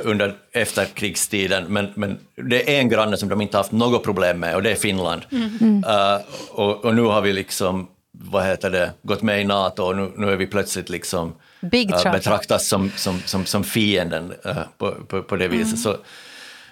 under 0.04 0.34
efterkrigstiden, 0.52 1.64
men, 1.68 1.92
men 1.94 2.18
det 2.36 2.76
är 2.76 2.80
en 2.80 2.88
granne 2.88 3.16
som 3.16 3.28
de 3.28 3.40
inte 3.40 3.56
haft 3.56 3.72
något 3.72 4.04
problem 4.04 4.40
med 4.40 4.56
och 4.56 4.62
det 4.62 4.70
är 4.70 4.76
Finland. 4.76 5.22
Mm. 5.30 5.84
Uh, 5.84 6.20
och, 6.50 6.84
och 6.84 6.94
nu 6.94 7.02
har 7.02 7.20
vi 7.20 7.32
liksom 7.32 7.88
vad 8.12 8.46
heter 8.46 8.70
det, 8.70 8.92
gått 9.02 9.22
med 9.22 9.40
i 9.40 9.44
NATO 9.44 9.82
och 9.82 9.96
nu, 9.96 10.12
nu 10.16 10.30
är 10.30 10.36
vi 10.36 10.46
plötsligt 10.46 10.88
liksom 10.88 11.34
Big 11.60 11.94
uh, 11.94 12.12
betraktas 12.12 12.68
som, 12.68 12.92
som, 12.96 13.22
som, 13.26 13.46
som 13.46 13.64
fienden 13.64 14.32
uh, 14.46 14.58
på, 14.78 14.90
på, 14.90 15.22
på 15.22 15.36
det 15.36 15.48
viset. 15.48 15.66
Mm. 15.66 15.76
Så, 15.76 15.96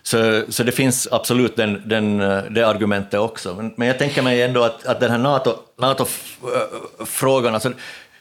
så, 0.03 0.43
så 0.49 0.63
det 0.63 0.73
finns 0.73 1.09
absolut 1.11 1.57
den, 1.57 1.83
den, 1.85 2.19
det 2.51 2.63
argumentet 2.63 3.21
också. 3.21 3.55
Men, 3.55 3.75
men 3.77 3.89
jag 3.89 3.99
tänker 3.99 4.23
mig 4.23 4.43
ändå 4.43 4.63
att, 4.63 4.87
att 4.87 5.01
den 5.01 5.11
här 5.11 5.19
NATO-frågan, 5.19 7.53
NATO 7.53 7.55
alltså 7.55 7.73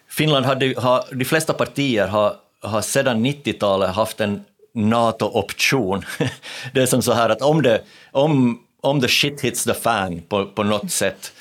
Finland 0.09 0.45
hade, 0.45 0.73
har, 0.77 1.03
de 1.11 1.25
flesta 1.25 1.53
partier 1.53 2.07
har, 2.07 2.35
har 2.61 2.81
sedan 2.81 3.25
90-talet 3.25 3.89
haft 3.89 4.21
en 4.21 4.43
NATO-option. 4.73 6.05
det 6.73 6.81
är 6.81 6.85
som 6.85 7.01
så 7.01 7.13
här 7.13 7.29
att 7.29 7.41
om 7.41 7.61
det, 7.61 7.81
om, 8.11 8.59
om 8.81 9.01
the 9.01 9.07
shit 9.07 9.41
hits 9.41 9.63
the 9.63 9.73
fan 9.73 10.21
på, 10.21 10.45
på 10.45 10.63
något 10.63 10.91
sätt, 10.91 11.25
Eh, 11.25 11.31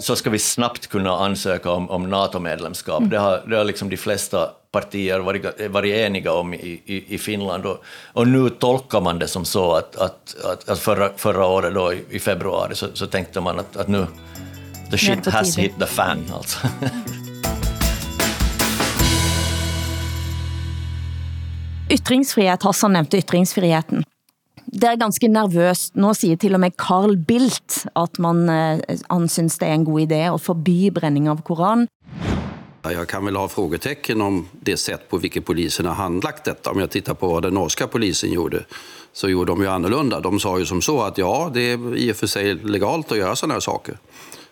så 0.00 0.16
ska 0.16 0.30
vi 0.30 0.38
snabbt 0.38 0.86
kunna 0.86 1.10
ansöka 1.10 1.70
om, 1.70 1.90
om 1.90 2.10
NATO-medlemskap. 2.10 2.98
Mm. 2.98 3.10
Det, 3.10 3.18
har, 3.18 3.42
det 3.46 3.56
har 3.56 3.64
liksom 3.64 3.88
de 3.88 3.96
flesta 3.96 4.50
partier 4.70 5.18
varit, 5.18 5.70
varit 5.70 5.94
eniga 5.94 6.32
om 6.32 6.54
i, 6.54 6.82
i, 6.86 7.14
i 7.14 7.18
Finland. 7.18 7.66
Och, 7.66 7.84
och, 8.12 8.28
nu 8.28 8.50
tolkar 8.50 9.00
man 9.00 9.18
det 9.18 9.28
som 9.28 9.44
så 9.44 9.72
att, 9.72 9.96
att, 9.96 10.36
att, 10.44 10.68
att 10.68 10.78
förra, 10.78 11.10
förra 11.16 11.46
året 11.46 11.74
då, 11.74 11.92
i, 12.10 12.18
februari 12.18 12.74
så, 12.74 12.86
så, 12.94 13.06
tänkte 13.06 13.40
man 13.40 13.58
att, 13.58 13.76
att 13.76 13.88
nu 13.88 14.06
the 14.90 14.98
shit 14.98 15.26
has 15.26 15.58
hit 15.58 15.72
the 15.78 15.86
fan. 15.86 16.24
Alltså. 16.34 16.58
Ytringsfrihet, 21.90 22.62
Hassan 22.62 22.92
nevnte 22.92 23.16
ytringsfriheten 23.16 24.04
det 24.80 24.86
är 24.86 24.96
ganska 24.96 25.28
nervöst. 25.28 25.94
Nu 25.94 26.14
säger 26.14 26.36
till 26.36 26.54
och 26.54 26.60
med 26.60 26.76
Carl 26.76 27.16
Bildt, 27.16 27.86
att 27.92 28.18
man, 28.18 28.48
anser 29.06 29.42
han 29.42 29.50
det 29.58 29.66
är 29.66 29.70
en 29.70 29.84
god 29.84 30.00
idé 30.00 30.24
att 30.24 30.42
förbjuda 30.42 31.00
bränning 31.00 31.30
av 31.30 31.42
Koran. 31.42 31.88
Jag 32.82 33.08
kan 33.08 33.24
väl 33.24 33.36
ha 33.36 33.48
frågetecken 33.48 34.20
om 34.20 34.48
det 34.52 34.76
sätt 34.76 35.08
på 35.08 35.18
vilket 35.18 35.44
polisen 35.44 35.86
har 35.86 35.94
handlagt 35.94 36.44
detta. 36.44 36.70
Om 36.70 36.80
jag 36.80 36.90
tittar 36.90 37.14
på 37.14 37.28
vad 37.28 37.42
den 37.42 37.54
norska 37.54 37.86
polisen 37.86 38.32
gjorde 38.32 38.64
så 39.12 39.28
gjorde 39.28 39.52
de 39.52 39.62
ju 39.62 39.68
annorlunda. 39.68 40.20
De 40.20 40.40
sa 40.40 40.58
ju 40.58 40.66
som 40.66 40.82
så 40.82 41.02
att 41.02 41.18
ja, 41.18 41.50
det 41.54 41.60
är 41.60 41.96
i 41.96 42.12
och 42.12 42.16
för 42.16 42.26
sig 42.26 42.54
legalt 42.54 43.12
att 43.12 43.18
göra 43.18 43.36
sådana 43.36 43.54
här 43.54 43.60
saker. 43.60 43.98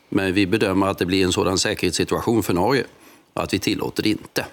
Men 0.09 0.33
vi 0.33 0.47
bedömer 0.47 0.87
att 0.87 0.99
det 0.99 1.07
blir 1.07 1.25
en 1.25 1.33
sådan 1.33 1.59
säkerhetssituation 1.59 2.43
för 2.43 2.55
Norge 2.55 2.85
att 3.43 3.55
vi 3.55 3.59
tillåter 3.59 4.03
det 4.03 4.09
inte. 4.09 4.47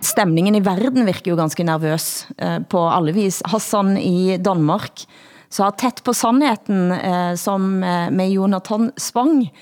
Stämningen 0.00 0.54
i 0.54 0.60
världen 0.60 1.06
verkar 1.06 1.30
ju 1.30 1.36
ganska 1.36 1.64
nervös 1.64 2.26
eh, 2.38 2.58
på 2.60 2.78
alla 2.78 3.12
vis. 3.12 3.42
Hassan 3.44 3.98
i 3.98 4.38
Danmark. 4.38 5.08
Så 5.48 5.64
har 5.64 5.70
tätt 5.70 6.04
på 6.04 6.14
sannheten 6.14 6.92
eh, 6.92 7.34
som 7.34 7.82
eh, 7.82 8.10
med 8.10 8.30
Jonathan 8.30 8.92
Spang 8.96 9.52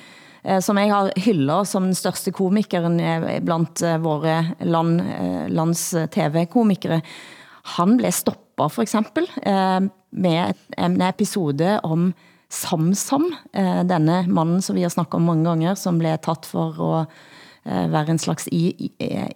som 0.62 0.76
jag 0.76 0.94
har 0.94 1.12
hyllat 1.16 1.68
som 1.68 1.84
den 1.84 1.94
största 1.94 2.32
komikern 2.32 3.02
bland 3.44 3.68
våra 4.00 4.46
land, 4.60 5.02
lands 5.48 5.94
tv-komiker... 6.10 7.00
Han 7.62 7.96
blev 7.96 8.10
stoppad 8.10 8.72
för 8.72 8.82
exempel 8.82 9.30
med 10.10 10.54
en 10.76 11.00
episode 11.00 11.80
om 11.82 12.12
Samsam, 12.48 13.34
denna 13.84 14.22
mannen 14.22 14.62
som 14.62 14.76
vi 14.76 14.82
har 14.82 14.90
snackat 14.90 15.14
om 15.14 15.22
många 15.22 15.50
gånger, 15.50 15.74
som 15.74 15.98
blev 15.98 16.16
tatt 16.16 16.46
för 16.46 17.00
att... 17.00 17.08
Eh, 17.66 17.92
være 17.92 18.10
en 18.10 18.18
slags 18.18 18.48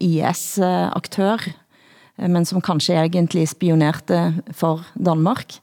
IS-aktør, 0.00 1.38
eh, 2.18 2.30
men 2.30 2.44
som 2.44 2.60
kanskje 2.60 2.94
egentlig 3.00 3.48
spionerte 3.48 4.14
eh, 4.14 4.32
for 4.52 4.84
Danmark. 4.94 5.54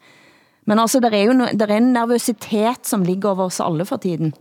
Men 0.66 0.80
altså, 0.80 1.00
der 1.00 1.10
er 1.14 1.24
jo 1.24 1.34
der 1.60 1.68
er 1.68 1.78
en 1.78 1.94
nervøsitet, 1.94 2.88
som 2.88 3.04
ligger 3.04 3.30
over 3.30 3.44
oss 3.46 3.60
alle 3.60 3.86
for 3.86 3.98
tiden. 3.98 4.34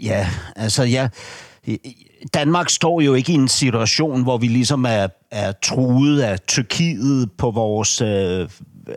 Ja, 0.00 0.28
altså, 0.56 0.82
ja, 0.84 1.08
Danmark 2.34 2.70
står 2.70 3.00
jo 3.00 3.14
ikke 3.14 3.32
i 3.32 3.34
en 3.34 3.48
situation, 3.48 4.22
hvor 4.22 4.38
vi 4.38 4.48
ligesom 4.48 4.84
er, 4.84 5.08
er 5.30 5.52
truet 5.52 6.20
af 6.20 6.40
Tyrkiet 6.40 7.32
på 7.32 7.50
vores 7.50 8.00
øh, 8.00 8.48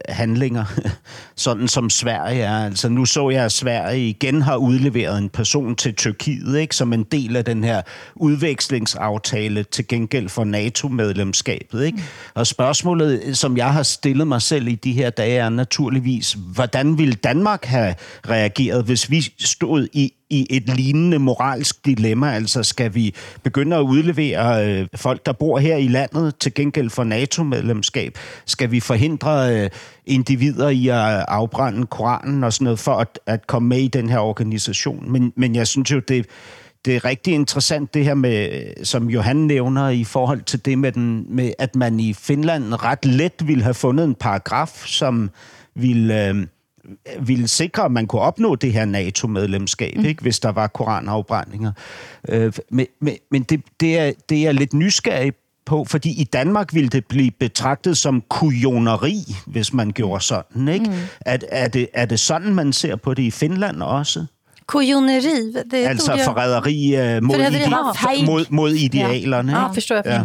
handlinger, 0.10 0.66
sådan 1.36 1.68
som 1.68 1.90
Sverige 1.90 2.42
er. 2.42 2.66
Altså, 2.66 2.90
nu 2.90 3.06
så 3.06 3.30
jeg, 3.30 3.46
at 3.46 3.52
Sverige 3.52 4.10
igen 4.10 4.42
har 4.42 4.56
udleveret 4.56 5.18
en 5.18 5.30
person 5.30 5.76
til 5.76 5.96
Tyrkiet, 5.96 6.60
ikke, 6.60 6.76
som 6.76 6.94
en 6.94 7.04
del 7.04 7.36
af 7.36 7.46
den 7.46 7.64
her 7.64 7.82
udvekslingsaftale 8.16 9.64
til 9.64 9.88
gengæld 9.88 10.30
for 10.30 10.44
NATO-medlemskabet. 10.44 11.86
Ikke? 11.86 12.04
Og 12.34 12.48
spørgsmålet, 12.48 13.38
som 13.38 13.58
jeg 13.58 13.74
har 13.74 13.84
stillet 13.84 14.28
mig 14.28 14.42
selv 14.42 14.68
i 14.68 14.76
de 14.76 14.92
her 14.92 15.10
dage, 15.10 15.38
er 15.38 15.50
naturligvis, 15.50 16.38
hvordan 16.54 16.98
ville 16.98 17.14
Danmark 17.14 17.66
have 17.66 17.96
reageret, 18.30 18.86
hvis 18.86 19.12
vi 19.12 19.22
stod 19.40 19.88
i 19.94 20.14
i 20.34 20.48
et 20.50 20.76
lignende 20.76 21.20
moralsk 21.20 21.86
dilemma. 21.86 22.34
Altså 22.34 22.64
skal 22.64 22.96
vi 22.96 23.16
begynde 23.44 23.76
at 23.76 23.82
udlevere 23.82 24.68
øh, 24.68 24.88
folk, 24.96 25.26
der 25.26 25.32
bor 25.32 25.60
her 25.60 25.78
i 25.78 25.88
landet 25.88 26.36
til 26.40 26.54
gengæld 26.54 26.90
for 26.90 27.04
NATO-medlemskab? 27.04 28.18
Skal 28.46 28.72
vi 28.72 28.80
forhindre 28.80 29.56
øh, 29.56 29.70
individer 30.06 30.70
i 30.70 30.88
at 30.88 31.26
afbrænde 31.28 31.86
Koranen 31.86 32.44
og 32.44 32.54
sådan 32.54 32.64
noget 32.64 32.80
for 32.80 32.94
at, 32.94 33.20
at 33.26 33.48
komme 33.48 33.70
med 33.70 33.80
i 33.80 33.88
den 33.88 34.10
her 34.10 34.20
organisation? 34.20 35.12
Men, 35.12 35.34
men 35.36 35.56
jeg 35.56 35.68
synes 35.68 35.92
jo, 35.92 36.00
det 36.00 36.26
det 36.86 36.96
er 36.96 37.06
rigtig 37.06 37.34
interessant 37.34 37.94
det 37.94 38.06
her 38.06 38.14
med, 38.14 38.64
som 38.84 39.10
Johan 39.10 39.36
nævner 39.36 39.90
i 39.90 40.04
forhold 40.04 40.42
til 40.42 40.66
det 40.66 40.78
med, 40.78 40.92
den, 40.92 41.26
med 41.30 41.54
at 41.60 41.76
man 41.76 42.00
i 42.00 42.14
Finland 42.14 42.84
ret 42.84 43.06
let 43.06 43.48
ville 43.48 43.64
have 43.64 43.74
fundet 43.74 44.04
en 44.04 44.16
paragraf, 44.16 44.84
som 44.86 45.30
ville, 45.76 46.28
øh, 46.28 46.36
ville 47.20 47.48
sikre, 47.48 47.86
at 47.86 47.92
man 47.92 48.08
kunne 48.08 48.22
opnå 48.22 48.56
det 48.56 48.74
her 48.74 48.86
NATO-medlemskab, 48.86 49.98
mm. 49.98 50.06
ikke, 50.06 50.22
hvis 50.22 50.40
der 50.40 50.50
var 50.52 50.68
koranafbrændinger. 50.68 51.72
Øh, 52.30 52.54
men 52.70 52.88
men, 53.00 53.18
men 53.32 53.44
det, 53.44 53.62
det, 53.80 54.00
er, 54.00 54.12
det 54.30 54.48
er 54.48 54.52
lidt 54.52 54.74
nysgerrig 54.74 55.34
på, 55.66 55.86
fordi 55.86 56.22
i 56.22 56.24
Danmark 56.24 56.74
ville 56.74 56.90
det 56.90 57.06
blive 57.06 57.32
betragtet 57.32 57.98
som 57.98 58.24
kujoneri, 58.30 59.18
hvis 59.46 59.74
man 59.74 59.92
gjorde 59.92 60.24
sådan. 60.24 60.68
Ikke? 60.68 60.86
Mm. 60.86 60.94
Er, 61.22 61.38
er, 61.50 61.68
det, 61.68 61.88
er 61.94 62.06
det 62.06 62.20
sådan, 62.20 62.56
man 62.56 62.74
ser 62.74 62.96
på 62.96 63.14
det 63.14 63.24
i 63.24 63.32
Finland 63.32 63.84
også? 63.84 64.26
Kujoneri? 64.66 65.54
Det 65.72 65.88
altså 65.88 66.14
jag... 66.14 66.26
förräderi 66.26 67.18
uh, 67.18 67.24
mod, 67.24 67.36
ide 67.36 68.26
mod, 68.26 68.46
mod 68.50 68.74
idealerna. 68.74 69.52
Ja, 69.52 69.62
ja 69.62 69.74
förstår 69.74 69.96
jag. 69.96 70.06
Ja. 70.06 70.24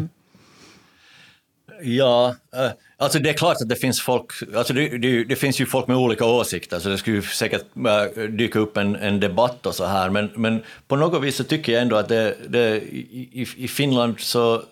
Ja, 1.84 2.28
uh, 2.28 2.70
alltså 2.98 3.18
det 3.18 3.30
är 3.30 3.34
klart 3.34 3.56
att 3.62 3.68
det 3.68 3.76
finns 3.76 4.00
folk, 4.00 4.32
alltså 4.54 4.72
det, 4.72 4.98
det, 4.98 5.24
det, 5.24 5.36
finns 5.36 5.60
ju 5.60 5.66
folk 5.66 5.86
med 5.86 5.96
olika 5.96 6.24
åsikter, 6.24 6.78
så 6.78 6.88
det 6.88 6.98
skulle 6.98 7.22
säkert 7.22 7.64
äh, 7.76 8.22
dyka 8.22 8.58
upp 8.58 8.76
en, 8.76 8.96
en 8.96 9.20
debatt 9.20 9.66
och 9.66 9.74
så 9.74 9.84
här, 9.84 10.10
men, 10.10 10.30
men 10.36 10.62
på 10.88 10.96
något 10.96 11.22
vis 11.22 11.36
så 11.36 11.44
tycker 11.44 11.72
jag 11.72 11.82
ändå 11.82 11.96
att 11.96 12.08
det, 12.08 12.36
det 12.48 12.76
i, 12.76 13.46
i 13.56 13.68
Finland 13.68 14.20
så, 14.20 14.62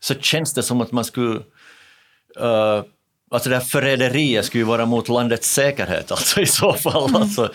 så 0.00 0.14
känns 0.14 0.54
det 0.54 0.62
som 0.62 0.80
att 0.80 0.92
man 0.92 1.04
skulle 1.04 1.34
uh, 2.40 2.82
Alltså 3.30 3.48
det 3.48 3.56
här 3.56 3.62
förräderiet 3.62 4.44
skulle 4.44 4.60
ju 4.60 4.66
vara 4.66 4.86
mot 4.86 5.08
landets 5.08 5.50
säkerhet 5.50 6.10
alltså 6.10 6.40
i 6.40 6.46
så 6.46 6.72
fall. 6.72 7.08
Mm. 7.08 7.22
Alltså, 7.22 7.42
uh, 7.42 7.48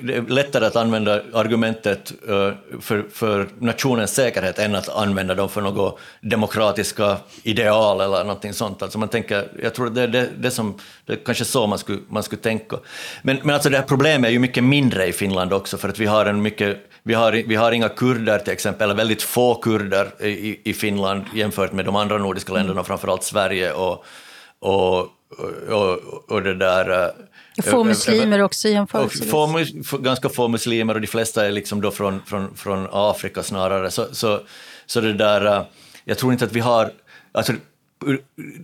det 0.00 0.14
är 0.14 0.28
lättare 0.28 0.66
att 0.66 0.76
använda 0.76 1.22
argumentet 1.32 2.12
uh, 2.28 2.52
för, 2.80 3.04
för 3.12 3.48
nationens 3.58 4.14
säkerhet 4.14 4.58
än 4.58 4.74
att 4.74 4.88
använda 4.88 5.34
dem 5.34 5.48
för 5.48 5.60
något 5.60 5.98
demokratiska 6.20 7.16
ideal 7.42 8.00
eller 8.00 8.24
någonting 8.24 8.52
sånt. 8.52 8.82
Alltså 8.82 8.98
man 8.98 9.08
tänker, 9.08 9.48
jag 9.62 9.74
tror 9.74 9.90
det 9.90 10.02
är 10.02 10.08
det, 10.08 10.28
det 10.38 10.50
som, 10.50 10.78
det 11.06 11.12
är 11.12 11.18
kanske 11.24 11.44
så 11.44 11.66
man 11.66 11.78
skulle, 11.78 11.98
man 12.08 12.22
skulle 12.22 12.42
tänka. 12.42 12.76
Men, 13.22 13.38
men 13.42 13.54
alltså 13.54 13.70
det 13.70 13.76
här 13.76 13.84
problemet 13.84 14.28
är 14.28 14.32
ju 14.32 14.38
mycket 14.38 14.64
mindre 14.64 15.06
i 15.06 15.12
Finland 15.12 15.52
också 15.52 15.76
för 15.76 15.88
att 15.88 15.98
vi 15.98 16.06
har 16.06 16.26
en 16.26 16.42
mycket 16.42 16.78
vi 17.06 17.14
har, 17.14 17.32
vi 17.32 17.54
har 17.54 17.72
inga 17.72 17.88
kurder 17.88 18.38
till 18.38 18.52
exempel, 18.52 18.84
eller 18.84 18.94
väldigt 18.94 19.22
få 19.22 19.54
kurder 19.54 20.24
i, 20.24 20.60
i 20.70 20.72
Finland 20.72 21.24
jämfört 21.34 21.72
med 21.72 21.84
de 21.84 21.96
andra 21.96 22.18
nordiska 22.18 22.52
länderna, 22.52 22.72
mm. 22.72 22.84
framförallt 22.84 23.22
Sverige 23.22 23.72
och, 23.72 24.04
och, 24.64 25.08
och, 25.68 26.30
och 26.30 26.42
det 26.42 26.54
där... 26.54 27.06
Eh, 27.56 27.64
få 27.64 27.84
muslimer 27.84 28.42
också 28.42 28.68
jämförelsevis. 28.68 29.88
Få, 29.88 29.98
ganska 29.98 30.28
få 30.28 30.48
muslimer 30.48 30.94
och 30.94 31.00
de 31.00 31.06
flesta 31.06 31.46
är 31.46 31.50
liksom 31.50 31.80
då 31.80 31.90
från, 31.90 32.22
från, 32.26 32.56
från 32.56 32.88
Afrika 32.92 33.42
snarare. 33.42 33.90
Så, 33.90 34.14
så, 34.14 34.40
så 34.86 35.00
det 35.00 35.12
där, 35.12 35.46
eh, 35.46 35.62
jag 36.04 36.18
tror 36.18 36.32
inte 36.32 36.44
att 36.44 36.52
vi 36.52 36.60
har... 36.60 36.90
Alltså, 37.32 37.52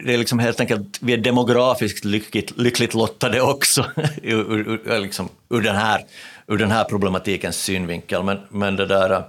det 0.05 0.15
är 0.15 0.19
liksom 0.19 0.39
helt 0.39 0.61
enkelt, 0.61 0.99
vi 1.01 1.13
är 1.13 1.17
demografiskt 1.17 2.05
lyckligt, 2.05 2.59
lyckligt 2.59 2.95
lottade 2.95 3.41
också 3.41 3.85
ur, 4.23 4.69
ur, 4.69 5.01
liksom, 5.01 5.29
ur, 5.51 5.61
den 5.61 5.77
här, 5.77 6.05
ur 6.47 6.59
den 6.59 6.71
här 6.71 6.85
problematikens 6.85 7.57
synvinkel. 7.57 8.23
Men, 8.23 8.39
men 8.49 8.77
det 8.77 8.87
där, 8.87 9.11
eh, 9.11 9.23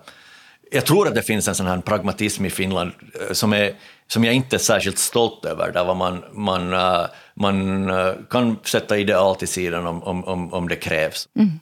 jag 0.72 0.86
tror 0.86 1.07
att 1.07 1.15
det 1.15 1.22
finns 1.22 1.47
en 1.47 1.55
sån 1.55 1.67
här 1.67 1.78
pragmatism 1.78 2.45
i 2.45 2.49
Finland 2.49 2.91
som 3.32 3.53
är 3.53 3.74
som 4.14 4.24
jag 4.24 4.34
inte 4.34 4.55
är 4.55 4.57
särskilt 4.57 4.97
stolt 4.97 5.45
över, 5.45 5.72
där 5.72 5.95
man, 5.95 6.24
man, 6.34 6.74
uh, 6.74 7.05
man 7.34 7.89
uh, 7.89 8.14
kan 8.30 8.57
sätta 8.64 8.97
ideal 8.97 9.36
till 9.36 9.47
sidan 9.47 9.88
om, 9.88 10.03
om, 10.03 10.53
om 10.53 10.68
det 10.68 10.76
krävs. 10.76 11.28
Mm. 11.39 11.59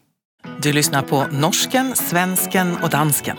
Du 0.62 0.74
lyssnar 0.74 1.02
på 1.02 1.26
norsken, 1.32 1.96
svensken 1.96 2.78
och 2.84 2.90
dansken. 2.90 3.38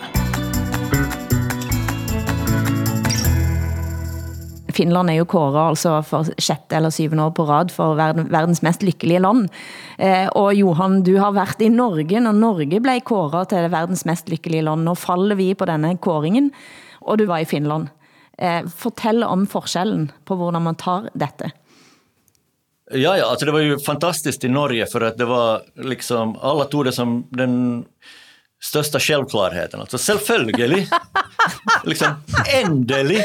Finland 4.68 5.10
är 5.10 5.14
ju 5.14 5.24
kåret 5.24 5.56
alltså 5.56 6.02
för 6.02 6.40
sjätte 6.40 6.76
eller 6.76 6.90
syvende 6.90 7.24
år 7.24 7.30
på 7.30 7.44
rad 7.44 7.70
för 7.70 7.94
världens 8.30 8.62
mest 8.62 8.82
lyckliga 8.82 9.18
land. 9.18 9.48
Eh, 9.98 10.28
och 10.28 10.54
Johan, 10.54 11.02
du 11.02 11.18
har 11.18 11.32
varit 11.32 11.60
i 11.60 11.68
Norge 11.68 12.20
när 12.20 12.32
Norge 12.32 12.80
blev 12.80 13.00
kåret 13.00 13.48
till 13.48 13.68
världens 13.68 14.04
mest 14.04 14.28
lyckliga 14.28 14.62
land. 14.62 14.84
Nu 14.84 14.96
faller 14.96 15.34
vi 15.34 15.54
på 15.54 15.66
denna 15.66 15.96
kåringen 15.96 16.50
och 16.92 17.16
du 17.16 17.26
var 17.26 17.38
i 17.38 17.44
Finland. 17.44 17.88
Eh, 18.40 18.66
fortell 18.76 19.24
om 19.24 19.46
forskellen 19.46 20.12
på 20.24 20.34
hur 20.34 20.50
man 20.50 20.74
tar 20.74 21.10
detta. 21.12 21.50
Ja, 22.92 23.18
ja, 23.18 23.30
alltså 23.30 23.46
det 23.46 23.52
var 23.52 23.60
ju 23.60 23.78
fantastiskt 23.78 24.44
i 24.44 24.48
Norge 24.48 24.86
för 24.86 25.00
att 25.00 25.18
det 25.18 25.24
var 25.24 25.62
liksom, 25.74 26.36
alla 26.40 26.64
tog 26.64 26.84
det 26.84 26.92
som 26.92 27.26
den 27.30 27.84
största 28.62 29.00
självklarheten. 29.00 29.80
Alltså 29.80 29.98
självföljd, 29.98 30.56
liksom 31.84 32.08
ändelig. 32.54 33.24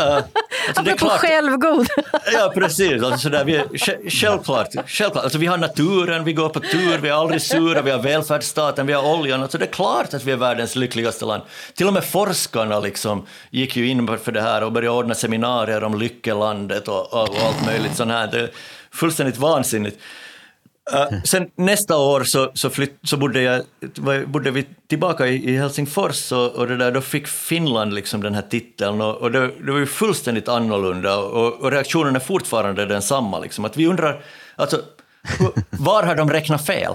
Uh, 0.00 0.20
alltså 0.68 0.82
det 0.84 0.90
är 0.90 0.96
klart, 0.96 1.20
självgod. 1.20 1.86
ja, 2.32 2.52
precis. 2.54 3.02
Alltså 3.02 3.18
sådär, 3.18 3.44
vi 3.44 3.56
är, 3.56 3.78
självklart, 4.10 4.68
självklart. 4.86 5.24
Alltså 5.24 5.38
vi 5.38 5.46
har 5.46 5.58
naturen, 5.58 6.24
vi 6.24 6.32
går 6.32 6.48
på 6.48 6.60
tur, 6.60 6.98
vi 6.98 7.08
är 7.08 7.12
aldrig 7.12 7.42
sura, 7.42 7.82
vi 7.82 7.90
har 7.90 7.98
välfärdsstaten, 7.98 8.86
vi 8.86 8.92
har 8.92 9.14
oljan. 9.14 9.42
Alltså 9.42 9.58
det 9.58 9.64
är 9.64 9.72
klart 9.72 10.14
att 10.14 10.24
vi 10.24 10.32
är 10.32 10.36
världens 10.36 10.76
lyckligaste 10.76 11.24
land. 11.24 11.42
Till 11.74 11.86
och 11.86 11.92
med 11.92 12.04
forskarna 12.04 12.80
liksom 12.80 13.26
gick 13.50 13.76
ju 13.76 13.88
in 13.88 14.18
för 14.18 14.32
det 14.32 14.42
här 14.42 14.62
och 14.62 14.72
började 14.72 14.96
ordna 14.96 15.14
seminarier 15.14 15.84
om 15.84 15.98
lyckelandet 15.98 16.88
och, 16.88 17.12
och, 17.12 17.28
och 17.28 17.42
allt 17.46 17.66
möjligt 17.66 17.96
sånt 17.96 18.10
här. 18.10 18.26
Det 18.26 18.40
är 18.40 18.50
fullständigt 18.90 19.36
vansinnigt. 19.36 19.98
Uh, 20.92 21.22
sen 21.24 21.50
nästa 21.56 21.96
år 21.96 22.24
så, 22.24 22.50
så, 22.54 22.70
flytt, 22.70 22.98
så 23.02 23.16
bodde, 23.16 23.42
jag, 23.42 23.62
bodde 24.28 24.50
vi 24.50 24.66
tillbaka 24.86 25.26
i, 25.26 25.50
i 25.50 25.56
Helsingfors 25.56 26.32
och, 26.32 26.52
och 26.52 26.66
det 26.66 26.76
där, 26.76 26.92
då 26.92 27.00
fick 27.00 27.28
Finland 27.28 27.94
liksom 27.94 28.22
den 28.22 28.34
här 28.34 28.42
titeln 28.42 29.00
och, 29.00 29.16
och 29.16 29.30
det, 29.32 29.50
det 29.66 29.72
var 29.72 29.78
ju 29.78 29.86
fullständigt 29.86 30.48
annorlunda 30.48 31.16
och, 31.16 31.52
och 31.52 31.70
reaktionen 31.70 32.16
är 32.16 32.20
fortfarande 32.20 32.86
densamma. 32.86 33.38
Liksom, 33.38 33.64
att 33.64 33.76
vi 33.76 33.86
undrar, 33.86 34.20
alltså, 34.56 34.82
var 35.70 36.02
har 36.02 36.14
de 36.14 36.30
räknat 36.30 36.66
fel? 36.66 36.94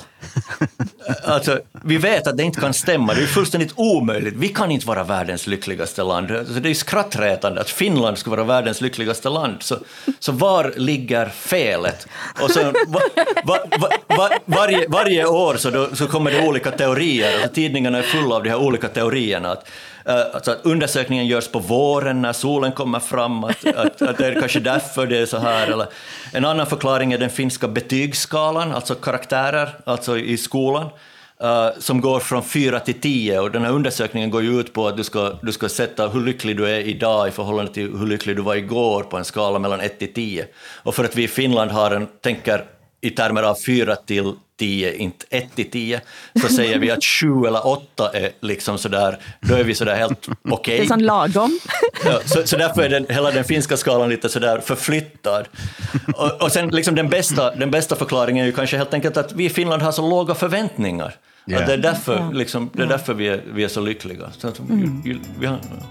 Alltså, 1.23 1.59
vi 1.83 1.97
vet 1.97 2.27
att 2.27 2.37
det 2.37 2.43
inte 2.43 2.59
kan 2.61 2.73
stämma, 2.73 3.13
det 3.13 3.21
är 3.21 3.27
fullständigt 3.27 3.73
omöjligt. 3.75 4.33
Vi 4.37 4.47
kan 4.47 4.71
inte 4.71 4.87
vara 4.87 5.03
världens 5.03 5.47
lyckligaste 5.47 6.03
land. 6.03 6.31
Alltså, 6.31 6.53
det 6.53 6.69
är 6.69 6.73
skrattretande 6.73 7.61
att 7.61 7.69
Finland 7.69 8.17
ska 8.17 8.29
vara 8.29 8.43
världens 8.43 8.81
lyckligaste 8.81 9.29
land. 9.29 9.55
Så, 9.59 9.77
så 10.19 10.31
var 10.31 10.73
ligger 10.75 11.25
felet? 11.25 12.07
Och 12.41 12.51
så, 12.51 12.73
va, 12.87 12.99
va, 13.43 13.89
va, 14.07 14.29
varje, 14.45 14.87
varje 14.87 15.25
år 15.25 15.55
så, 15.55 15.69
då, 15.69 15.95
så 15.95 16.07
kommer 16.07 16.31
det 16.31 16.47
olika 16.47 16.71
teorier, 16.71 17.33
alltså, 17.33 17.49
tidningarna 17.49 17.97
är 17.97 18.03
fulla 18.03 18.35
av 18.35 18.43
de 18.43 18.49
här 18.49 18.57
olika 18.59 18.87
teorierna. 18.87 19.51
Att, 19.51 19.67
Eh, 20.09 20.25
alltså 20.33 20.51
att 20.51 20.65
undersökningen 20.65 21.27
görs 21.27 21.47
på 21.47 21.59
våren 21.59 22.21
när 22.21 22.33
solen 22.33 22.71
kommer 22.71 22.99
fram, 22.99 23.43
att, 23.43 23.65
att, 23.65 24.01
att 24.01 24.17
det 24.17 24.27
är 24.27 24.39
kanske 24.39 24.59
därför 24.59 25.07
det 25.07 25.17
är 25.17 25.25
så 25.25 25.37
här. 25.37 25.67
Eller, 25.67 25.87
en 26.33 26.45
annan 26.45 26.65
förklaring 26.65 27.13
är 27.13 27.17
den 27.17 27.29
finska 27.29 27.67
betygsskalan, 27.67 28.71
alltså 28.71 28.95
karaktärer 28.95 29.69
alltså 29.83 30.17
i 30.17 30.37
skolan, 30.37 30.85
uh, 31.43 31.79
som 31.79 32.01
går 32.01 32.19
från 32.19 32.43
4 32.43 32.79
till 32.79 33.01
10. 33.01 33.39
Och 33.39 33.51
den 33.51 33.61
här 33.61 33.71
undersökningen 33.71 34.29
går 34.29 34.43
ju 34.43 34.59
ut 34.59 34.73
på 34.73 34.87
att 34.87 34.97
du 34.97 35.03
ska, 35.03 35.33
du 35.41 35.51
ska 35.51 35.69
sätta 35.69 36.07
hur 36.07 36.21
lycklig 36.21 36.57
du 36.57 36.69
är 36.69 36.79
idag 36.79 37.27
i 37.27 37.31
förhållande 37.31 37.73
till 37.73 37.97
hur 37.97 38.07
lycklig 38.07 38.35
du 38.35 38.41
var 38.41 38.55
igår 38.55 39.03
på 39.03 39.17
en 39.17 39.25
skala 39.25 39.59
mellan 39.59 39.81
1 39.81 39.99
till 39.99 40.13
10. 40.13 40.47
Och 40.83 40.95
för 40.95 41.03
att 41.03 41.15
vi 41.15 41.23
i 41.23 41.27
Finland 41.27 41.71
har 41.71 41.91
en, 41.91 42.07
tänker 42.21 42.65
i 43.01 43.09
termer 43.09 43.43
av 43.43 43.55
4 43.65 43.95
till 43.95 44.33
10, 44.59 44.93
inte 44.93 45.25
1 45.29 45.55
till 45.55 45.71
10, 45.71 46.01
så 46.41 46.47
säger 46.47 46.79
vi 46.79 46.91
att 46.91 47.03
7 47.03 47.45
eller 47.47 47.67
8 47.67 48.09
är 48.13 48.31
liksom 48.39 48.77
sådär, 48.77 49.19
då 49.41 49.55
är 49.55 49.63
vi 49.63 49.75
sådär 49.75 49.95
helt 49.95 50.27
okej. 50.27 50.53
Okay. 50.53 50.77
Det 50.77 50.83
är 50.83 50.87
sån 50.87 51.03
lagom. 51.03 51.59
Ja, 52.05 52.19
så, 52.25 52.47
så 52.47 52.57
därför 52.57 52.81
är 52.81 52.89
den, 52.89 53.05
hela 53.09 53.31
den 53.31 53.43
finska 53.43 53.77
skalan 53.77 54.09
lite 54.09 54.29
sådär 54.29 54.59
förflyttad. 54.59 55.47
Och, 56.15 56.41
och 56.41 56.51
sen 56.51 56.69
liksom 56.69 56.95
den 56.95 57.09
bästa, 57.09 57.55
den 57.55 57.71
bästa 57.71 57.95
förklaringen 57.95 58.43
är 58.43 58.47
ju 58.47 58.55
kanske 58.55 58.77
helt 58.77 58.93
enkelt 58.93 59.17
att 59.17 59.33
vi 59.33 59.45
i 59.45 59.49
Finland 59.49 59.81
har 59.81 59.91
så 59.91 60.09
låga 60.09 60.35
förväntningar. 60.35 61.15
Yeah. 61.47 61.61
Att 61.61 61.67
det 61.67 61.73
är 61.73 61.77
därför, 61.77 62.33
liksom, 62.33 62.69
det 62.73 62.83
är 62.83 62.87
därför 62.87 63.13
vi, 63.13 63.27
är, 63.27 63.43
vi 63.53 63.63
är 63.63 63.67
så 63.67 63.81
lyckliga. 63.81 64.31
Så 64.37 64.47
att, 64.47 64.59
mm. 64.59 65.01
vi, 65.05 65.19
vi 65.39 65.45
har, 65.45 65.59
ja. 65.61 65.85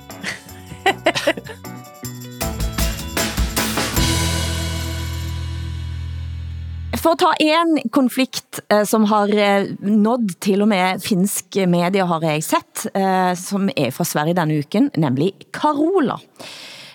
För 7.03 7.11
att 7.11 7.19
ta 7.19 7.33
en 7.33 7.81
konflikt 7.91 8.61
eh, 8.69 8.85
som 8.85 9.05
har 9.05 9.39
eh, 9.39 9.65
nått 9.81 10.41
till 10.41 10.63
och 10.63 10.69
med 10.69 11.03
finsk 11.03 11.57
media, 11.67 12.05
har 12.05 12.23
jag 12.23 12.45
sett, 12.45 12.87
eh, 12.95 13.35
som 13.35 13.71
är 13.77 13.91
från 13.91 14.05
Sverige 14.05 14.35
den 14.35 14.51
uken, 14.51 14.91
nämligen 14.95 15.33
Carola. 15.53 16.21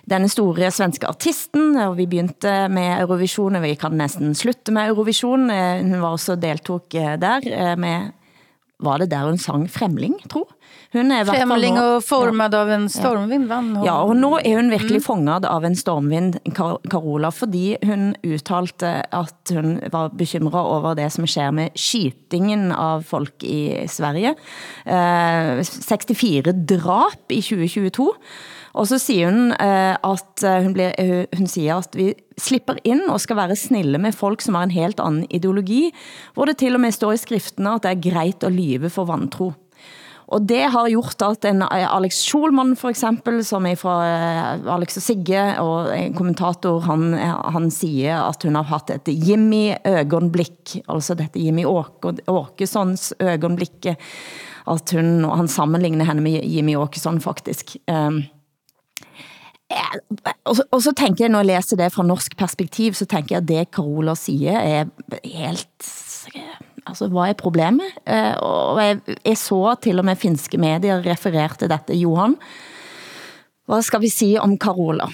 Den 0.06 0.30
store 0.30 0.72
svenske 0.72 1.08
artisten, 1.08 1.78
og 1.78 1.95
vi 1.95 2.08
började 2.08 2.70
med 2.70 3.01
Eurovision, 3.01 3.56
og 3.56 3.62
vi 3.62 3.76
kan 3.76 3.97
nästan 3.97 4.36
sluta 4.36 4.72
med 4.72 4.89
Eurovision. 4.89 5.49
Hun 5.49 6.01
var 6.01 6.12
også 6.12 6.36
deltog 6.36 6.82
där 6.91 7.76
med 7.76 8.12
var 8.78 8.99
det 8.99 9.06
där 9.06 9.24
hon 9.24 9.38
sang 9.38 9.68
Fremling, 9.68 10.20
tro? 10.30 10.45
Hun 10.94 11.12
er 11.12 11.26
Främling 11.26 11.80
och 11.80 12.04
formad 12.06 12.54
av 12.56 12.70
en 12.70 12.89
stormvind 12.89 13.48
vann 13.50 13.76
hon. 13.76 13.86
Ja, 13.86 13.96
og 14.06 14.14
nå 14.16 14.36
er 14.46 14.60
hun 14.60 14.70
virkelig 14.70 15.00
Mm. 15.02 15.06
fanget 15.08 15.46
av 15.50 15.66
en 15.66 15.76
stormvind, 15.76 16.38
Carola, 16.54 17.32
fordi 17.32 17.78
hun 17.84 18.16
uttalte 18.24 19.04
at 19.12 19.50
hun 19.52 19.80
var 19.91 20.10
bekymret 20.10 20.54
over 20.54 20.94
det 20.96 21.12
som 21.12 21.26
sker 21.26 21.52
med 21.52 21.72
skytingen 21.76 22.72
av 22.72 23.02
folk 23.10 23.44
i 23.44 23.88
Sverige. 23.88 24.36
Eh, 24.86 25.64
64 25.64 26.54
drap 26.68 27.32
i 27.32 27.41
2022. 27.41 28.12
Og 28.76 28.88
så 28.88 28.98
siger 28.98 29.30
hun 29.32 29.52
eh, 29.52 29.96
at 30.04 30.44
eh, 30.44 30.62
hun, 30.64 30.74
blir, 30.74 30.94
hun, 31.00 31.26
hun 31.38 31.48
siger 31.48 31.78
at 31.78 31.96
vi 31.96 32.14
slipper 32.38 32.76
ind 32.84 33.02
og 33.10 33.20
skal 33.22 33.36
være 33.36 33.56
snille 33.56 33.98
med 33.98 34.14
folk, 34.14 34.41
som 34.41 34.56
har 34.56 34.64
en 34.64 34.72
helt 34.72 35.00
anden 35.00 35.26
ideologi, 35.30 35.91
hvor 36.34 36.46
det 36.46 36.58
til 36.58 36.74
og 36.76 36.82
med 36.82 36.91
står 36.91 37.14
i 37.14 37.18
skriftene, 37.22 37.76
at 37.76 37.84
det 37.84 37.91
er 37.91 38.12
greit 38.12 38.44
at 38.44 38.52
lyve 38.54 38.89
for 38.89 39.06
vantro. 39.06 39.54
Og 40.28 40.45
det 40.47 40.61
har 40.71 40.89
gjort 40.91 41.24
at 41.26 41.45
en 41.49 41.63
eh, 41.65 41.86
Alex 41.88 42.21
Schulman 42.24 42.76
for 42.80 42.93
eksempel, 42.93 43.41
som 43.45 43.65
er 43.69 43.80
fra 43.80 43.95
eh, 44.07 44.67
Alex 44.76 44.97
og 44.99 45.05
Sigge, 45.05 45.41
og 45.61 45.91
en 45.97 46.15
kommentator, 46.17 46.80
han, 46.88 47.13
han 47.53 47.71
siger 47.71 48.24
at 48.30 48.43
hun 48.43 48.55
har 48.55 48.69
haft 48.71 48.93
et 48.93 49.11
Jimmy 49.11 49.74
øgonblik, 49.88 50.78
altså 50.88 51.17
dette 51.19 51.41
Jimmy 51.41 51.65
Åkessons 51.65 53.13
øgonblik, 53.19 53.89
at 54.67 54.95
hun, 54.95 55.26
og 55.26 55.38
han 55.38 55.51
sammenligner 55.51 56.07
henne 56.07 56.24
med 56.24 56.39
Jimmy 56.47 56.78
Åkesson 56.80 57.19
faktisk. 57.21 57.76
Um, 57.91 58.24
og, 60.45 60.55
så, 60.55 60.63
og 60.71 60.82
så 60.84 60.93
tænker 60.97 61.26
jeg, 61.26 61.32
når 61.34 61.39
jeg 61.39 61.45
læser 61.45 61.78
det 61.80 61.93
fra 61.93 62.03
norsk 62.03 62.38
perspektiv, 62.38 62.93
så 62.93 63.05
tænker 63.05 63.36
jeg, 63.36 63.41
at 63.41 63.47
det 63.47 63.67
Carola 63.76 64.15
siger 64.15 64.59
er 64.59 64.86
helt... 65.24 65.67
Altså, 66.86 67.08
hvad 67.08 67.30
er 67.30 67.34
problemet? 67.40 67.96
Eh, 68.08 68.36
og 68.44 68.82
jeg, 68.84 69.00
jeg 69.26 69.38
så 69.38 69.76
til 69.82 70.00
og 70.00 70.06
med 70.06 70.20
finske 70.20 70.58
medier 70.58 71.04
refererte 71.06 71.68
dette, 71.68 71.96
Johan. 71.96 72.36
vad 73.68 73.86
ska 73.86 73.98
vi 73.98 74.10
säga 74.10 74.42
om 74.42 74.58
Carola? 74.58 75.10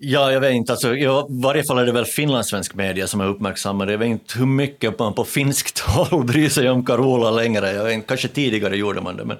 Ja, 0.00 0.32
jag 0.32 0.40
vet 0.40 0.52
inte. 0.52 0.72
Alltså, 0.72 0.94
I 0.94 1.06
varje 1.28 1.64
fall 1.64 1.78
är 1.78 1.86
det 1.86 1.92
väl 1.92 2.04
finlandssvensk 2.04 2.74
media 2.74 3.06
som 3.06 3.20
är 3.20 3.26
uppmärksammade. 3.26 3.92
Jag 3.92 3.98
vet 3.98 4.08
inte 4.08 4.38
hur 4.38 4.46
mycket 4.46 4.98
man 4.98 5.14
på 5.14 5.24
finskt 5.24 5.78
håll 5.86 6.24
bryr 6.24 6.48
sig 6.48 6.70
om 6.70 6.84
Carola 6.84 7.30
längre. 7.30 7.72
Jag 7.72 7.84
vet 7.84 7.94
inte, 7.94 8.06
kanske 8.06 8.28
tidigare 8.28 8.76
gjorde 8.76 9.00
man 9.00 9.16
det, 9.16 9.24
men 9.24 9.36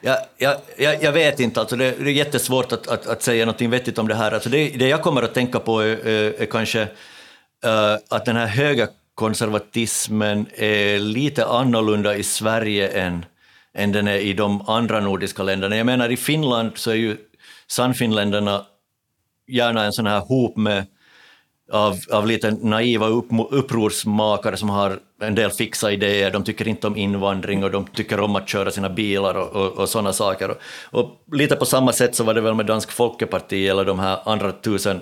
jag, 0.00 0.16
jag, 0.38 0.56
jag, 0.78 1.02
jag 1.02 1.12
vet 1.12 1.40
inte. 1.40 1.60
Alltså, 1.60 1.76
det, 1.76 1.94
det 1.98 2.10
är 2.10 2.12
jättesvårt 2.12 2.72
att, 2.72 2.88
att, 2.88 3.06
att 3.06 3.22
säga 3.22 3.46
något 3.46 3.60
vettigt 3.60 3.98
om 3.98 4.08
det 4.08 4.14
här. 4.14 4.32
Alltså, 4.32 4.48
det, 4.48 4.68
det 4.68 4.88
jag 4.88 5.02
kommer 5.02 5.22
att 5.22 5.34
tänka 5.34 5.58
på 5.58 5.80
är, 5.80 6.06
är, 6.06 6.42
är 6.42 6.46
kanske 6.46 6.82
uh, 6.82 7.96
att 8.10 8.24
den 8.24 8.36
här 8.36 8.46
höga 8.46 8.88
konservatismen 9.14 10.46
är 10.54 10.98
lite 10.98 11.46
annorlunda 11.46 12.16
i 12.16 12.22
Sverige 12.22 12.88
än, 12.88 13.24
än 13.74 13.92
den 13.92 14.08
är 14.08 14.18
i 14.18 14.32
de 14.32 14.68
andra 14.68 15.00
nordiska 15.00 15.42
länderna. 15.42 15.76
Jag 15.76 15.86
menar, 15.86 16.12
i 16.12 16.16
Finland 16.16 16.72
så 16.74 16.90
är 16.90 16.94
ju 16.94 17.16
Sannfinländarna 17.66 18.66
gärna 19.48 19.84
en 19.84 19.92
sån 19.92 20.06
här 20.06 20.20
hop 20.20 20.56
med 20.56 20.86
av, 21.72 22.00
av 22.10 22.26
lite 22.26 22.50
naiva 22.50 23.06
upp, 23.06 23.26
upprorsmakare 23.50 24.56
som 24.56 24.70
har 24.70 24.98
en 25.20 25.34
del 25.34 25.50
fixa 25.50 25.92
idéer. 25.92 26.30
De 26.30 26.44
tycker 26.44 26.68
inte 26.68 26.86
om 26.86 26.96
invandring 26.96 27.64
och 27.64 27.70
de 27.70 27.86
tycker 27.86 28.20
om 28.20 28.36
att 28.36 28.48
köra 28.48 28.70
sina 28.70 28.90
bilar 28.90 29.34
och, 29.34 29.56
och, 29.56 29.72
och 29.72 29.88
sådana 29.88 30.12
saker. 30.12 30.50
Och, 30.50 30.56
och 30.90 31.10
lite 31.32 31.56
på 31.56 31.64
samma 31.64 31.92
sätt 31.92 32.14
så 32.14 32.24
var 32.24 32.34
det 32.34 32.40
väl 32.40 32.54
med 32.54 32.66
Dansk 32.66 32.92
Folkeparti 32.92 33.68
eller 33.68 33.84
de 33.84 33.98
här 33.98 34.18
andra 34.24 34.52
tusen 34.52 35.00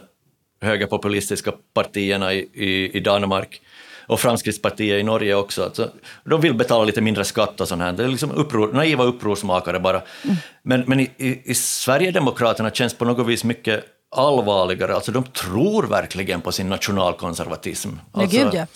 högerpopulistiska 0.60 1.52
partierna 1.74 2.34
i, 2.34 2.38
i, 2.54 2.96
i 2.96 3.00
Danmark 3.00 3.60
och 4.06 4.20
Framskrittspartiet 4.20 5.00
i 5.00 5.02
Norge 5.02 5.34
också. 5.34 5.64
Alltså, 5.64 5.90
de 6.24 6.40
vill 6.40 6.54
betala 6.54 6.84
lite 6.84 7.00
mindre 7.00 7.24
skatt 7.24 7.60
och 7.60 7.68
sånt 7.68 7.82
här. 7.82 7.92
Det 7.92 8.04
är 8.04 8.08
liksom 8.08 8.30
uppror, 8.30 8.72
naiva 8.72 9.04
upprorsmakare 9.04 9.80
bara. 9.80 10.02
Mm. 10.24 10.36
Men, 10.62 10.84
men 10.86 11.00
i, 11.00 11.10
i, 11.16 11.50
i 11.50 11.54
Sverigedemokraterna 11.54 12.70
känns 12.70 12.94
på 12.94 13.04
något 13.04 13.26
vis 13.26 13.44
mycket 13.44 13.84
allvarligare. 14.16 14.94
Alltså 14.94 15.12
de 15.12 15.24
tror 15.24 15.82
verkligen 15.82 16.40
på 16.40 16.52
sin 16.52 16.68
nationalkonservatism. 16.68 17.88
Alltså, 18.12 18.36
ja, 18.36 18.44
gud 18.44 18.54
ja. 18.54 18.66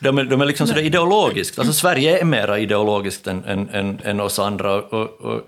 De 0.00 0.18
är, 0.18 0.24
de 0.24 0.40
är 0.40 0.44
liksom 0.44 0.66
sådär 0.66 0.82
ideologiskt. 0.82 1.58
Alltså 1.58 1.72
Sverige 1.72 2.20
är 2.20 2.24
mera 2.24 2.58
ideologiskt 2.58 3.26
än, 3.26 3.44
än, 3.44 3.68
än, 3.68 4.00
än 4.04 4.20
oss 4.20 4.38
andra. 4.38 4.74
Och, 4.74 5.20
och, 5.20 5.40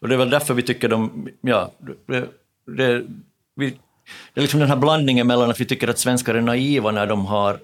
och 0.00 0.08
det 0.08 0.14
är 0.14 0.18
väl 0.18 0.30
därför 0.30 0.54
vi 0.54 0.62
tycker 0.62 0.88
de... 0.88 1.28
Ja, 1.40 1.70
det, 2.06 2.24
det, 2.76 3.02
vi, 3.56 3.74
det 4.34 4.40
är 4.40 4.42
liksom 4.42 4.60
den 4.60 4.68
här 4.68 4.76
blandningen 4.76 5.26
mellan 5.26 5.50
att 5.50 5.60
vi 5.60 5.64
tycker 5.64 5.88
att 5.88 5.98
svenskar 5.98 6.34
är 6.34 6.40
naiva 6.40 6.90
när 6.90 7.06
de, 7.06 7.26
har, 7.26 7.58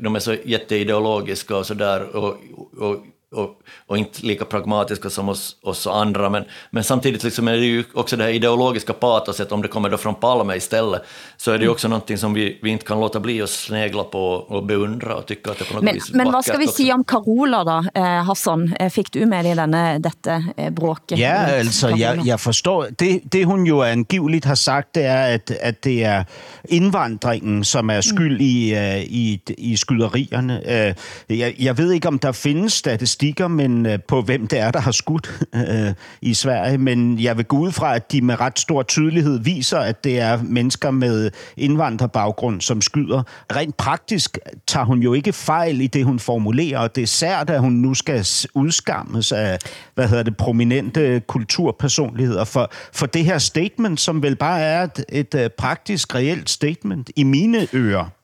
de 0.00 0.16
är 0.16 0.20
så 0.20 0.36
jätteideologiska 0.44 1.56
och 1.56 1.66
sådär 1.66 2.16
och, 2.16 2.36
och, 2.76 2.96
och, 3.32 3.60
och 3.86 3.98
inte 3.98 4.26
lika 4.26 4.44
pragmatiska 4.44 5.10
som 5.10 5.28
oss, 5.28 5.56
oss 5.62 5.86
andra. 5.86 6.30
Men, 6.30 6.44
men 6.70 6.84
samtidigt 6.84 7.24
liksom 7.24 7.48
är 7.48 7.52
det 7.52 7.66
ju 7.66 7.84
också 7.94 8.16
det 8.16 8.24
här 8.24 8.30
ideologiska 8.30 8.92
patoset, 8.92 9.52
om 9.52 9.62
det 9.62 9.68
kommer 9.68 9.90
då 9.90 9.96
från 9.96 10.14
Palme 10.14 10.56
istället, 10.56 11.02
så 11.36 11.50
är 11.50 11.58
det 11.58 11.64
ju 11.64 11.70
också 11.70 11.86
mm. 11.86 11.90
någonting 11.90 12.18
som 12.18 12.34
vi, 12.34 12.58
vi 12.62 12.70
inte 12.70 12.84
kan 12.84 13.00
låta 13.00 13.20
bli 13.20 13.42
att 13.42 13.50
snegla 13.50 14.04
på 14.04 14.20
och 14.28 14.64
beundra 14.66 15.14
och 15.14 15.26
tycka 15.26 15.50
att 15.50 15.58
det 15.58 15.64
på 15.64 15.74
något 15.74 15.84
men, 15.84 15.94
vis 15.94 16.10
Men 16.12 16.32
vad 16.32 16.44
ska 16.44 16.56
vi 16.56 16.66
också. 16.66 16.76
sige 16.76 16.92
om 16.92 17.04
Carola 17.04 17.64
då, 17.64 17.84
eh, 17.94 18.04
Hassan? 18.04 18.74
Eh, 18.80 18.90
Fick 18.90 19.12
du 19.12 19.26
med 19.26 19.44
dig 19.44 19.54
denne, 19.54 19.98
dette 19.98 20.44
eh, 20.56 20.70
bråket? 20.70 21.18
Ja, 21.18 21.34
altså, 21.34 21.88
jeg, 21.88 22.20
jeg 22.24 22.40
forstår. 22.40 22.86
Det, 22.98 23.20
det 23.32 23.44
hun 23.44 23.66
jo 23.66 23.82
angiveligt 23.82 24.44
har 24.44 24.54
sagt, 24.54 24.94
det 24.94 25.04
er, 25.04 25.34
at, 25.34 25.50
at 25.50 25.84
det 25.84 26.04
er 26.04 26.24
indvandringen, 26.68 27.64
som 27.64 27.90
er 27.90 28.00
skyld 28.00 28.40
i, 28.40 28.74
uh, 28.74 29.02
i, 29.02 29.40
i 29.58 29.76
skyderierne. 29.76 30.60
Uh, 30.64 31.38
jeg, 31.38 31.54
jeg 31.58 31.78
ved 31.78 31.92
ikke, 31.92 32.08
om 32.08 32.18
der 32.18 32.32
findes 32.32 32.82
statistikker 33.18 33.48
men, 33.48 33.86
øh, 33.86 33.98
på, 34.08 34.22
hvem 34.22 34.46
det 34.46 34.58
er, 34.58 34.70
der 34.70 34.80
har 34.80 34.90
skudt 34.90 35.40
øh, 35.54 35.94
i 36.22 36.34
Sverige, 36.34 36.78
men 36.78 37.18
jeg 37.18 37.36
vil 37.36 37.44
gå 37.44 37.58
ud 37.58 37.72
fra, 37.72 37.94
at 37.94 38.12
de 38.12 38.20
med 38.20 38.40
ret 38.40 38.58
stor 38.58 38.82
tydelighed 38.82 39.40
viser, 39.40 39.78
at 39.78 40.04
det 40.04 40.20
er 40.20 40.42
mennesker 40.42 40.90
med 40.90 41.30
indvandrerbaggrund, 41.56 42.60
som 42.60 42.80
skyder. 42.80 43.22
Rent 43.56 43.76
praktisk 43.76 44.38
tager 44.66 44.84
hun 44.86 45.02
jo 45.02 45.14
ikke 45.14 45.32
fejl 45.32 45.80
i 45.80 45.86
det, 45.86 46.04
hun 46.04 46.18
formulerer, 46.18 46.78
og 46.78 46.94
det 46.94 47.02
er 47.02 47.06
sært, 47.06 47.50
at 47.50 47.60
hun 47.60 47.72
nu 47.72 47.94
skal 47.94 48.26
udskammes 48.54 49.32
af, 49.32 49.58
hvad 49.94 50.08
hedder 50.08 50.22
det, 50.22 50.36
prominente 50.36 51.20
kulturpersonligheder 51.26 52.44
for, 52.44 52.70
for 52.92 53.06
det 53.06 53.24
her 53.24 53.38
statement, 53.38 54.00
som 54.00 54.22
vel 54.22 54.36
bare 54.36 54.60
er 54.60 54.82
et, 54.82 55.04
et 55.08 55.34
øh, 55.34 55.50
praktisk, 55.50 56.14
reelt 56.14 56.50
statement 56.50 57.10
i 57.16 57.22
mine 57.22 57.66
ører. 57.74 58.17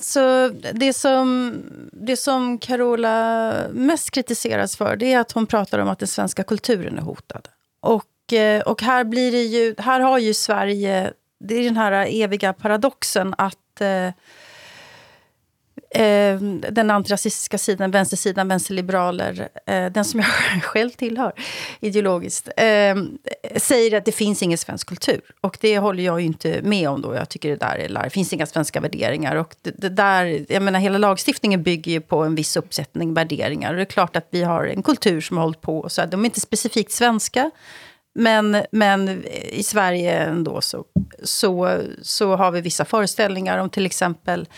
Så 0.00 0.48
det 0.72 0.92
som, 0.92 1.54
det 1.92 2.16
som 2.16 2.58
Carola 2.58 3.52
mest 3.72 4.10
kritiseras 4.10 4.76
för 4.76 4.96
det 4.96 5.12
är 5.12 5.18
att 5.18 5.32
hon 5.32 5.46
pratar 5.46 5.78
om 5.78 5.88
att 5.88 5.98
den 5.98 6.08
svenska 6.08 6.42
kulturen 6.42 6.98
är 6.98 7.02
hotad. 7.02 7.48
Och, 7.80 8.32
eh, 8.32 8.62
och 8.62 8.82
här, 8.82 9.04
blir 9.04 9.32
det 9.32 9.42
ju, 9.42 9.74
här 9.78 10.00
har 10.00 10.18
ju 10.18 10.34
Sverige, 10.34 11.12
det 11.40 11.54
är 11.54 11.64
den 11.64 11.76
här 11.76 12.06
eviga 12.10 12.52
paradoxen 12.52 13.34
att 13.38 13.80
eh, 13.80 14.10
eh, 15.96 16.40
den 16.70 16.90
antirasistiska 16.90 17.58
sidan, 17.58 17.90
vänstersidan, 17.90 18.48
vänsterliberaler, 18.48 19.48
eh, 19.66 19.86
den 19.86 20.04
som 20.04 20.20
jag 20.20 20.28
själv 20.62 20.90
tillhör 20.90 21.32
ideologiskt, 21.80 22.48
eh, 22.56 22.96
säger 23.56 23.96
att 23.98 24.04
det 24.04 24.12
finns 24.12 24.42
ingen 24.42 24.58
svensk 24.58 24.88
kultur. 24.88 25.20
Och 25.40 25.58
det 25.60 25.78
håller 25.78 26.02
jag 26.02 26.20
ju 26.20 26.26
inte 26.26 26.62
med 26.62 26.88
om 26.88 27.02
då. 27.02 27.14
Jag 27.14 27.28
tycker 27.28 27.50
det 27.50 27.56
där 27.56 27.76
är 27.78 27.88
larv. 27.88 28.04
Det 28.04 28.10
finns 28.10 28.32
inga 28.32 28.46
svenska 28.46 28.80
värderingar. 28.80 29.36
Och 29.36 29.54
det, 29.62 29.70
det, 29.70 29.88
där, 29.88 30.46
jag 30.48 30.62
menar, 30.62 30.80
hela 30.80 30.98
lagstiftningen 30.98 31.62
bygger 31.62 31.92
ju 31.92 32.00
på 32.00 32.24
en 32.24 32.34
viss 32.34 32.56
uppsättning 32.56 33.14
värderingar. 33.14 33.70
Och 33.70 33.76
det 33.76 33.82
är 33.82 33.84
klart 33.84 34.16
att 34.16 34.28
vi 34.30 34.42
har 34.42 34.64
en 34.64 34.82
kultur 34.82 35.20
som 35.20 35.36
har 35.36 35.44
hållit 35.44 35.60
på. 35.60 35.88
Så 35.88 36.06
de 36.06 36.20
är 36.20 36.24
inte 36.24 36.40
specifikt 36.40 36.92
svenska. 36.92 37.50
Men, 38.14 38.62
men 38.70 39.24
i 39.52 39.62
Sverige 39.62 40.12
ändå 40.18 40.60
så, 40.60 40.84
så, 41.22 41.80
så 42.02 42.36
har 42.36 42.50
vi 42.50 42.60
vissa 42.60 42.84
föreställningar 42.84 43.58
om 43.58 43.70
till 43.70 43.86
exempel 43.86 44.48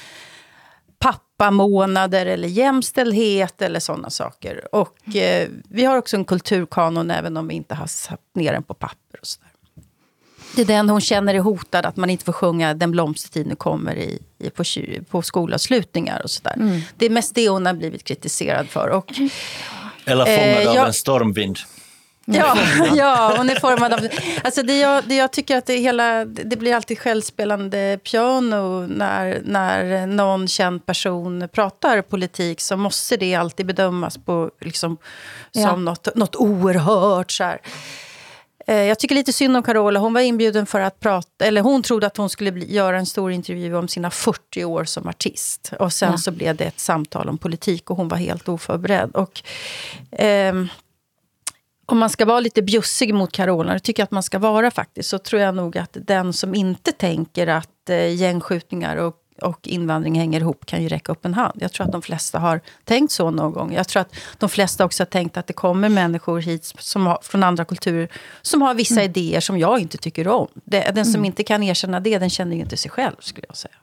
pappamånader 0.98 2.26
eller 2.26 2.48
jämställdhet 2.48 3.62
eller 3.62 3.80
sådana 3.80 4.10
saker. 4.10 4.74
Och 4.74 5.16
eh, 5.16 5.48
vi 5.68 5.84
har 5.84 5.96
också 5.96 6.16
en 6.16 6.24
kulturkanon 6.24 7.10
även 7.10 7.36
om 7.36 7.48
vi 7.48 7.54
inte 7.54 7.74
har 7.74 7.86
satt 7.86 8.20
ner 8.34 8.52
den 8.52 8.62
på 8.62 8.74
papper. 8.74 9.20
och 9.20 9.26
så 9.26 9.40
där. 9.40 9.48
Det 10.56 10.62
är 10.62 10.66
den 10.66 10.88
hon 10.90 11.00
känner 11.00 11.34
är 11.34 11.38
hotad, 11.38 11.86
att 11.86 11.96
man 11.96 12.10
inte 12.10 12.24
får 12.24 12.32
sjunga 12.32 12.74
Den 12.74 12.90
blomstertid 12.90 13.46
nu 13.46 13.54
kommer 13.54 13.96
i, 13.96 14.18
i, 14.38 14.50
på, 14.50 14.64
på 15.10 15.22
skolavslutningar 15.22 16.20
och 16.24 16.30
sådär. 16.30 16.54
Mm. 16.56 16.80
Det 16.96 17.06
är 17.06 17.10
mest 17.10 17.34
det 17.34 17.48
hon 17.48 17.66
har 17.66 17.74
blivit 17.74 18.04
kritiserad 18.04 18.68
för. 18.68 18.88
Och, 18.88 19.12
Eller 20.04 20.24
fångad 20.24 20.62
eh, 20.62 20.68
av 20.68 20.74
jag- 20.74 20.86
en 20.86 20.92
stormvind. 20.92 21.58
Ja, 22.30 22.56
ja, 22.96 23.34
hon 23.36 23.50
är 23.50 23.60
formad 23.60 23.92
av... 23.92 24.08
Alltså 24.44 24.62
det, 24.62 24.78
jag, 24.78 25.04
det 25.04 25.14
jag 25.14 25.32
tycker 25.32 25.56
att 25.56 25.66
det, 25.66 25.76
hela, 25.76 26.24
det 26.24 26.56
blir 26.56 26.74
alltid 26.74 26.98
självspelande 26.98 27.98
piano 28.04 28.86
när, 28.86 29.42
när 29.44 30.06
någon 30.06 30.48
känd 30.48 30.86
person 30.86 31.48
pratar 31.52 32.02
politik 32.02 32.60
så 32.60 32.76
måste 32.76 33.16
det 33.16 33.34
alltid 33.34 33.66
bedömas 33.66 34.18
på, 34.18 34.50
liksom, 34.60 34.96
som 35.52 35.62
Ja. 35.62 35.76
något, 35.76 36.14
något 36.14 36.36
oerhört. 36.36 37.30
Så 37.30 37.44
här. 37.44 37.60
Eh, 38.66 38.76
jag 38.76 38.98
tycker 38.98 39.14
lite 39.14 39.32
synd 39.32 39.56
om 39.56 39.62
Carola. 39.62 40.00
Hon 40.00 40.14
var 40.14 40.20
inbjuden 40.20 40.66
för 40.66 40.80
att 40.80 41.00
prata, 41.00 41.44
eller 41.44 41.60
hon 41.60 41.82
trodde 41.82 42.06
att 42.06 42.16
hon 42.16 42.30
skulle 42.30 42.52
bli, 42.52 42.74
göra 42.74 42.98
en 42.98 43.06
stor 43.06 43.32
intervju 43.32 43.76
om 43.76 43.88
sina 43.88 44.10
40 44.10 44.64
år 44.64 44.84
som 44.84 45.08
artist. 45.08 45.72
Och 45.78 45.92
sen 45.92 46.10
ja. 46.10 46.18
så 46.18 46.30
blev 46.30 46.56
det 46.56 46.64
ett 46.64 46.80
samtal 46.80 47.28
om 47.28 47.38
politik 47.38 47.90
och 47.90 47.96
hon 47.96 48.08
var 48.08 48.16
helt 48.16 48.48
oförberedd. 48.48 49.10
Och, 49.14 49.42
eh, 50.20 50.54
om 51.88 51.98
man 51.98 52.10
ska 52.10 52.24
vara 52.24 52.40
lite 52.40 52.62
bjussig 52.62 53.14
mot 53.14 53.32
Carola, 53.32 53.72
det 53.72 53.80
tycker 53.80 54.00
jag 54.00 54.04
att 54.04 54.10
man 54.10 54.22
ska 54.22 54.38
vara 54.38 54.70
faktiskt, 54.70 55.08
så 55.08 55.18
tror 55.18 55.42
jag 55.42 55.54
nog 55.54 55.78
att 55.78 55.96
den 56.00 56.32
som 56.32 56.54
inte 56.54 56.92
tänker 56.92 57.46
att 57.46 57.90
eh, 57.90 58.14
gängskjutningar 58.14 58.96
och 58.96 59.16
och 59.42 59.68
invandring 59.68 60.18
hänger 60.18 60.40
ihop 60.40 60.66
kan 60.66 60.82
ju 60.82 60.88
räcka 60.88 61.12
upp 61.12 61.24
en 61.24 61.34
hand. 61.34 61.58
Jag 61.62 61.72
tror 61.72 61.86
att 61.86 61.92
de 61.92 62.02
flesta 62.02 62.38
har 62.38 62.60
tänkt 62.84 63.12
så 63.12 63.30
någon 63.30 63.52
gång. 63.52 63.74
Jag 63.74 63.88
tror 63.88 64.00
att 64.00 64.14
de 64.38 64.48
flesta 64.48 64.84
också 64.84 65.02
har 65.02 65.06
tänkt 65.06 65.36
att 65.36 65.46
det 65.46 65.52
kommer 65.52 65.88
människor 65.88 66.40
hit 66.40 66.72
som 66.78 67.06
har, 67.06 67.18
från 67.22 67.42
andra 67.42 67.64
kulturer 67.64 68.08
som 68.42 68.62
har 68.62 68.74
vissa 68.74 69.00
mm. 69.00 69.04
idéer 69.04 69.40
som 69.40 69.58
jag 69.58 69.80
inte 69.80 69.98
tycker 69.98 70.28
om. 70.28 70.48
Det, 70.54 70.90
den 70.94 71.04
som 71.04 71.14
mm. 71.14 71.24
inte 71.24 71.44
kan 71.44 71.62
erkänna 71.62 72.00
det, 72.00 72.18
den 72.18 72.30
känner 72.30 72.56
ju 72.56 72.62
inte 72.62 72.76
sig 72.76 72.90
själv 72.90 73.16
skulle 73.18 73.46
jag 73.48 73.56
säga. 73.56 73.74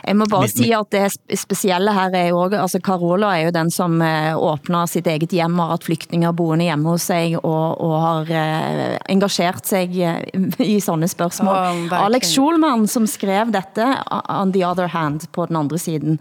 Jeg 0.00 0.16
må 0.16 0.26
bare 0.30 0.48
si 0.48 0.70
at 0.74 0.88
det 0.94 1.38
specielle 1.38 1.92
her 1.94 2.14
er 2.16 2.30
jo, 2.32 2.40
altså 2.48 2.80
Carola 2.82 3.34
er 3.36 3.48
jo 3.48 3.54
den 3.54 3.70
som 3.72 3.98
eh, 4.02 4.32
åbner 4.36 4.88
sitt 4.90 5.08
eget 5.10 5.34
hjem, 5.36 5.58
har 5.60 5.74
haft 5.74 5.86
flygtningar 5.90 6.32
boende 6.36 6.66
hjemme 6.66 6.94
hos 6.94 7.08
sig 7.10 7.36
og, 7.38 7.76
og 7.76 7.94
har 8.00 8.32
eh, 8.40 8.96
engageret 9.12 9.68
sig 9.68 10.00
eh, 10.00 10.22
i 10.64 10.78
sådanne 10.80 11.10
spørgsmål. 11.10 11.52
Oh, 11.90 11.98
Alex 12.00 12.32
Schulman, 12.32 12.88
som 12.88 13.06
skrev 13.10 13.52
dette, 13.54 13.86
on 14.10 14.54
the 14.56 14.64
other 14.66 14.90
hand, 14.90 15.28
på 15.36 15.46
den 15.50 15.60
andre 15.60 15.78
siden, 15.78 16.18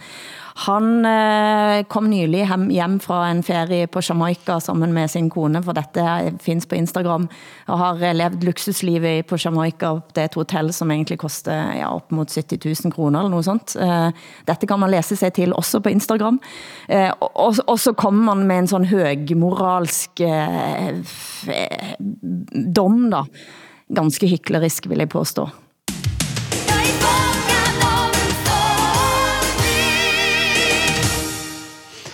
han 0.59 1.05
eh, 1.05 1.83
kom 1.87 2.09
nylig 2.09 2.41
hem, 2.49 2.65
hjem 2.71 2.97
fra 2.99 3.21
en 3.29 3.43
ferie 3.43 3.87
på 3.87 4.01
Jamaica 4.03 4.59
sammen 4.59 4.93
med 4.93 5.11
sin 5.11 5.29
kone, 5.31 5.61
for 5.63 5.77
dette 5.77 6.33
finns 6.43 6.67
på 6.67 6.75
Instagram, 6.75 7.29
og 7.67 7.79
har 7.79 8.01
levt 8.01 8.17
levd 8.19 8.43
luksuslivet 8.43 9.27
på 9.27 9.37
Jamaica. 9.39 9.93
Det 10.13 10.23
er 10.23 10.31
et 10.31 10.35
hotell 10.39 10.73
som 10.75 10.91
egentlig 10.91 11.19
koster 11.21 11.71
ja, 11.77 11.89
op 11.95 12.11
mot 12.11 12.31
70 12.31 12.59
000 12.83 12.93
kroner 12.93 13.19
eller 13.19 13.29
noget 13.29 13.47
sånt. 13.47 13.75
Eh, 13.79 14.09
dette 14.45 14.67
kan 14.67 14.79
man 14.79 14.91
läsa 14.91 15.15
sig 15.15 15.31
till 15.31 15.53
också 15.53 15.81
på 15.81 15.89
Instagram. 15.89 16.39
Och 17.65 17.79
så 17.79 17.93
kommer 17.93 18.23
man 18.23 18.47
med 18.47 18.59
en 18.59 18.67
sån 18.67 18.83
högmoralsk 18.83 20.21
dom 22.75 23.09
da. 23.09 23.25
Ganske 23.87 24.27
hyklerisk, 24.27 24.85
vill 24.85 24.99
jag 24.99 25.09
påstå. 25.09 25.49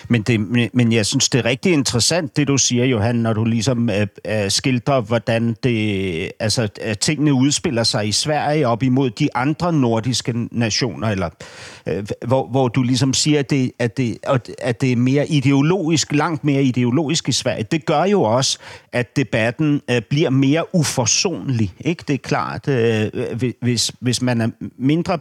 Men, 0.08 0.22
det, 0.22 0.40
men 0.74 0.92
jeg 0.92 1.06
synes, 1.06 1.30
det 1.30 1.40
er 1.40 1.46
rigtig 1.46 1.74
interessant, 1.74 2.38
det 2.38 2.48
du 2.48 2.58
siger, 2.58 2.86
Johan, 2.86 3.16
når 3.16 3.34
du 3.34 3.44
ligesom 3.44 3.90
øh, 3.90 4.08
øh, 4.28 4.52
skildrer, 4.52 5.02
hvordan 5.02 5.56
det, 5.64 6.32
altså, 6.40 6.68
tingene 7.02 7.34
udspiller 7.34 7.84
sig 7.84 8.08
i 8.08 8.12
Sverige 8.12 8.68
op 8.68 8.84
imod 8.84 9.10
de 9.10 9.36
andre 9.36 9.74
nordiske 9.74 10.34
nationer, 10.52 11.08
eller 11.08 11.30
øh, 11.88 12.06
hvor, 12.28 12.48
hvor 12.48 12.68
du 12.68 12.84
ligesom 12.84 13.14
siger, 13.14 13.40
at 13.40 13.50
det, 13.50 13.72
at, 13.80 13.98
det, 13.98 14.18
at 14.62 14.82
det 14.82 14.92
er 14.92 14.96
mere 14.96 15.28
ideologisk, 15.28 16.12
langt 16.12 16.44
mere 16.44 16.64
ideologisk 16.64 17.30
i 17.30 17.32
Sverige. 17.32 17.64
Det 17.72 17.86
gør 17.86 18.04
jo 18.04 18.22
også, 18.22 18.60
at 18.92 19.16
debatten 19.16 19.82
øh, 19.92 20.02
bliver 20.10 20.30
mere 20.30 20.76
uforsonlig. 20.76 21.74
Ikke? 21.80 22.04
Det 22.08 22.14
er 22.14 22.18
klart, 22.18 22.68
øh, 22.68 23.12
hvis, 23.62 23.92
hvis 24.00 24.22
man 24.22 24.42
er 24.42 24.50
mindre 24.78 25.20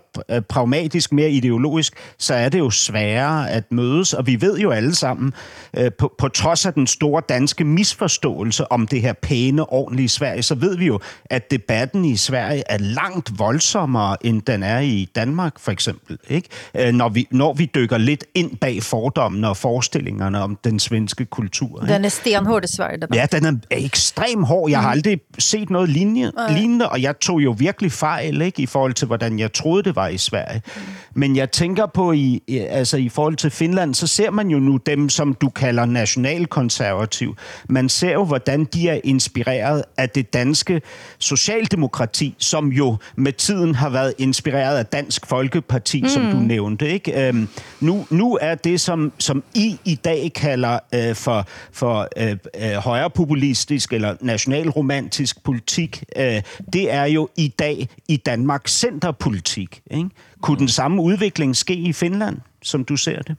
pragmatisk, 0.49 1.13
mere 1.13 1.31
ideologisk, 1.31 1.93
så 2.19 2.35
er 2.35 2.49
det 2.49 2.59
jo 2.59 2.71
sværere 2.71 3.51
at 3.51 3.73
mødes, 3.73 4.13
og 4.13 4.27
vi 4.27 4.41
ved 4.41 4.59
jo 4.59 4.71
alle 4.71 4.84
sammen, 4.93 5.33
øh, 5.77 5.91
på, 5.99 6.15
på 6.19 6.29
trods 6.29 6.67
af 6.67 6.73
den 6.75 6.87
store 6.87 7.23
danske 7.29 7.65
misforståelse 7.65 8.73
om 8.73 8.87
det 8.87 9.01
her 9.01 9.13
pæne, 9.13 9.73
ordentlige 9.73 10.09
Sverige, 10.09 10.43
så 10.43 10.55
ved 10.55 10.77
vi 10.77 10.87
jo, 10.87 11.01
at 11.25 11.51
debatten 11.51 12.05
i 12.05 12.17
Sverige 12.17 12.63
er 12.67 12.79
langt 12.79 13.39
voldsommere, 13.39 14.27
end 14.27 14.43
den 14.43 14.63
er 14.63 14.79
i 14.79 15.09
Danmark, 15.15 15.59
for 15.59 15.73
eksempel. 15.73 16.19
Ikke? 16.29 16.49
Øh, 16.75 16.93
når, 16.93 17.09
vi, 17.09 17.27
når 17.31 17.53
vi 17.53 17.71
dykker 17.75 17.99
lidt 17.99 18.25
ind 18.35 18.57
bag 18.57 18.83
fordommene 18.83 19.49
og 19.49 19.57
forestillingerne 19.57 20.43
om 20.43 20.59
den 20.65 20.79
svenske 20.79 21.25
kultur. 21.25 21.83
Ikke? 21.83 21.95
Den 21.95 22.05
er 22.05 22.09
stenhård 22.09 22.65
i 22.65 22.77
Sverige, 22.77 23.01
den 23.01 23.15
Ja, 23.15 23.27
den 23.33 23.47
er 23.47 23.77
ekstrem 23.77 24.43
hård. 24.43 24.71
Jeg 24.71 24.81
har 24.81 24.89
mm. 24.89 24.93
aldrig 24.93 25.21
set 25.39 25.71
noget 25.71 25.89
lignende, 25.89 26.33
lignende, 26.51 26.89
og 26.89 27.03
jeg 27.03 27.21
tog 27.21 27.41
jo 27.41 27.55
virkelig 27.59 27.93
fejl 27.93 28.43
ikke, 28.43 28.63
i 28.63 28.67
forhold 28.67 28.93
til, 28.95 29.07
hvordan 29.07 29.39
jeg 29.39 29.53
troede, 29.53 29.83
det 29.83 29.97
var 29.97 30.09
i 30.09 30.19
Sverige. 30.19 30.63
Mm. 30.67 30.83
Men 31.15 31.37
jeg 31.37 31.51
tænker 31.51 31.87
på, 31.87 32.13
i, 32.13 32.43
altså 32.49 32.97
i 32.97 33.09
forhold 33.09 33.37
til 33.37 33.51
Finland, 33.51 33.95
så 33.95 34.07
ser 34.07 34.31
man 34.31 34.49
jo 34.49 34.59
nu 34.65 34.77
dem, 34.77 35.09
som 35.09 35.35
du 35.35 35.49
kalder 35.49 35.85
nationalkonservativ. 35.85 37.37
Man 37.69 37.89
ser 37.89 38.13
jo, 38.13 38.25
hvordan 38.25 38.65
de 38.65 38.89
er 38.89 39.01
inspireret 39.05 39.85
af 39.97 40.11
det 40.11 40.33
danske 40.33 40.83
socialdemokrati, 41.19 42.35
som 42.39 42.69
jo 42.69 42.97
med 43.17 43.33
tiden 43.33 43.75
har 43.75 43.89
været 43.89 44.15
inspireret 44.19 44.79
af 44.79 44.87
Dansk 44.87 45.27
Folkeparti, 45.27 46.03
mm. 46.03 46.09
som 46.09 46.23
du 46.23 46.37
mm. 46.37 46.43
nævnte. 46.45 46.91
Ikke? 46.91 47.29
Øhm, 47.29 47.49
nu, 47.81 48.07
nu 48.11 48.39
er 48.41 48.55
det, 48.55 48.81
som, 48.81 49.13
som 49.19 49.45
I 49.55 49.77
i 49.85 49.95
dag 49.95 50.33
kalder 50.35 50.79
øh, 50.95 51.15
for, 51.15 51.47
for 51.73 52.09
øh, 52.17 52.37
øh, 52.63 52.73
højrepopulistisk 52.73 53.93
eller 53.93 54.17
nationalromantisk 54.21 55.45
politik, 55.45 56.05
øh, 56.17 56.43
det 56.73 56.93
er 56.93 57.05
jo 57.05 57.29
i 57.37 57.49
dag 57.49 57.89
i 58.09 58.17
Danmark 58.17 58.69
centerpolitik. 58.69 59.81
Ikke? 59.91 60.09
Kunne 60.43 60.59
den 60.59 60.69
samme 60.69 61.03
udvikling 61.03 61.57
ske 61.57 61.75
i 61.75 61.93
Finland, 61.93 62.37
som 62.63 62.85
du 62.85 62.97
ser 62.97 63.23
det? 63.23 63.37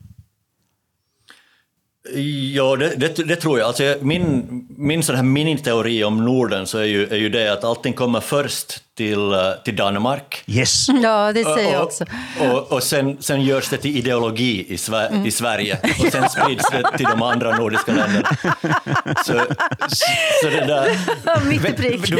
Ja, 2.53 2.75
det, 2.75 2.95
det, 2.95 3.23
det, 3.23 3.35
tror 3.35 3.59
jag. 3.59 3.67
Alltså, 3.67 3.95
min 4.01 4.45
min 4.77 5.03
sån 5.03 5.15
här 5.15 5.23
miniteori 5.23 6.03
om 6.03 6.25
Norden 6.25 6.67
så 6.67 6.77
är 6.77 6.83
ju, 6.83 7.07
är 7.07 7.15
ju 7.15 7.29
det 7.29 7.53
att 7.53 7.63
allting 7.63 7.93
kommer 7.93 8.19
först 8.19 8.94
till, 8.95 9.33
eh, 9.33 9.39
till 9.63 9.75
Danmark. 9.75 10.43
Yes. 10.47 10.87
Ja, 11.03 11.33
det 11.33 11.43
säger 11.43 11.73
jag 11.73 11.83
också. 11.83 12.05
Och, 12.39 12.51
och, 12.51 12.71
och 12.71 12.83
sen, 12.83 13.17
sen 13.19 13.41
görs 13.41 13.69
det 13.69 13.77
till 13.77 13.97
ideologi 13.97 14.65
i, 14.73 14.77
Sver 14.77 15.07
mm. 15.07 15.25
i 15.25 15.31
Sverige 15.31 15.79
och 15.99 16.11
sen 16.11 16.29
sprids 16.29 16.69
det 16.71 16.97
till 16.97 17.05
de 17.05 17.21
andra 17.21 17.57
nordiska 17.57 17.93
länderna. 17.93 18.29
Så, 19.25 19.33
så 20.41 20.49
det 20.49 20.65
där... 20.65 20.97
Mitt 21.49 21.77
prick. 21.77 22.07
Du, 22.07 22.19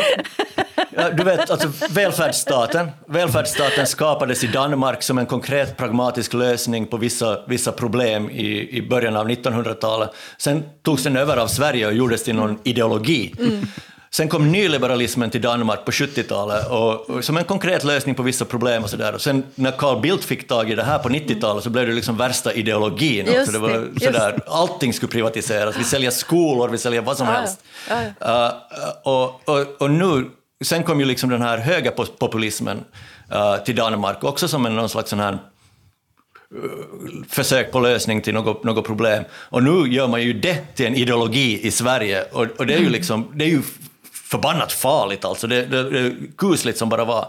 du 1.18 1.24
vet, 1.24 1.52
alltså 1.52 1.72
välfärdsstaten, 1.90 2.92
välfärdsstaten 3.08 3.88
skapades 3.88 4.44
i 4.44 4.48
Danmark 4.48 5.04
som 5.04 5.18
en 5.18 5.26
konkret 5.26 5.78
pragmatisk 5.78 6.34
lösning 6.34 6.86
på 6.86 6.98
vissa, 6.98 7.46
vissa 7.48 7.72
problem 7.72 8.30
i, 8.30 8.78
i 8.78 8.82
början 8.82 9.16
av 9.16 9.30
1900-talet. 9.30 10.10
Sen 10.38 10.64
togs 10.84 11.04
den 11.04 11.18
över 11.18 11.38
av 11.38 11.48
Sverige 11.48 11.88
och 11.88 11.94
gjordes 11.94 12.24
till 12.24 12.36
någon 12.36 12.60
ideologi. 12.64 13.36
Mm. 13.40 13.68
Sen 14.16 14.30
kom 14.30 14.51
nyliberalismen 14.51 15.30
till 15.30 15.41
Danmark 15.41 15.86
på 15.86 15.91
70-talet 15.91 16.68
och, 16.68 17.09
och, 17.09 17.24
som 17.24 17.38
en 17.38 17.43
konkret 17.43 17.84
lösning 17.84 18.16
på 18.16 18.24
vissa 18.24 18.45
problem 18.45 18.84
och 18.84 18.89
sådär. 18.89 19.13
Och 19.13 19.22
sen 19.22 19.43
när 19.55 19.72
Carl 19.72 20.01
Bildt 20.01 20.26
fick 20.26 20.47
tag 20.47 20.72
i 20.72 20.76
det 20.76 20.84
här 20.84 20.99
på 20.99 21.09
90-talet 21.09 21.63
så 21.63 21.70
blev 21.70 21.88
det 21.88 21.93
liksom 21.93 22.18
värsta 22.18 22.53
ideologin. 22.53 23.26
Just 23.26 23.53
det 23.53 23.59
var 23.59 23.70
det, 23.70 24.05
sådär, 24.05 24.39
allting 24.47 24.93
skulle 24.93 25.11
privatiseras. 25.11 25.76
Vi 25.80 25.84
säljer 25.84 26.11
skolor, 26.11 26.70
vi 26.70 26.78
säljer 26.78 27.01
vad 27.01 27.18
som 27.18 27.28
helst. 27.28 27.63
Ja, 27.89 28.01
ja. 28.20 28.61
Uh, 28.70 29.13
och, 29.13 29.49
och, 29.49 29.82
och 29.82 29.91
nu, 29.91 30.30
sen 30.63 30.84
kom 30.84 30.99
ju 30.99 31.05
liksom 31.05 31.30
den 31.30 31.41
här 31.41 31.57
högerpopulismen 31.57 32.84
uh, 33.34 33.63
till 33.63 33.76
Danmark 33.76 34.24
också 34.24 34.47
som 34.47 34.66
en 34.66 34.76
någon 34.76 34.89
slags 34.89 35.09
sån 35.09 35.20
här 35.20 35.38
försök 37.30 37.72
på 37.72 37.80
lösning 37.80 38.22
till 38.22 38.34
något, 38.34 38.63
något 38.63 38.86
problem. 38.86 39.24
Och 39.32 39.63
nu 39.63 39.93
gör 39.93 40.07
man 40.07 40.22
ju 40.22 40.34
det 40.34 40.76
till 40.76 40.86
en 40.86 40.95
ideologi 40.95 41.68
i 41.68 41.72
Sverige 41.72 42.24
och, 42.32 42.47
och 42.57 42.66
det 42.66 42.74
är 42.74 42.80
ju 42.80 42.89
liksom, 42.89 43.32
det 43.34 43.45
är 43.45 43.49
ju 43.49 43.61
förbannat 44.36 44.72
farligt 44.72 45.26
alltså. 45.26 45.48
Det, 45.48 45.66
det, 45.66 45.90
det 45.90 46.00
är 46.00 46.16
kusligt 46.38 46.78
som 46.78 46.90
bara 46.90 47.06
var. 47.06 47.28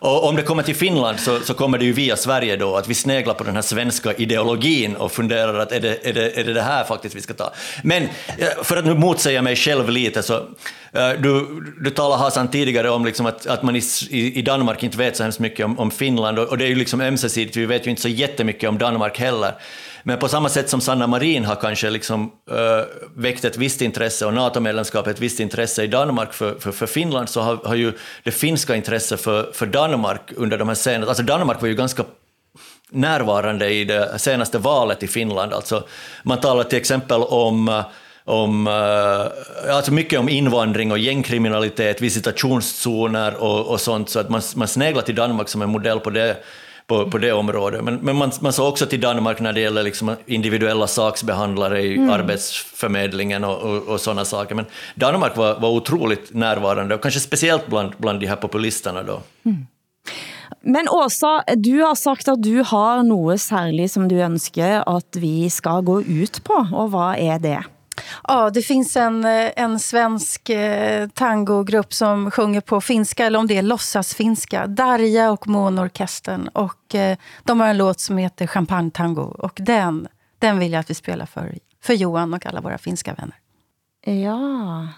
Och 0.00 0.28
om 0.28 0.36
det 0.36 0.42
kommer 0.42 0.62
till 0.62 0.76
Finland 0.76 1.20
så, 1.20 1.40
så, 1.40 1.54
kommer 1.54 1.78
det 1.78 1.84
ju 1.84 1.92
via 1.92 2.16
Sverige 2.16 2.56
då, 2.56 2.76
att 2.76 2.88
vi 2.88 2.94
sneglar 2.94 3.34
på 3.34 3.44
den 3.44 3.54
här 3.54 3.62
svenska 3.62 4.12
ideologin 4.12 4.96
och 4.96 5.12
funderar 5.12 5.58
att 5.58 5.72
är 5.72 5.80
det 5.80 6.06
är 6.08 6.12
det, 6.12 6.38
är 6.38 6.44
det, 6.44 6.52
det 6.52 6.62
här 6.62 6.84
faktiskt 6.84 7.14
vi 7.14 7.20
ska 7.20 7.34
ta? 7.34 7.52
Men 7.82 8.02
eh, 8.02 8.48
för 8.62 8.76
att 8.76 8.84
nu 8.84 8.94
motsäga 8.94 9.42
mig 9.42 9.56
själv 9.56 9.90
lite 9.90 10.22
så, 10.22 10.34
eh, 10.92 11.10
du, 11.18 11.62
du 11.80 11.90
talade 11.90 12.22
Hasan 12.22 12.48
tidigare 12.48 12.90
om 12.90 13.04
liksom 13.04 13.26
att, 13.26 13.46
att 13.46 13.62
man 13.62 13.76
i, 13.76 13.82
i 14.10 14.42
Danmark 14.42 14.82
inte 14.82 14.98
vet 14.98 15.16
så 15.16 15.22
hemskt 15.22 15.40
mycket 15.40 15.66
om, 15.66 15.78
om 15.78 15.90
Finland 15.90 16.38
och, 16.38 16.48
och 16.48 16.58
det 16.58 16.64
är 16.64 16.68
ju 16.68 16.74
liksom 16.74 17.00
ömsesidigt, 17.00 17.56
vi 17.56 17.66
vet 17.66 17.86
ju 17.86 17.90
inte 17.90 18.02
så 18.02 18.08
jättemycket 18.08 18.68
om 18.68 18.78
Danmark 18.78 19.18
heller. 19.18 19.52
Men 20.08 20.18
på 20.18 20.28
samma 20.28 20.48
sätt 20.48 20.70
som 20.70 20.80
Sanna 20.80 21.06
Marin 21.06 21.44
har 21.44 21.54
kanske 21.54 21.90
liksom, 21.90 22.32
äh, 22.50 22.84
väckt 23.14 23.44
ett 23.44 23.56
visst 23.56 23.82
intresse 23.82 24.26
och 24.26 24.34
NATO-medlemskapet 24.34 25.14
ett 25.14 25.20
visst 25.20 25.40
intresse 25.40 25.84
i 25.84 25.86
Danmark 25.86 26.32
för, 26.32 26.54
för, 26.58 26.72
för 26.72 26.86
Finland 26.86 27.28
så 27.28 27.40
har, 27.40 27.56
har 27.56 27.74
ju 27.74 27.92
det 28.22 28.30
finska 28.30 28.76
intresset 28.76 29.20
för, 29.20 29.52
för 29.52 29.66
Danmark 29.66 30.20
under 30.36 30.58
de 30.58 30.68
här 30.68 30.74
senaste... 30.74 31.08
Alltså 31.08 31.22
Danmark 31.22 31.60
var 31.60 31.68
ju 31.68 31.74
ganska 31.74 32.04
närvarande 32.90 33.70
i 33.70 33.84
det 33.84 34.18
senaste 34.18 34.58
valet 34.58 35.02
i 35.02 35.06
Finland. 35.06 35.52
Alltså, 35.52 35.84
man 36.22 36.40
talar 36.40 36.64
till 36.64 36.78
exempel 36.78 37.22
om 37.22 37.82
om, 38.24 38.66
eh, 38.66 39.74
alltså 39.74 39.92
mycket 39.92 40.18
om 40.18 40.28
invandring 40.28 40.92
och 40.92 40.98
gängkriminalitet, 40.98 42.02
visitationszoner 42.02 43.34
och, 43.34 43.66
och 43.66 43.80
sånt, 43.80 44.10
så 44.10 44.18
att 44.18 44.28
man, 44.28 44.42
man 44.56 44.68
sneglar 44.68 45.02
till 45.02 45.14
Danmark 45.14 45.48
som 45.48 45.62
en 45.62 45.70
modell 45.70 46.00
på 46.00 46.10
det 46.10 46.36
på, 46.86 47.10
på 47.10 47.18
det 47.18 47.32
området. 47.32 47.84
Men, 47.84 47.94
men 47.94 48.16
man, 48.16 48.30
man 48.40 48.52
såg 48.52 48.68
också 48.68 48.86
till 48.86 49.00
Danmark 49.00 49.40
när 49.40 49.52
det 49.52 49.60
gäller 49.60 49.82
liksom 49.82 50.16
individuella 50.26 50.86
saksbehandlare 50.86 51.82
i 51.82 51.96
Mm. 51.96 52.10
arbetsförmedlingen 52.10 53.44
och, 53.44 53.58
och, 53.62 53.82
och 53.82 54.00
sådana 54.00 54.24
saker. 54.24 54.54
Men 54.54 54.64
Danmark 54.94 55.36
var, 55.36 55.60
var 55.60 55.68
otroligt 55.68 56.34
närvarande, 56.34 56.94
och 56.94 57.02
kanske 57.02 57.20
speciellt 57.20 57.66
bland, 57.66 57.92
bland 57.98 58.20
de 58.20 58.26
här 58.26 58.36
populisterna 58.36 59.02
då. 59.02 59.20
Men 60.62 60.88
Åsa, 60.88 61.42
du 61.56 61.82
har 61.82 61.94
sagt 61.94 62.28
att 62.28 62.42
du 62.42 62.62
har 62.66 63.02
något 63.02 63.40
särskilt 63.40 63.92
som 63.92 64.08
du 64.08 64.20
önskar 64.20 64.82
att 64.96 65.16
vi 65.16 65.50
ska 65.50 65.80
gå 65.80 66.02
ut 66.02 66.44
på. 66.44 66.68
Och 66.72 66.90
vad 66.90 67.16
är 67.16 67.38
det? 67.38 67.64
Ja, 68.28 68.50
det 68.50 68.62
finns 68.62 68.96
en, 68.96 69.24
eh, 69.24 69.50
en 69.56 69.80
svensk 69.80 70.48
eh, 70.48 71.08
tangogrupp 71.08 71.92
som 71.92 72.30
sjunger 72.30 72.60
på 72.60 72.80
finska, 72.80 73.26
eller 73.26 73.38
om 73.38 73.46
det 73.46 73.58
är 73.58 73.62
låtsasfinska. 73.62 74.66
Darja 74.66 75.30
och 75.30 75.48
Månorkestern. 75.48 76.48
Och 76.48 76.94
eh, 76.94 77.18
de 77.44 77.60
har 77.60 77.68
en 77.68 77.76
låt 77.76 78.00
som 78.00 78.18
heter 78.18 78.46
Champagne 78.46 78.90
Tango. 78.90 79.22
Och 79.22 79.58
den, 79.62 80.08
den 80.38 80.58
vill 80.58 80.72
jag 80.72 80.80
att 80.80 80.90
vi 80.90 80.94
spelar 80.94 81.26
för, 81.26 81.58
för 81.82 81.94
Johan 81.94 82.34
och 82.34 82.46
alla 82.46 82.60
våra 82.60 82.78
finska 82.78 83.14
vänner. 83.14 83.36
Ja. 84.24 84.88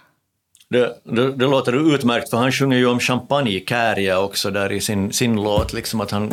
Det, 0.71 0.95
det, 1.05 1.33
det 1.33 1.45
låter 1.45 1.95
utmärkt, 1.95 2.31
för 2.31 2.37
han 2.37 2.53
sjunger 2.53 2.79
ju 2.79 2.87
om 2.87 3.01
champagne 3.01 3.51
i 3.51 3.65
Kärja 3.69 4.21
också 4.21 4.51
där 4.51 4.73
i 4.73 4.81
sin, 4.81 5.13
sin 5.13 5.43
låt, 5.43 5.73
liksom 5.73 6.01
att, 6.01 6.11
han, 6.11 6.33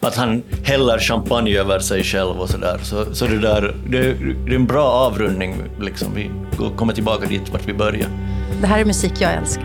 att 0.00 0.16
han 0.16 0.42
häller 0.64 0.98
champagne 0.98 1.58
över 1.58 1.78
sig 1.78 2.04
själv 2.04 2.40
och 2.40 2.50
sådär. 2.50 2.78
Så, 2.82 3.14
så 3.14 3.26
det, 3.26 3.38
där, 3.38 3.76
det, 3.88 4.12
det 4.46 4.50
är 4.50 4.54
en 4.54 4.66
bra 4.66 4.84
avrundning, 4.84 5.56
liksom. 5.80 6.14
vi 6.14 6.30
kommer 6.76 6.92
tillbaka 6.92 7.26
dit 7.26 7.48
vart 7.52 7.68
vi 7.68 7.74
började. 7.74 8.10
Det 8.60 8.66
här 8.66 8.80
är 8.80 8.84
musik 8.84 9.12
jag 9.18 9.34
älskar. 9.34 9.64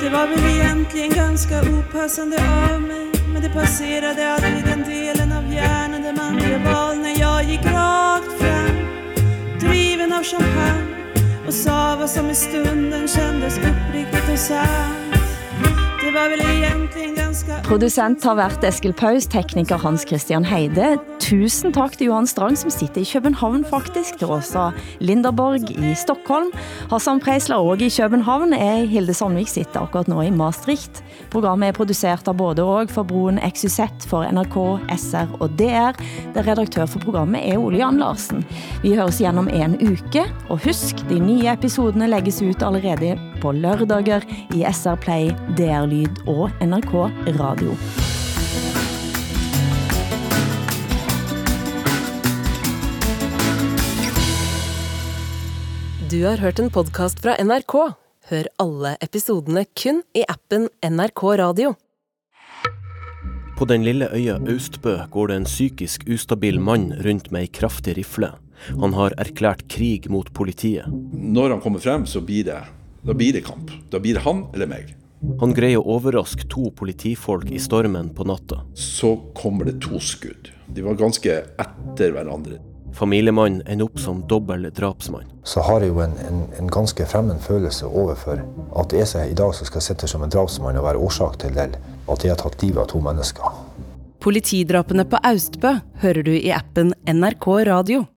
Det 0.00 0.08
var 0.08 0.26
väl 0.26 0.56
egentligen 0.56 1.10
ganska 1.10 1.60
opassande 1.60 2.36
av 2.36 2.82
mig 2.82 3.10
Men 3.32 3.42
det 3.42 3.48
passerade 3.48 4.32
aldrig 4.32 4.64
den 4.64 4.82
delen 4.82 5.32
av 5.32 5.54
hjärnan 5.54 6.02
där 6.02 6.12
man 6.12 6.34
gör 6.34 6.72
val 6.72 6.96
När 6.96 7.20
jag 7.20 7.44
gick 7.44 7.64
rakt 7.64 8.32
fram 8.40 8.76
Driven 9.60 10.12
av 10.12 10.22
champagne 10.22 10.91
och 11.46 11.54
sa 11.54 11.96
vad 11.96 12.10
som 12.10 12.30
i 12.30 12.34
stunden 12.34 13.08
kändes 13.08 13.58
uppriktigt 13.58 14.32
och 14.32 14.38
sant. 14.38 15.14
Det 16.04 16.10
var 16.10 16.28
väl 16.28 16.40
egentligen 16.40 17.21
Produsent 17.32 17.64
Producent 17.64 18.24
har 18.28 18.34
vært 18.36 18.64
Eskil 18.68 18.92
Paus, 18.92 19.24
tekniker 19.32 19.80
Hans 19.80 20.02
Christian 20.04 20.44
Heide. 20.44 20.98
Tusen 21.22 21.72
takk 21.72 21.94
til 21.96 22.10
Johan 22.10 22.28
Strang, 22.28 22.58
som 22.60 22.68
sitter 22.68 23.00
i 23.00 23.08
København 23.08 23.64
faktisk, 23.64 24.18
til 24.20 24.34
Åsa 24.34 24.66
Linderborg 25.00 25.64
i 25.72 25.94
Stockholm. 25.96 26.50
Hassan 26.90 27.22
Preisler 27.24 27.56
òg 27.56 27.86
i 27.86 27.88
København, 27.88 28.52
er 28.52 28.84
Hilde 28.84 29.16
Sandvik 29.16 29.48
sitter 29.48 29.80
akkurat 29.80 30.12
nå 30.12 30.20
i 30.26 30.28
Maastricht. 30.28 31.00
Programmet 31.32 31.72
er 31.72 31.78
produsert 31.80 32.28
av 32.28 32.36
både 32.36 32.68
og 32.68 32.92
for 32.92 33.08
Broen 33.08 33.40
XYZ 33.40 34.04
for 34.12 34.28
NRK, 34.28 34.60
SR 34.92 35.32
og 35.40 35.56
DR. 35.56 35.96
Der 36.36 36.48
redaktør 36.52 36.84
for 36.84 37.00
programmet 37.00 37.48
er 37.48 37.56
Ole 37.56 37.80
Jan 37.80 38.02
Larsen. 38.02 38.44
Vi 38.84 38.92
høres 38.98 39.24
igjen 39.24 39.40
om 39.40 39.48
en 39.48 39.80
uke, 39.80 40.28
og 40.50 40.60
husk, 40.68 41.00
de 41.08 41.22
nye 41.22 41.48
episodene 41.56 42.12
legges 42.12 42.44
ut 42.44 42.60
allerede 42.60 43.16
på 43.42 43.52
lørdager 43.52 44.22
i 44.54 44.62
SR 44.70 44.96
Play, 45.02 45.32
DR 45.58 45.88
Lyd 45.90 46.22
og 46.30 46.50
NRK 46.62 46.94
Radio. 47.40 47.74
Du 56.12 56.20
har 56.26 56.36
hørt 56.36 56.60
en 56.60 56.68
podcast 56.70 57.22
fra 57.24 57.38
NRK. 57.40 57.74
Hør 58.28 58.48
alle 58.62 58.90
episodene 59.02 59.64
kun 59.74 60.02
i 60.14 60.22
appen 60.28 60.68
NRK 60.84 61.22
Radio. 61.40 61.72
På 63.56 63.66
den 63.70 63.84
lille 63.86 64.08
øya 64.12 64.36
Austbø 64.50 64.98
går 65.10 65.30
det 65.30 65.36
en 65.40 65.48
psykisk 65.48 66.04
ustabil 66.10 66.60
mann 66.60 66.92
rundt 67.06 67.30
med 67.32 67.46
ei 67.46 67.50
kraftig 67.50 67.96
rifle. 67.96 68.28
Han 68.82 68.94
har 68.94 69.16
erklært 69.22 69.64
krig 69.72 70.10
mot 70.12 70.28
politiet. 70.34 70.86
Når 71.12 71.56
han 71.56 71.64
kommer 71.64 71.82
frem, 71.82 72.06
så 72.06 72.20
blir 72.20 72.44
det, 72.50 72.60
da 73.02 73.14
blir 73.14 73.32
det 73.32 73.40
kamp. 73.46 73.70
Da 73.90 74.00
blir 74.00 74.14
det 74.14 74.22
han 74.26 74.46
eller 74.54 74.70
meg. 74.70 74.94
Han 75.40 75.54
greier 75.54 75.78
å 75.78 75.96
overraske 75.96 76.48
to 76.50 76.68
politifolk 76.74 77.50
i 77.50 77.58
stormen 77.62 78.10
på 78.14 78.26
natta. 78.26 78.62
Så 78.74 79.16
kommer 79.38 79.66
det 79.70 79.80
to 79.82 80.00
skudd. 80.02 80.50
De 80.66 80.82
var 80.82 80.98
ganske 80.98 81.36
etter 81.62 82.14
hverandre. 82.14 82.58
Familiemannen 82.92 83.62
ender 83.66 83.88
opp 83.88 84.00
som 84.00 84.20
dobbel 84.28 84.68
drapsmann. 84.74 85.30
så 85.44 85.60
har 85.60 85.80
jeg 85.80 85.90
jo 85.90 86.00
en, 86.04 86.12
en, 86.28 86.42
en 86.58 86.68
ganske 86.70 87.06
fremmed 87.08 87.40
følelse 87.40 87.88
overfor 87.88 88.42
at 88.78 88.90
det 88.92 89.00
er 89.00 89.08
seg 89.10 89.30
i 89.32 89.38
dag 89.38 89.54
som 89.56 89.66
skal 89.66 89.82
sitte 89.82 90.06
som 90.06 90.22
en 90.22 90.30
drapsmann 90.30 90.76
og 90.78 90.84
være 90.84 91.00
årsak 91.00 91.38
til 91.42 91.56
det, 91.56 91.70
at 92.06 92.22
de 92.22 92.30
har 92.30 92.38
tatt 92.38 92.62
livet 92.62 92.84
av 92.84 92.90
to 92.92 93.00
mennesker. 93.02 93.56
Politidrapene 94.22 95.06
på 95.08 95.18
Austbø 95.32 95.78
hører 96.04 96.22
du 96.22 96.34
i 96.36 96.52
appen 96.54 96.92
NRK 97.08 97.48
Radio. 97.66 98.04